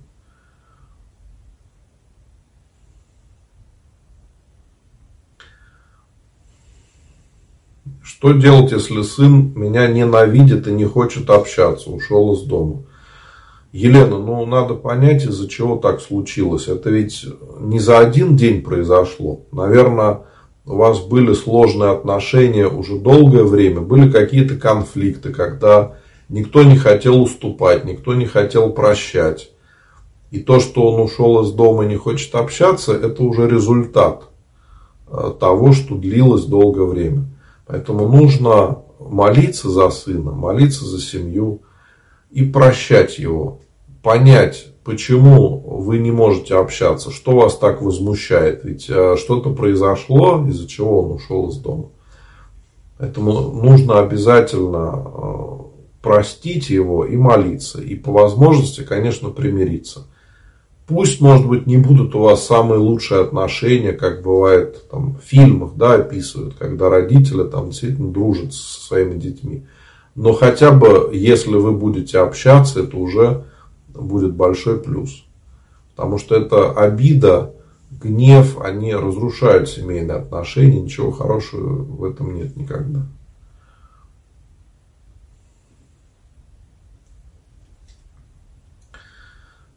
Что 8.19 8.33
делать, 8.33 8.73
если 8.73 9.03
сын 9.03 9.53
меня 9.55 9.89
ненавидит 9.89 10.67
и 10.67 10.73
не 10.73 10.87
хочет 10.87 11.29
общаться, 11.29 11.91
ушел 11.91 12.33
из 12.33 12.45
дома? 12.45 12.85
Елена, 13.73 14.19
ну 14.19 14.47
надо 14.47 14.73
понять, 14.73 15.25
из-за 15.25 15.47
чего 15.51 15.77
так 15.77 16.01
случилось. 16.01 16.67
Это 16.67 16.89
ведь 16.89 17.27
не 17.61 17.79
за 17.79 17.99
один 17.99 18.35
день 18.35 18.63
произошло. 18.63 19.43
Наверное, 19.53 20.21
у 20.65 20.77
вас 20.77 21.01
были 21.01 21.35
сложные 21.35 21.91
отношения 21.91 22.67
уже 22.67 22.99
долгое 22.99 23.45
время, 23.45 23.83
были 23.83 24.11
какие-то 24.11 24.57
конфликты, 24.57 25.31
когда 25.31 25.97
никто 26.31 26.63
не 26.63 26.79
хотел 26.79 27.21
уступать, 27.21 27.85
никто 27.85 28.15
не 28.15 28.25
хотел 28.25 28.71
прощать. 28.71 29.51
И 30.31 30.41
то, 30.41 30.59
что 30.59 30.91
он 30.91 31.03
ушел 31.03 31.43
из 31.43 31.53
дома 31.53 31.85
и 31.85 31.89
не 31.89 31.97
хочет 31.97 32.35
общаться, 32.35 32.95
это 32.95 33.23
уже 33.23 33.47
результат 33.47 34.31
э, 35.07 35.35
того, 35.39 35.73
что 35.73 35.97
длилось 35.97 36.47
долгое 36.47 36.87
время. 36.87 37.27
Поэтому 37.67 38.09
нужно 38.09 38.83
молиться 39.01 39.69
за 39.69 39.91
сына, 39.91 40.33
молиться 40.33 40.85
за 40.85 41.01
семью 41.01 41.63
и 42.31 42.45
прощать 42.45 43.19
его. 43.19 43.61
Понять, 44.03 44.69
почему 44.85 45.59
вы 45.59 45.99
не 45.99 46.13
можете 46.13 46.57
общаться, 46.57 47.11
что 47.11 47.33
вас 47.33 47.59
так 47.59 47.83
возмущает. 47.83 48.65
Ведь 48.65 48.89
э, 48.89 49.17
что-то 49.19 49.51
произошло, 49.51 50.47
из-за 50.49 50.69
чего 50.69 51.03
он 51.03 51.13
ушел 51.13 51.49
из 51.49 51.57
дома. 51.57 51.89
Поэтому 52.99 53.33
нужно 53.33 53.99
обязательно 53.99 55.05
э, 55.05 55.59
простить 56.03 56.71
его 56.71 57.05
и 57.05 57.17
молиться. 57.17 57.83
И 57.83 57.97
по 57.97 58.13
возможности, 58.13 58.83
конечно, 58.83 59.31
примириться. 59.31 60.06
Пусть, 60.87 61.21
может 61.21 61.49
быть, 61.49 61.67
не 61.67 61.79
будут 61.79 62.15
у 62.15 62.21
вас 62.21 62.47
самые 62.47 62.79
лучшие 62.79 63.21
отношения, 63.21 63.93
как 63.93 64.23
бывает 64.23 64.89
там, 64.89 65.17
в 65.17 65.27
фильмах, 65.27 65.73
да, 65.75 65.95
описывают, 65.95 66.55
когда 66.55 66.89
родители 66.89 67.43
там 67.43 67.71
действительно 67.71 68.13
дружат 68.13 68.55
со 68.55 68.87
своими 68.87 69.19
детьми. 69.19 69.65
Но 70.15 70.33
хотя 70.33 70.71
бы, 70.71 71.11
если 71.13 71.57
вы 71.57 71.73
будете 71.73 72.21
общаться, 72.21 72.81
это 72.81 72.97
уже 72.97 73.45
будет 73.93 74.35
большой 74.35 74.79
плюс. 74.79 75.25
Потому 75.97 76.19
что 76.19 76.37
это 76.37 76.71
обида, 76.71 77.53
гнев, 77.91 78.59
они 78.61 78.95
разрушают 78.95 79.69
семейные 79.69 80.19
отношения, 80.19 80.81
ничего 80.81 81.11
хорошего 81.11 81.83
в 81.83 82.05
этом 82.05 82.35
нет 82.37 82.57
никогда. 82.57 83.07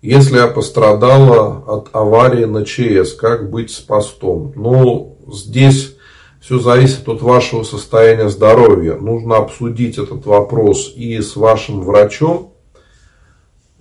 Если 0.01 0.37
я 0.37 0.47
пострадала 0.47 1.61
от 1.67 1.89
аварии 1.91 2.45
на 2.45 2.63
ЧС, 2.65 3.13
как 3.13 3.49
быть 3.49 3.69
с 3.69 3.79
постом? 3.79 4.53
Ну, 4.55 5.17
здесь 5.29 5.97
все 6.39 6.57
зависит 6.57 7.09
от 7.09 7.21
вашего 7.21 7.63
состояния 7.63 8.29
здоровья. 8.29 8.95
Нужно 8.95 9.37
обсудить 9.37 9.97
этот 9.97 10.25
вопрос 10.25 10.93
и 10.95 11.19
с 11.19 11.35
вашим 11.35 11.81
врачом. 11.81 12.53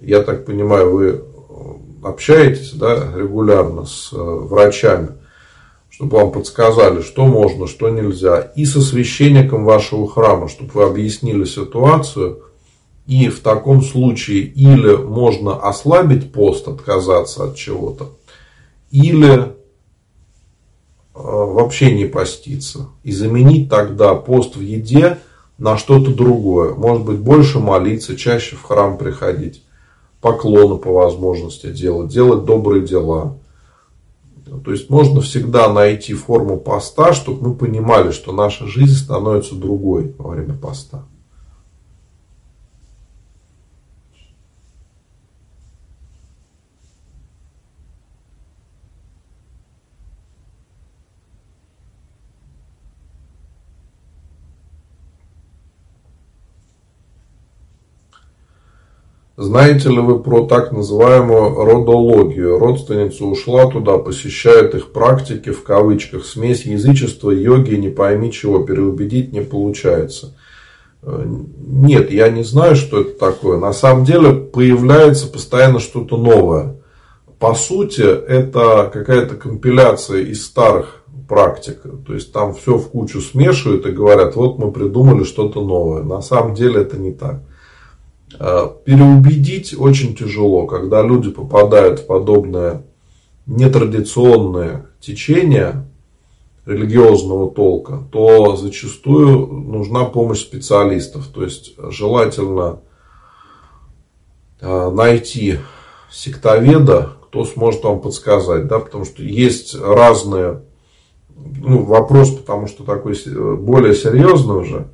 Я 0.01 0.23
так 0.23 0.45
понимаю, 0.45 0.91
вы 0.91 1.07
э, 1.07 1.19
общаетесь 2.03 2.73
да, 2.73 3.13
регулярно 3.15 3.85
с 3.85 4.13
э, 4.13 4.17
врачами, 4.17 5.11
чтобы 5.89 6.17
вам 6.17 6.33
подсказали, 6.33 7.01
что 7.01 7.27
можно, 7.27 7.69
что 7.69 7.91
нельзя. 7.91 8.41
И 8.57 8.65
со 8.65 8.81
священником 8.81 9.65
вашего 9.65 10.09
храма, 10.09 10.49
чтобы 10.49 10.73
вы 10.73 10.83
объяснили 10.83 11.45
ситуацию– 11.45 12.43
и 13.09 13.31
в 13.31 13.41
таком 13.41 13.81
случае 13.81 14.43
или 14.43 14.95
можно 14.95 15.57
ослабить 15.57 16.31
пост, 16.31 16.69
отказаться 16.69 17.45
от 17.45 17.57
чего-то, 17.57 18.11
или 18.91 19.35
э, 19.39 19.47
вообще 21.15 21.95
не 21.95 22.05
поститься. 22.05 22.91
И 23.05 23.13
заменить 23.13 23.71
тогда 23.71 24.15
пост 24.15 24.57
в 24.57 24.61
еде 24.61 25.21
на 25.57 25.79
что-то 25.79 26.15
другое. 26.15 26.75
Может 26.75 27.07
быть, 27.07 27.19
больше 27.19 27.61
молиться, 27.61 28.15
чаще 28.15 28.57
в 28.57 28.63
храм 28.63 28.99
приходить, 28.99 29.65
поклоны 30.21 30.77
по 30.77 30.93
возможности 30.93 31.73
делать, 31.73 32.13
делать 32.13 32.45
добрые 32.45 32.87
дела. 32.87 33.39
То 34.65 34.71
есть 34.71 34.91
можно 34.91 35.23
всегда 35.23 35.73
найти 35.73 36.13
форму 36.13 36.59
поста, 36.59 37.15
чтобы 37.15 37.49
мы 37.49 37.55
понимали, 37.55 38.11
что 38.11 38.33
наша 38.33 38.67
жизнь 38.67 38.97
становится 39.03 39.55
другой 39.55 40.15
во 40.19 40.29
время 40.33 40.53
поста. 40.53 41.07
Знаете 59.41 59.91
ли 59.91 60.01
вы 60.01 60.19
про 60.19 60.47
так 60.47 60.73
называемую 60.73 61.65
родологию? 61.65 62.59
Родственница 62.59 63.25
ушла 63.25 63.71
туда, 63.71 63.97
посещает 63.97 64.75
их 64.75 64.91
практики, 64.91 65.51
в 65.51 65.63
кавычках, 65.63 66.25
смесь 66.25 66.65
язычества, 66.65 67.31
йоги, 67.31 67.77
не 67.77 67.89
пойми 67.89 68.33
чего, 68.33 68.65
переубедить 68.65 69.33
не 69.33 69.41
получается. 69.41 70.35
Э, 71.03 71.25
нет, 71.25 72.11
я 72.11 72.31
не 72.31 72.43
знаю, 72.43 72.75
что 72.75 73.03
это 73.03 73.17
такое. 73.17 73.59
На 73.59 73.73
самом 73.73 74.05
деле 74.05 74.33
появляется 74.33 75.29
постоянно 75.29 75.79
что-то 75.79 76.17
новое. 76.17 76.75
По 77.39 77.55
сути, 77.55 78.03
это 78.03 78.91
какая-то 78.93 79.37
компиляция 79.37 80.23
из 80.23 80.45
старых 80.45 81.05
практик. 81.29 81.81
То 82.05 82.13
есть 82.13 82.33
там 82.33 82.55
все 82.55 82.77
в 82.77 82.89
кучу 82.89 83.21
смешивают 83.21 83.87
и 83.87 83.93
говорят, 83.93 84.35
вот 84.35 84.59
мы 84.59 84.73
придумали 84.73 85.23
что-то 85.23 85.61
новое. 85.61 86.03
На 86.03 86.23
самом 86.23 86.55
деле 86.55 86.81
это 86.81 86.97
не 86.97 87.13
так. 87.13 87.43
Э, 88.39 88.69
переубедить 88.85 89.75
очень 89.79 90.15
тяжело, 90.15 90.67
когда 90.67 91.03
люди 91.03 91.31
попадают 91.31 92.01
в 92.01 92.07
подобное 92.07 92.83
нетрадиционное 93.47 94.87
течение 95.01 95.87
религиозного 96.67 97.51
толка, 97.51 98.03
то 98.13 98.57
зачастую 98.57 99.47
нужна 99.47 100.05
помощь 100.05 100.41
специалистов. 100.41 101.29
То 101.29 101.43
есть 101.43 101.75
желательно 101.91 102.81
э, 104.61 104.91
найти 104.91 105.61
сектоведа, 106.11 107.13
кто 107.29 107.45
сможет 107.47 107.85
вам 107.85 108.01
подсказать, 108.01 108.67
да, 108.67 108.79
потому 108.79 109.07
что 109.07 109.23
есть 109.23 109.75
разные, 109.75 110.63
ну, 111.35 111.85
вопрос, 111.85 112.31
потому 112.31 112.67
что 112.67 112.85
такой 112.85 113.15
более 113.57 113.95
серьезный 113.95 114.57
уже, 114.57 114.89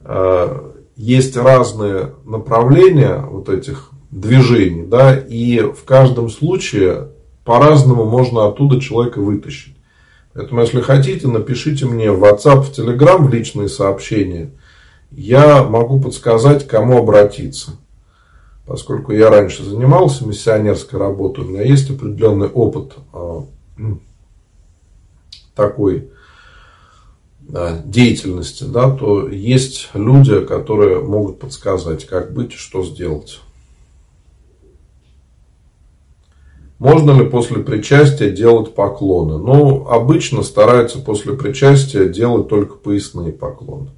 э, 0.00 0.70
есть 1.00 1.34
разные 1.34 2.12
направления 2.26 3.24
вот 3.26 3.48
этих 3.48 3.90
движений, 4.10 4.84
да, 4.84 5.16
и 5.16 5.60
в 5.60 5.84
каждом 5.84 6.28
случае 6.28 7.08
по-разному 7.42 8.04
можно 8.04 8.46
оттуда 8.46 8.78
человека 8.80 9.18
вытащить. 9.20 9.74
Поэтому, 10.34 10.60
если 10.60 10.82
хотите, 10.82 11.26
напишите 11.26 11.86
мне 11.86 12.12
в 12.12 12.22
WhatsApp, 12.22 12.62
в 12.62 12.78
Telegram, 12.78 13.16
в 13.16 13.32
личные 13.32 13.70
сообщения. 13.70 14.50
Я 15.10 15.64
могу 15.64 16.00
подсказать, 16.00 16.68
кому 16.68 16.98
обратиться. 16.98 17.72
Поскольку 18.66 19.12
я 19.12 19.30
раньше 19.30 19.64
занимался 19.64 20.26
миссионерской 20.26 20.98
работой, 20.98 21.44
у 21.44 21.48
меня 21.48 21.62
есть 21.62 21.90
определенный 21.90 22.48
опыт 22.48 22.92
а, 23.14 23.46
такой 25.54 26.10
деятельности, 27.84 28.64
да, 28.64 28.90
то 28.90 29.28
есть 29.28 29.90
люди, 29.94 30.40
которые 30.40 31.00
могут 31.00 31.38
подсказать, 31.38 32.06
как 32.06 32.32
быть 32.32 32.54
и 32.54 32.56
что 32.56 32.84
сделать. 32.84 33.40
Можно 36.78 37.10
ли 37.10 37.28
после 37.28 37.58
причастия 37.62 38.30
делать 38.30 38.74
поклоны? 38.74 39.36
Ну, 39.36 39.86
обычно 39.86 40.42
стараются 40.42 40.98
после 40.98 41.34
причастия 41.34 42.08
делать 42.08 42.48
только 42.48 42.76
поясные 42.76 43.32
поклоны. 43.32 43.90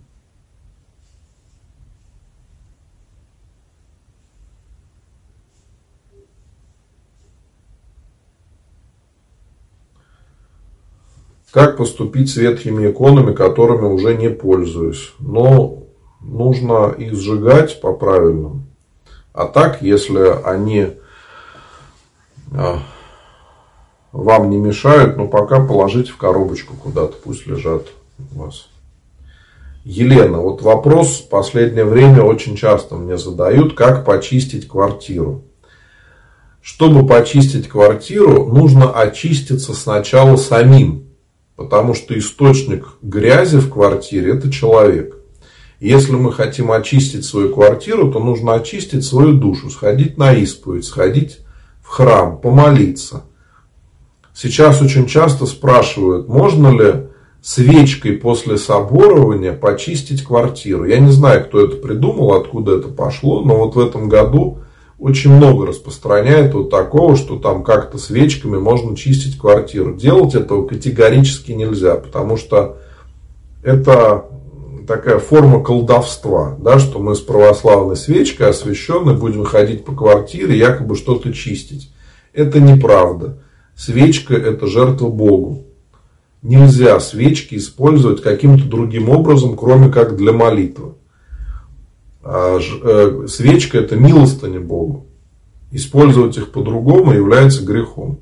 Как 11.53 11.77
поступить 11.77 12.31
с 12.31 12.37
ветхими 12.37 12.91
иконами, 12.91 13.35
которыми 13.35 13.85
уже 13.85 14.15
не 14.17 14.31
пользуюсь? 14.31 15.13
Но 15.19 15.83
нужно 16.23 16.95
их 16.97 17.15
сжигать 17.15 17.79
по-правильному. 17.83 18.65
А 19.35 19.45
так, 19.45 19.83
если 19.83 20.43
они 20.45 20.93
а, 22.55 22.79
вам 24.13 24.49
не 24.49 24.57
мешают, 24.57 25.19
но 25.19 25.29
пока 25.29 25.63
положите 25.63 26.11
в 26.11 26.17
коробочку 26.17 26.75
куда-то, 26.75 27.17
пусть 27.23 27.47
лежат 27.47 27.87
у 28.35 28.39
вас. 28.45 28.69
Елена, 29.85 30.39
вот 30.39 30.63
вопрос 30.63 31.21
в 31.21 31.29
последнее 31.29 31.85
время 31.85 32.23
очень 32.23 32.57
часто 32.57 32.95
мне 32.95 33.19
задают, 33.19 33.75
как 33.75 34.07
почистить 34.07 34.67
квартиру. 34.67 35.43
Чтобы 36.63 37.07
почистить 37.07 37.69
квартиру, 37.69 38.47
нужно 38.47 38.91
очиститься 38.91 39.75
сначала 39.75 40.37
самим. 40.37 41.12
Потому 41.63 41.95
что 41.95 42.19
источник 42.19 42.87
грязи 43.03 43.59
в 43.59 43.71
квартире– 43.71 44.33
это 44.35 44.51
человек. 44.51 45.17
Если 45.81 46.13
мы 46.13 46.33
хотим 46.33 46.71
очистить 46.71 47.25
свою 47.25 47.53
квартиру, 47.53 48.11
то 48.13 48.19
нужно 48.19 48.55
очистить 48.55 49.05
свою 49.05 49.33
душу, 49.33 49.71
сходить 49.71 50.19
на 50.19 50.33
исповедь, 50.33 50.85
сходить 50.85 51.39
в 51.83 51.89
храм, 51.89 52.39
помолиться. 52.39 53.25
Сейчас 54.35 54.81
очень 54.83 55.07
часто 55.07 55.47
спрашивают, 55.47 56.29
можно 56.29 56.69
ли 56.69 57.07
свечкой 57.43 58.13
после 58.13 58.57
соборования 58.57 59.53
почистить 59.53 60.25
квартиру. 60.25 60.85
Я 60.85 60.99
не 60.99 61.11
знаю, 61.11 61.45
кто 61.45 61.65
это 61.65 61.77
придумал, 61.77 62.35
откуда 62.35 62.79
это 62.79 62.89
пошло, 62.89 63.43
но 63.43 63.57
вот 63.57 63.75
в 63.75 63.81
этом 63.81 64.09
году 64.09 64.59
очень 65.03 65.33
много 65.33 65.67
распространяет 65.67 66.55
вот 66.55 66.71
такого, 66.71 67.17
что 67.17 67.37
там 67.37 67.65
как-то 67.65 67.99
свечками 67.99 68.57
можно 68.57 68.97
чистить 68.97 69.37
квартиру. 69.37 69.97
Делать 69.97 70.37
этого 70.37 70.65
категорически 70.65 71.51
нельзя, 71.51 71.97
потому 71.97 72.37
что 72.37 72.79
это 73.65 74.27
такая 74.87 75.19
форма 75.19 75.61
колдовства, 75.61 76.57
да, 76.61 76.79
что 76.79 77.01
мы 77.01 77.17
с 77.17 77.21
православной 77.21 77.97
свечкой 77.97 78.51
освященной 78.51 79.17
будем 79.17 79.45
ходить 79.45 79.85
по 79.85 79.93
квартире, 79.93 80.57
якобы 80.57 80.95
что-то 80.95 81.33
чистить. 81.33 81.93
Это 82.33 82.61
неправда. 82.61 83.39
Свечка– 83.75 84.35
это 84.37 84.69
жертва 84.69 85.09
Богу. 85.09 85.65
Нельзя 86.43 87.01
свечки 87.01 87.57
использовать 87.57 88.23
каким-то 88.23 88.67
другим 88.67 89.09
образом, 89.09 89.57
кроме 89.57 89.91
как 89.91 90.17
для 90.17 90.33
молитвы. 90.33 90.93
А 92.23 92.59
э, 92.59 93.27
свечка– 93.27 93.79
это 93.79 93.97
милостыня 93.97 94.61
Богу. 94.61 95.07
Использовать 95.73 96.37
их 96.37 96.53
по-другому 96.53 97.13
является 97.13 97.65
грехом. 97.65 98.21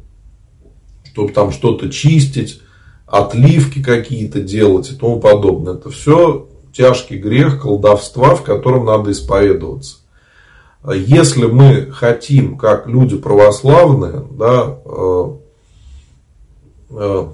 Чтобы 1.04 1.32
там 1.32 1.50
что-то 1.52 1.90
чистить, 1.90 2.62
отливки 3.06 3.82
какие-то 3.82 4.40
делать 4.40 4.90
и 4.90 4.94
тому 4.94 5.20
подобное. 5.20 5.74
Это 5.74 5.90
все 5.90 6.48
тяжкий 6.72 7.18
грех 7.18 7.60
колдовства, 7.60 8.34
в 8.34 8.42
котором 8.42 8.86
надо 8.86 9.10
исповедоваться. 9.10 9.96
Если 10.88 11.44
мы 11.44 11.90
хотим, 11.90 12.56
как 12.56 12.86
люди 12.86 13.18
православные, 13.18 14.24
да, 14.30 14.78
э, 14.86 15.36
э, 16.90 17.26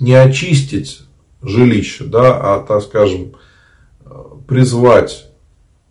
не 0.00 0.12
очистить 0.12 1.00
жилище, 1.40 2.04
да, 2.04 2.36
а, 2.36 2.60
так 2.60 2.82
скажем, 2.82 3.32
призвать 4.46 5.27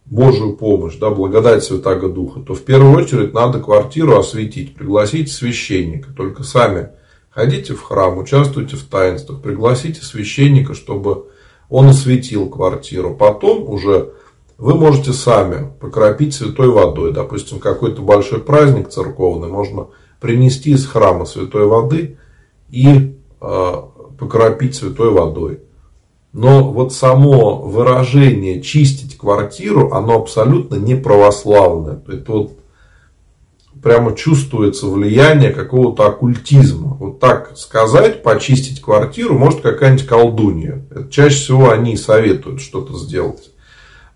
Божию 0.10 0.56
помощь, 0.56 0.96
да, 0.96 1.10
благодать 1.10 1.64
Святаго 1.64 2.08
Духа, 2.08 2.40
то 2.40 2.54
в 2.54 2.64
первую 2.64 2.96
очередь 2.96 3.34
надо 3.34 3.60
квартиру 3.60 4.18
осветить, 4.18 4.74
пригласите 4.74 5.32
священника. 5.32 6.10
Только 6.16 6.44
сами 6.44 6.90
ходите 7.30 7.74
в 7.74 7.82
храм, 7.82 8.18
участвуйте 8.18 8.78
в 8.78 8.84
таинствах, 8.84 9.42
пригласите 9.42 10.02
священника, 10.02 10.74
чтобы 10.74 11.26
он 11.70 11.88
осветил 11.88 12.50
квартиру. 12.50 13.16
Потом 13.16 13.70
уже 13.70 14.14
вы 14.58 14.76
можете 14.76 15.14
сами 15.14 15.72
покропить 15.80 16.34
святой 16.34 16.70
водой. 16.70 17.14
Допустим, 17.14 17.60
какой-то 17.60 18.02
большой 18.02 18.40
праздник 18.40 18.90
церковный, 18.90 19.50
можно 19.50 19.88
принести 20.20 20.72
из 20.72 20.86
храма 20.88 21.26
святой 21.26 21.68
воды 21.68 22.18
и 22.70 23.18
э, 23.42 23.74
покропить 24.18 24.76
святой 24.76 25.12
водой. 25.12 25.60
Но 26.34 26.72
вот 26.72 26.94
само 26.94 27.62
выражение 27.62 28.62
чистить 28.62 29.07
квартиру, 29.18 29.92
оно 29.92 30.16
абсолютно 30.16 30.76
не 30.76 30.96
православное. 30.96 32.02
Это 32.08 32.32
вот 32.32 32.52
прямо 33.82 34.16
чувствуется 34.16 34.88
влияние 34.88 35.52
какого-то 35.52 36.08
оккультизма. 36.08 36.98
Вот 37.00 37.20
так 37.20 37.58
сказать, 37.58 38.24
почистить 38.24 38.82
квартиру, 38.82 39.38
может 39.38 39.62
какая-нибудь 39.62 40.08
колдунья. 40.08 40.86
Это 40.92 41.10
чаще 41.10 41.36
всего 41.36 41.72
они 41.72 41.96
советуют 41.98 42.62
что-то 42.62 42.98
сделать. 42.98 43.52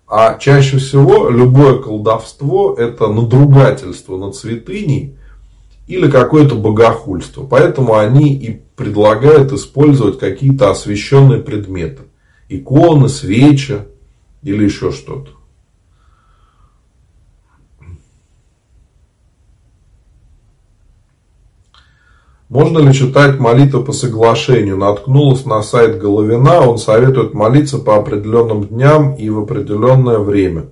А 0.07 0.37
чаще 0.37 0.77
всего 0.77 1.29
любое 1.29 1.79
колдовство 1.79 2.75
это 2.77 3.07
надругательство 3.07 4.17
над 4.17 4.35
святыней 4.35 5.15
или 5.87 6.09
какое-то 6.09 6.55
богохульство. 6.55 7.43
Поэтому 7.43 7.95
они 7.97 8.35
и 8.35 8.61
предлагают 8.75 9.51
использовать 9.53 10.19
какие-то 10.19 10.71
освященные 10.71 11.39
предметы 11.39 12.03
иконы, 12.49 13.07
свечи 13.07 13.79
или 14.43 14.63
еще 14.63 14.91
что-то. 14.91 15.31
Можно 22.51 22.79
ли 22.79 22.93
читать 22.93 23.39
молитвы 23.39 23.81
по 23.81 23.93
соглашению? 23.93 24.75
Наткнулась 24.75 25.45
на 25.45 25.63
сайт 25.63 25.97
Головина, 25.97 26.59
он 26.59 26.77
советует 26.77 27.33
молиться 27.33 27.77
по 27.77 27.95
определенным 27.95 28.65
дням 28.65 29.15
и 29.15 29.29
в 29.29 29.39
определенное 29.39 30.19
время. 30.19 30.65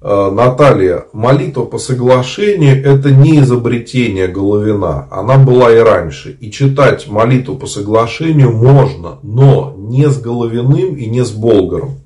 Э, 0.00 0.30
Наталья, 0.30 1.06
молитва 1.12 1.64
по 1.64 1.78
соглашению– 1.78 2.80
это 2.84 3.10
не 3.10 3.40
изобретение 3.40 4.28
Головина. 4.28 5.08
Она 5.10 5.38
была 5.38 5.72
и 5.72 5.78
раньше. 5.78 6.36
И 6.40 6.52
читать 6.52 7.08
молитву 7.08 7.56
по 7.56 7.66
соглашению 7.66 8.52
можно, 8.52 9.18
но 9.24 9.74
не 9.76 10.08
с 10.08 10.20
Головиным 10.20 10.94
и 10.94 11.06
не 11.06 11.24
с 11.24 11.32
Болгаром. 11.32 11.96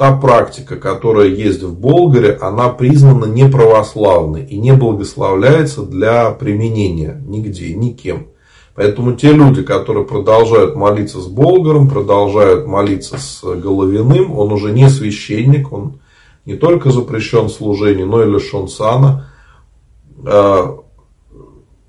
Та 0.00 0.12
практика, 0.12 0.76
которая 0.76 1.28
есть 1.28 1.62
в 1.62 1.78
Болгаре, 1.78 2.32
она 2.40 2.70
признана 2.70 3.26
неправославной 3.26 4.46
и 4.46 4.56
не 4.56 4.72
благословляется 4.72 5.82
для 5.82 6.30
применения 6.30 7.22
нигде, 7.26 7.74
никем. 7.74 8.28
Поэтому 8.74 9.12
те 9.12 9.30
люди, 9.30 9.62
которые 9.62 10.06
продолжают 10.06 10.74
молиться 10.74 11.20
с 11.20 11.26
Болгаром, 11.26 11.90
продолжают 11.90 12.66
молиться 12.66 13.18
с 13.18 13.42
Головиным, 13.42 14.38
он 14.38 14.52
уже 14.52 14.72
не 14.72 14.88
священник, 14.88 15.70
он 15.70 16.00
не 16.46 16.54
только 16.54 16.90
запрещен 16.90 17.48
в 17.48 17.52
служении, 17.52 18.04
но 18.04 18.22
и 18.22 18.30
лишен 18.30 18.68
сана, 18.68 19.30
а, 20.24 20.78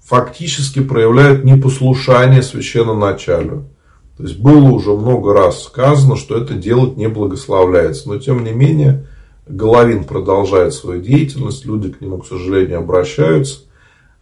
фактически 0.03 0.81
проявляет 0.81 1.45
непослушание 1.45 2.41
священноначалию. 2.41 3.69
То 4.21 4.27
есть 4.27 4.39
было 4.39 4.69
уже 4.69 4.91
много 4.91 5.33
раз 5.33 5.63
сказано, 5.63 6.15
что 6.15 6.37
это 6.37 6.53
делать 6.53 6.95
не 6.95 7.09
благословляется. 7.09 8.07
Но 8.07 8.19
тем 8.19 8.43
не 8.43 8.51
менее, 8.51 9.07
Головин 9.47 10.03
продолжает 10.03 10.75
свою 10.75 11.01
деятельность, 11.01 11.65
люди 11.65 11.91
к 11.91 12.01
нему, 12.01 12.19
к 12.19 12.27
сожалению, 12.27 12.77
обращаются 12.77 13.61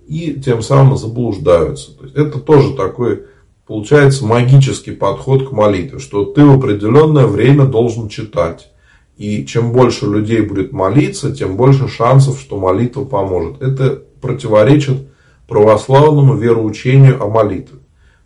и 0.07 0.39
тем 0.39 0.61
самым 0.61 0.95
заблуждаются. 0.95 1.91
То 1.97 2.05
есть 2.05 2.15
это 2.15 2.39
тоже 2.39 2.75
такой, 2.75 3.25
получается, 3.67 4.25
магический 4.25 4.91
подход 4.91 5.49
к 5.49 5.51
молитве, 5.51 5.99
что 5.99 6.23
ты 6.23 6.45
в 6.45 6.53
определенное 6.53 7.27
время 7.27 7.65
должен 7.65 8.07
читать. 8.07 8.71
И 9.17 9.45
чем 9.45 9.73
больше 9.73 10.05
людей 10.05 10.39
будет 10.39 10.71
молиться, 10.71 11.35
тем 11.35 11.57
больше 11.57 11.89
шансов, 11.89 12.39
что 12.39 12.57
молитва 12.57 13.03
поможет. 13.03 13.61
Это 13.61 14.01
противоречит 14.21 15.09
православному 15.49 16.35
вероучению 16.35 17.21
о 17.21 17.27
молитве. 17.27 17.79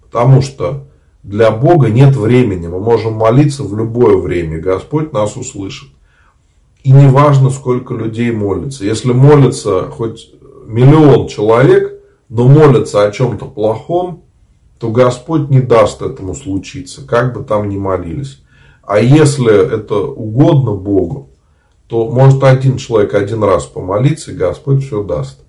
Потому 0.04 0.44
что 0.44 0.86
для 1.24 1.52
Бога 1.52 1.90
нет 1.90 2.16
времени. 2.16 2.68
Мы 2.68 2.80
можем 2.80 3.14
молиться 3.14 3.64
в 3.64 3.76
любое 3.76 4.18
время. 4.18 4.60
Господь 4.60 5.14
нас 5.14 5.36
услышит. 5.36 5.90
И 6.84 6.92
не 6.92 7.08
важно, 7.08 7.50
сколько 7.50 7.94
людей 7.94 8.32
молится. 8.32 8.84
Если 8.86 9.14
молится 9.14 9.90
хоть 9.90 10.32
миллион 10.68 11.28
человек, 11.28 11.94
но 12.28 12.48
молятся 12.48 13.08
о 13.08 13.12
чем-то 13.12 13.46
плохом, 13.46 14.24
то 14.80 14.90
Господь 14.90 15.50
не 15.50 15.62
даст 15.62 16.02
этому 16.02 16.36
случиться, 16.36 17.08
как 17.08 17.34
бы 17.34 17.44
там 17.44 17.70
ни 17.70 17.78
молились. 17.78 18.44
А 18.82 19.00
если 19.00 19.74
это 19.74 19.96
угодно 19.96 20.74
Богу, 20.74 21.30
то 21.88 22.10
может 22.10 22.44
один 22.44 22.78
человек 22.78 23.14
один 23.14 23.44
раз 23.44 23.66
помолиться, 23.66 24.32
и 24.32 24.36
Господь 24.36 24.84
все 24.84 25.04
даст. 25.04 25.40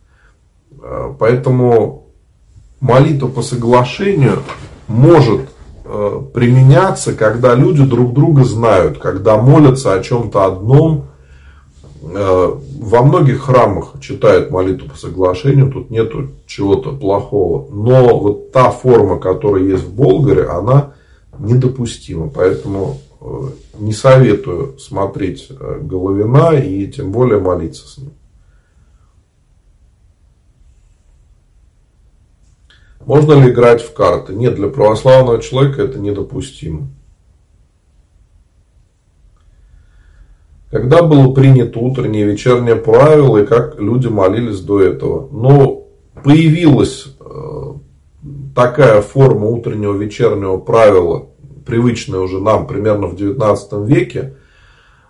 А, 0.80 1.16
поэтому 1.18 2.06
молитва 2.80 3.26
по 3.28 3.42
соглашению 3.42 4.42
может 4.86 5.40
э, 5.40 5.53
применяться, 6.32 7.14
когда 7.14 7.54
люди 7.54 7.84
друг 7.84 8.12
друга 8.12 8.44
знают, 8.44 8.98
когда 8.98 9.36
молятся 9.36 9.94
о 9.94 10.02
чем-то 10.02 10.44
одном, 10.44 11.06
Э, 12.12 12.54
во 12.80 13.02
многих 13.02 13.42
храмах 13.42 13.94
читают 14.00 14.50
молитву 14.50 14.90
по 14.90 14.96
соглашению, 14.96 15.70
тут 15.70 15.90
нету 15.90 16.28
чего-то 16.46 16.92
плохого. 16.92 17.66
Но 17.72 18.18
вот 18.18 18.52
та 18.52 18.70
форма, 18.70 19.18
которая 19.18 19.64
есть 19.64 19.84
в 19.84 19.94
Болгаре, 19.94 20.44
она 20.44 20.92
недопустима. 21.38 22.28
Поэтому 22.28 22.98
э, 23.20 23.26
не 23.78 23.92
советую 23.92 24.78
смотреть 24.78 25.48
э, 25.48 25.80
Головина 25.80 26.54
и 26.56 26.86
тем 26.88 27.10
более 27.10 27.40
молиться 27.40 27.88
с 27.88 27.98
ним. 27.98 28.12
Можно 33.06 33.34
ли 33.34 33.50
играть 33.50 33.82
в 33.82 33.92
карты? 33.92 34.34
Нет, 34.34 34.54
для 34.54 34.68
православного 34.68 35.40
человека 35.40 35.82
это 35.82 35.98
недопустимо. 35.98 36.88
Когда 40.70 41.02
было 41.02 41.32
принято 41.32 41.78
утреннее 41.78 42.26
и 42.26 42.32
вечернее 42.32 42.76
правило, 42.76 43.38
и 43.38 43.46
как 43.46 43.78
люди 43.78 44.08
молились 44.08 44.60
до 44.60 44.80
этого. 44.80 45.28
Но 45.30 45.84
появилась 46.24 47.14
э, 47.20 47.74
такая 48.54 49.00
форма 49.02 49.46
утреннего 49.46 49.96
вечернего 49.96 50.56
правила, 50.56 51.28
привычная 51.64 52.20
уже 52.20 52.40
нам 52.40 52.66
примерно 52.66 53.06
в 53.06 53.16
19 53.16 53.72
веке, 53.86 54.34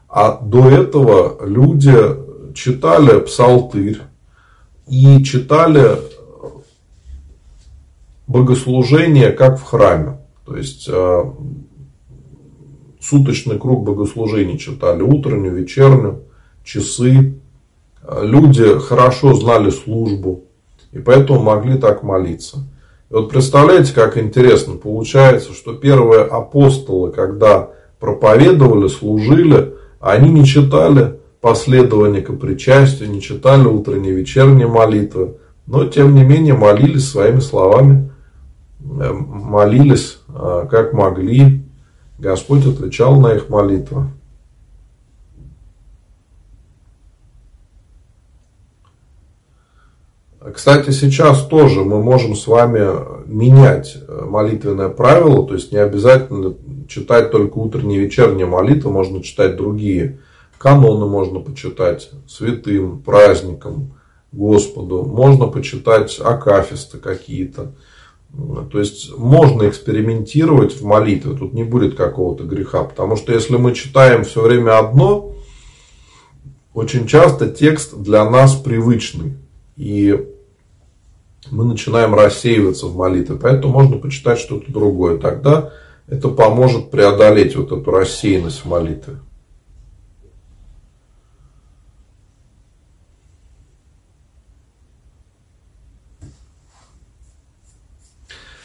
а 0.09 0.39
до 0.39 0.69
этого 0.69 1.45
люди 1.47 1.97
читали 2.55 3.21
псалтырь 3.21 4.01
и 4.87 5.23
читали 5.25 5.99
богослужение 8.27 9.31
как 9.31 9.59
в 9.59 9.63
храме. 9.63 10.19
То 10.45 10.57
есть 10.57 10.89
э, 10.91 11.25
суточный 13.01 13.59
круг 13.59 13.85
богослужений 13.85 14.59
читали, 14.59 15.03
утреннюю, 15.03 15.55
вечернюю, 15.55 16.23
часы. 16.65 17.35
Люди 18.23 18.79
хорошо 18.79 19.35
знали 19.35 19.71
службу, 19.71 20.45
и 20.93 20.99
поэтому 20.99 21.41
могли 21.41 21.79
так 21.79 22.03
молиться. 22.03 22.59
И 23.11 23.15
вот 23.15 23.31
представляете, 23.31 23.95
как 23.95 24.19
интересно 24.19 24.75
получается, 24.75 25.53
что 25.55 25.75
первые 25.75 26.23
апостолы, 26.25 27.13
когда 27.13 27.71
проповедовали, 27.99 28.89
служили, 28.89 29.75
они 30.01 30.31
не 30.31 30.45
читали 30.45 31.19
последования 31.41 32.21
к 32.21 32.33
причастию, 32.39 33.11
не 33.11 33.23
читали 33.23 33.67
утренние 33.67 34.13
вечерние 34.13 34.67
молитвы, 34.67 35.37
но 35.67 35.87
тем 35.87 36.15
не 36.15 36.25
менее 36.25 36.55
молились 36.55 37.09
своими 37.09 37.41
словами, 37.41 38.11
э, 38.11 38.14
молились 38.85 40.19
э, 40.29 40.67
как 40.71 40.93
могли, 40.93 41.65
Господь 42.19 42.67
отвечал 42.67 43.21
на 43.21 43.35
их 43.35 43.49
молитвы. 43.49 44.09
Кстати, 50.53 50.91
сейчас 50.91 51.47
тоже 51.47 51.83
мы 51.85 52.03
можем 52.03 52.37
с 52.37 52.47
вами 52.47 53.25
менять 53.27 53.97
молитвенное 54.07 54.91
правило, 54.91 55.47
то 55.47 55.55
есть 55.55 55.73
не 55.73 55.79
обязательно 55.79 56.55
читать 56.87 57.31
только 57.31 57.57
утренние 57.57 58.01
и 58.01 58.05
вечерние 58.05 58.45
молитвы, 58.45 58.93
можно 58.93 59.23
читать 59.23 59.57
другие. 59.57 60.19
Каноны 60.59 61.07
можно 61.07 61.41
почитать 61.41 62.11
святым, 62.29 63.01
праздникам, 63.03 63.95
Господу, 64.33 65.05
можно 65.05 65.47
почитать 65.47 66.19
акафисты 66.23 66.99
какие-то. 66.99 67.73
То 68.71 68.81
есть 68.81 69.17
можно 69.17 69.69
экспериментировать 69.69 70.75
в 70.81 70.85
молитве, 70.85 71.37
тут 71.37 71.53
не 71.53 71.63
будет 71.63 71.97
какого-то 71.97 72.45
греха, 72.45 72.83
потому 72.83 73.17
что 73.17 73.33
если 73.33 73.57
мы 73.57 73.75
читаем 73.75 74.25
все 74.25 74.43
время 74.43 74.79
одно, 74.79 75.33
очень 76.73 77.07
часто 77.07 77.49
текст 77.49 77.97
для 77.97 78.29
нас 78.29 78.57
привычный, 78.57 79.35
и 79.77 80.29
мы 81.51 81.65
начинаем 81.65 82.15
рассеиваться 82.15 82.87
в 82.87 82.97
молитве, 82.97 83.37
поэтому 83.41 83.73
можно 83.73 83.99
почитать 83.99 84.41
что-то 84.41 84.73
другое, 84.73 85.19
тогда 85.19 85.73
это 86.09 86.29
поможет 86.29 86.91
преодолеть 86.91 87.55
вот 87.55 87.71
эту 87.71 87.91
рассеянность 87.91 88.65
в 88.65 88.69
молитве. 88.69 89.19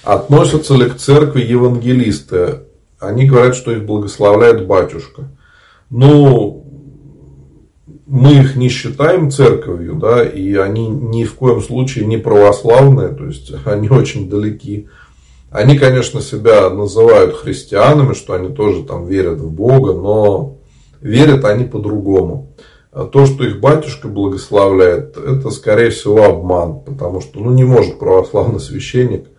Относятся 0.10 0.74
ли 0.74 0.90
к 0.90 0.96
церкви 0.96 1.44
евангелисты? 1.44 2.62
Они 2.98 3.28
говорят, 3.28 3.56
что 3.56 3.72
их 3.72 3.86
благословляет 3.86 4.66
батюшка. 4.66 5.30
Ну, 5.92 6.66
мы 8.08 8.40
их 8.40 8.56
не 8.56 8.70
считаем 8.70 9.30
церковью, 9.30 10.00
да, 10.02 10.24
и 10.24 10.56
они 10.56 10.88
ни 10.88 11.26
в 11.26 11.36
коем 11.36 11.62
случае 11.62 12.08
не 12.08 12.18
православные, 12.18 13.10
то 13.10 13.28
есть 13.28 13.54
они 13.66 13.88
очень 13.90 14.32
далеки. 14.32 14.88
Они, 15.52 15.78
конечно, 15.78 16.22
себя 16.22 16.72
называют 16.72 17.36
христианами, 17.36 18.16
что 18.16 18.34
они 18.34 18.50
тоже 18.50 18.86
там 18.86 19.06
верят 19.06 19.40
в 19.40 19.52
Бога, 19.52 19.94
но 19.94 20.58
верят 21.02 21.46
они 21.46 21.66
по-другому. 21.66 22.56
А 22.92 23.06
то, 23.06 23.28
что 23.28 23.44
их 23.44 23.60
батюшка 23.60 24.08
благословляет, 24.08 25.18
это, 25.18 25.52
скорее 25.52 25.92
всего, 25.92 26.24
обман, 26.24 26.80
потому 26.80 27.22
что 27.22 27.40
ну, 27.40 27.52
не 27.52 27.64
может 27.64 28.00
православный 28.00 28.60
священник– 28.60 29.28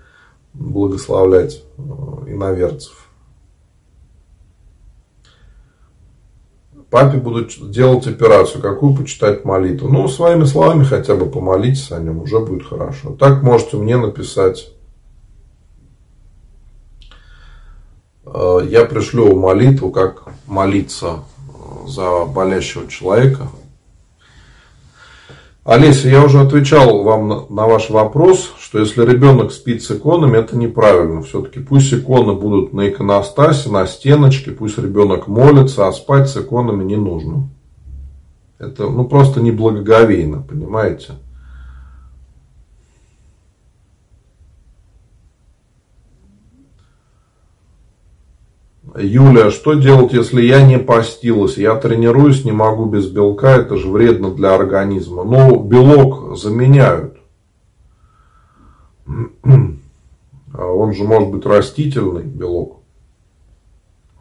благословлять 0.55 1.62
э, 1.78 1.82
иноверцев. 2.28 3.09
Папе 6.90 7.18
будут 7.18 7.70
делать 7.70 8.07
операцию, 8.09 8.61
какую 8.61 8.96
почитать 8.96 9.44
молитву. 9.44 9.88
Ну, 9.88 10.09
своими 10.09 10.44
словами 10.44 10.82
хотя 10.82 11.14
бы 11.14 11.26
помолитесь 11.26 11.92
о 11.92 12.01
нем, 12.01 12.20
уже 12.20 12.40
будет 12.40 12.66
хорошо. 12.66 13.14
Так 13.14 13.44
можете 13.44 13.76
мне 13.76 13.96
написать. 13.96 14.72
Э, 18.26 18.59
я 18.68 18.84
пришлю 18.86 19.36
молитву, 19.36 19.90
как 19.90 20.24
молиться 20.46 21.20
за 21.86 22.24
болящего 22.24 22.88
человека. 22.88 23.48
Олеся, 25.62 26.08
я 26.08 26.24
уже 26.24 26.40
отвечал 26.40 27.02
вам 27.02 27.28
на 27.28 27.66
ваш 27.66 27.90
вопрос, 27.90 28.54
что 28.58 28.78
если 28.78 29.04
ребенок 29.04 29.52
спит 29.52 29.82
с 29.82 29.90
иконами, 29.90 30.38
это 30.38 30.56
неправильно. 30.56 31.20
Все-таки 31.22 31.61
пусть 31.61 31.92
иконы 31.92 32.32
будут 32.32 32.72
на 32.72 32.88
иконостасе, 32.88 33.70
на 33.70 33.86
стеночке, 33.86 34.52
пусть 34.52 34.78
ребенок 34.78 35.28
молится, 35.28 35.86
а 35.86 35.92
спать 35.92 36.30
с 36.30 36.36
иконами 36.38 36.82
не 36.82 36.96
нужно. 36.96 37.50
Это 38.58 38.88
ну, 38.88 39.04
просто 39.04 39.42
неблагоговейно, 39.42 40.42
понимаете? 40.42 41.12
Юлия, 48.97 49.51
что 49.51 49.74
делать, 49.74 50.12
если 50.12 50.43
я 50.43 50.62
не 50.62 50.78
постилась? 50.78 51.57
Я 51.57 51.76
тренируюсь, 51.76 52.45
не 52.45 52.53
могу 52.53 52.86
без 52.86 53.09
белка, 53.09 53.57
это 53.57 53.76
же 53.76 53.88
вредно 53.88 54.34
для 54.34 54.55
организма. 54.55 55.24
Но 55.24 55.57
белок 55.57 56.36
заменяют. 56.36 57.16
А 60.53 60.66
он 60.66 60.95
же 60.95 61.05
может 61.05 61.30
быть 61.30 61.47
растительный 61.47 62.24
белок. 62.24 62.80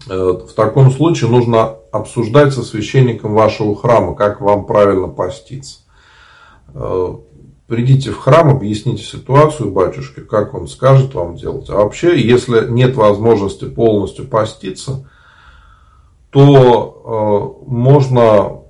Э, 0.08 0.14
в 0.48 0.54
таком 0.54 0.92
случае 0.92 1.30
нужно 1.30 1.76
обсуждать 1.92 2.54
со 2.54 2.64
священником 2.64 3.34
вашего 3.34 3.76
храма, 3.76 4.16
как 4.16 4.40
вам 4.40 4.66
правильно 4.66 5.08
поститься. 5.08 5.80
Придите 7.70 8.10
в 8.10 8.18
храм, 8.18 8.50
объясните 8.50 9.04
ситуацию 9.04 9.70
батюшке, 9.70 10.22
как 10.22 10.56
он 10.56 10.68
скажет 10.68 11.14
вам 11.14 11.36
делать. 11.36 11.70
А 11.70 11.76
вообще, 11.76 12.20
если 12.20 12.68
нет 12.68 12.96
возможности 12.96 13.66
полностью 13.66 14.26
поститься, 14.26 15.08
то 16.32 17.62
э, 17.62 17.70
можно 17.70 18.62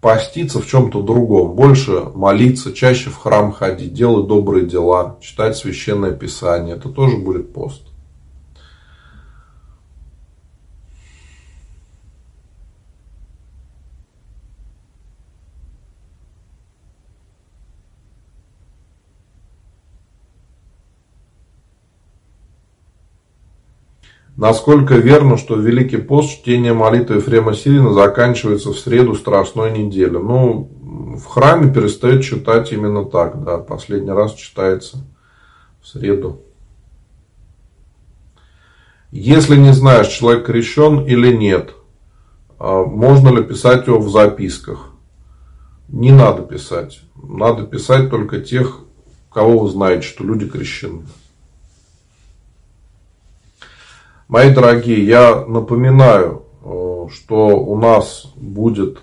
поститься 0.00 0.60
в 0.60 0.66
чем-то 0.68 1.02
другом, 1.02 1.56
больше 1.56 2.04
молиться, 2.14 2.72
чаще 2.72 3.10
в 3.10 3.16
храм 3.16 3.50
ходить, 3.50 3.94
делать 3.94 4.28
добрые 4.28 4.64
дела, 4.64 5.18
читать 5.20 5.56
священное 5.56 6.12
писание. 6.12 6.76
Это 6.76 6.88
тоже 6.88 7.16
будет 7.16 7.52
пост. 7.52 7.82
Насколько 24.40 24.94
верно, 24.94 25.36
что 25.36 25.54
Великий 25.54 25.98
пост 25.98 26.30
чтение 26.30 26.72
молитвы 26.72 27.16
Ефрема 27.16 27.52
Сирина 27.52 27.92
заканчивается 27.92 28.72
в 28.72 28.78
среду 28.78 29.14
Страстной 29.14 29.70
недели? 29.70 30.16
Ну, 30.16 30.70
в 31.22 31.26
храме 31.26 31.70
перестают 31.70 32.24
читать 32.24 32.72
именно 32.72 33.04
так, 33.04 33.44
да, 33.44 33.58
последний 33.58 34.12
раз 34.12 34.32
читается 34.32 34.96
в 35.82 35.88
среду. 35.88 36.40
Если 39.10 39.56
не 39.56 39.74
знаешь, 39.74 40.08
человек 40.08 40.46
крещен 40.46 41.04
или 41.04 41.36
нет, 41.36 41.74
а, 42.58 42.84
можно 42.84 43.28
ли 43.28 43.44
писать 43.44 43.88
его 43.88 43.98
в 43.98 44.10
записках? 44.10 44.86
не 45.88 46.12
надо 46.12 46.42
писать. 46.42 47.02
Надо 47.22 47.66
писать 47.66 48.08
только 48.08 48.40
тех, 48.40 48.78
кого 49.30 49.58
вы 49.58 49.68
знаете, 49.68 50.06
что 50.06 50.24
люди 50.24 50.48
крещены. 50.48 51.02
Мои 54.30 54.54
дорогие, 54.54 55.04
я 55.04 55.44
напоминаю, 55.44 56.44
э, 56.62 57.06
что 57.10 57.48
у 57.48 57.76
нас 57.76 58.26
будет 58.36 59.00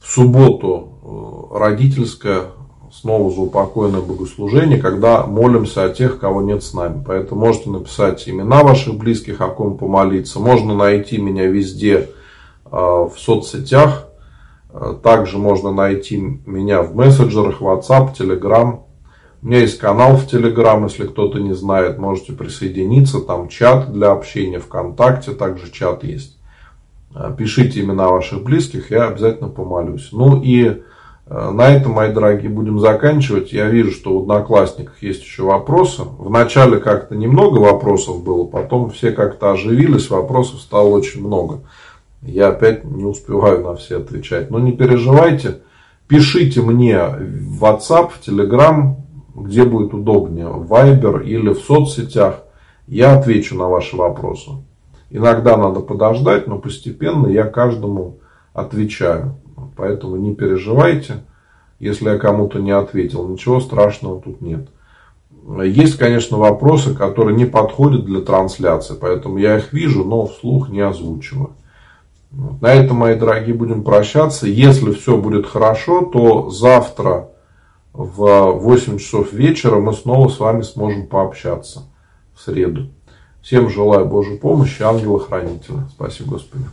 в 0.00 0.10
субботу 0.10 1.52
э, 1.52 1.58
родительское 1.60 2.46
снова 2.92 3.30
заупокойное 3.30 4.00
богослужение, 4.00 4.78
когда 4.78 5.26
молимся 5.26 5.84
о 5.84 5.90
тех, 5.90 6.18
кого 6.18 6.42
нет 6.42 6.64
с 6.64 6.74
нами. 6.74 7.04
Поэтому 7.06 7.42
можете 7.42 7.70
написать 7.70 8.28
имена 8.28 8.64
ваших 8.64 8.96
близких, 8.96 9.40
о 9.40 9.46
ком 9.46 9.78
помолиться. 9.78 10.40
Можно 10.40 10.74
найти 10.74 11.18
меня 11.18 11.46
везде 11.46 12.08
э, 12.64 12.68
в 12.72 13.12
соцсетях. 13.16 14.08
Также 15.04 15.38
можно 15.38 15.70
найти 15.70 16.16
меня 16.16 16.82
в 16.82 16.96
мессенджерах, 16.96 17.60
WhatsApp, 17.60 18.16
Telegram. 18.18 18.80
У 19.42 19.48
меня 19.48 19.58
есть 19.58 19.78
канал 19.78 20.16
в 20.16 20.28
Телеграм, 20.28 20.84
если 20.84 21.04
кто-то 21.04 21.40
не 21.40 21.52
знает, 21.52 21.98
можете 21.98 22.32
присоединиться. 22.32 23.18
Там 23.18 23.48
чат 23.48 23.92
для 23.92 24.12
общения 24.12 24.60
ВКонтакте, 24.60 25.32
также 25.32 25.72
чат 25.72 26.04
есть. 26.04 26.38
Э, 27.12 27.34
пишите 27.36 27.80
имена 27.80 28.08
ваших 28.08 28.44
близких, 28.44 28.92
я 28.92 29.08
обязательно 29.08 29.48
помолюсь. 29.48 30.10
Ну 30.12 30.40
и 30.40 30.66
э, 31.26 31.50
на 31.50 31.74
этом, 31.74 31.90
мои 31.90 32.12
дорогие, 32.12 32.50
будем 32.50 32.78
заканчивать. 32.78 33.52
Я 33.52 33.68
вижу, 33.68 33.90
что 33.90 34.16
в 34.16 34.22
Одноклассниках 34.22 35.02
есть 35.02 35.22
еще 35.22 35.42
вопросы. 35.42 36.02
Вначале 36.18 36.78
как-то 36.78 37.16
немного 37.16 37.58
вопросов 37.58 38.22
было, 38.22 38.44
потом 38.44 38.90
все 38.90 39.10
как-то 39.10 39.50
оживились, 39.50 40.08
вопросов 40.08 40.60
стало 40.60 40.86
очень 40.86 41.20
много. 41.20 41.62
Я 42.22 42.50
опять 42.50 42.84
не 42.84 43.04
успеваю 43.04 43.64
на 43.64 43.74
все 43.74 43.96
отвечать. 43.98 44.52
Но 44.52 44.60
не 44.60 44.70
переживайте, 44.70 45.62
пишите 46.06 46.62
мне 46.62 47.04
в 47.08 47.64
WhatsApp, 47.64 48.10
в 48.10 48.28
Telegram, 48.28 48.94
где 49.34 49.64
будет 49.64 49.94
удобнее, 49.94 50.48
в 50.48 50.70
Viber 50.70 51.24
или 51.24 51.50
в 51.50 51.58
соцсетях, 51.60 52.42
я 52.86 53.18
отвечу 53.18 53.56
на 53.56 53.68
ваши 53.68 53.96
вопросы. 53.96 54.50
Иногда 55.10 55.56
надо 55.56 55.80
подождать, 55.80 56.46
но 56.46 56.58
постепенно 56.58 57.26
я 57.26 57.44
каждому 57.44 58.18
отвечаю. 58.52 59.36
Поэтому 59.76 60.16
не 60.16 60.34
переживайте, 60.34 61.24
если 61.78 62.10
я 62.10 62.18
кому-то 62.18 62.58
не 62.58 62.70
ответил. 62.70 63.26
Ничего 63.28 63.60
страшного 63.60 64.20
тут 64.20 64.40
нет. 64.40 64.68
Есть, 65.64 65.98
конечно, 65.98 66.38
вопросы, 66.38 66.94
которые 66.94 67.36
не 67.36 67.46
подходят 67.46 68.04
для 68.04 68.20
трансляции, 68.20 68.94
поэтому 68.98 69.38
я 69.38 69.58
их 69.58 69.72
вижу, 69.72 70.04
но 70.04 70.26
вслух 70.26 70.68
не 70.68 70.80
озвучиваю. 70.80 71.50
На 72.30 72.72
этом, 72.72 72.98
мои 72.98 73.16
дорогие, 73.16 73.54
будем 73.54 73.82
прощаться. 73.82 74.46
Если 74.46 74.92
все 74.92 75.16
будет 75.16 75.46
хорошо, 75.46 76.02
то 76.02 76.48
завтра 76.50 77.28
в 77.92 78.52
8 78.52 78.98
часов 78.98 79.32
вечера 79.32 79.78
мы 79.78 79.92
снова 79.92 80.28
с 80.28 80.38
вами 80.40 80.62
сможем 80.62 81.06
пообщаться 81.06 81.84
в 82.34 82.40
среду. 82.40 82.88
Всем 83.42 83.68
желаю 83.68 84.06
Божьей 84.06 84.38
помощи, 84.38 84.82
ангела-хранителя. 84.82 85.88
Спасибо, 85.90 86.30
Господи. 86.30 86.64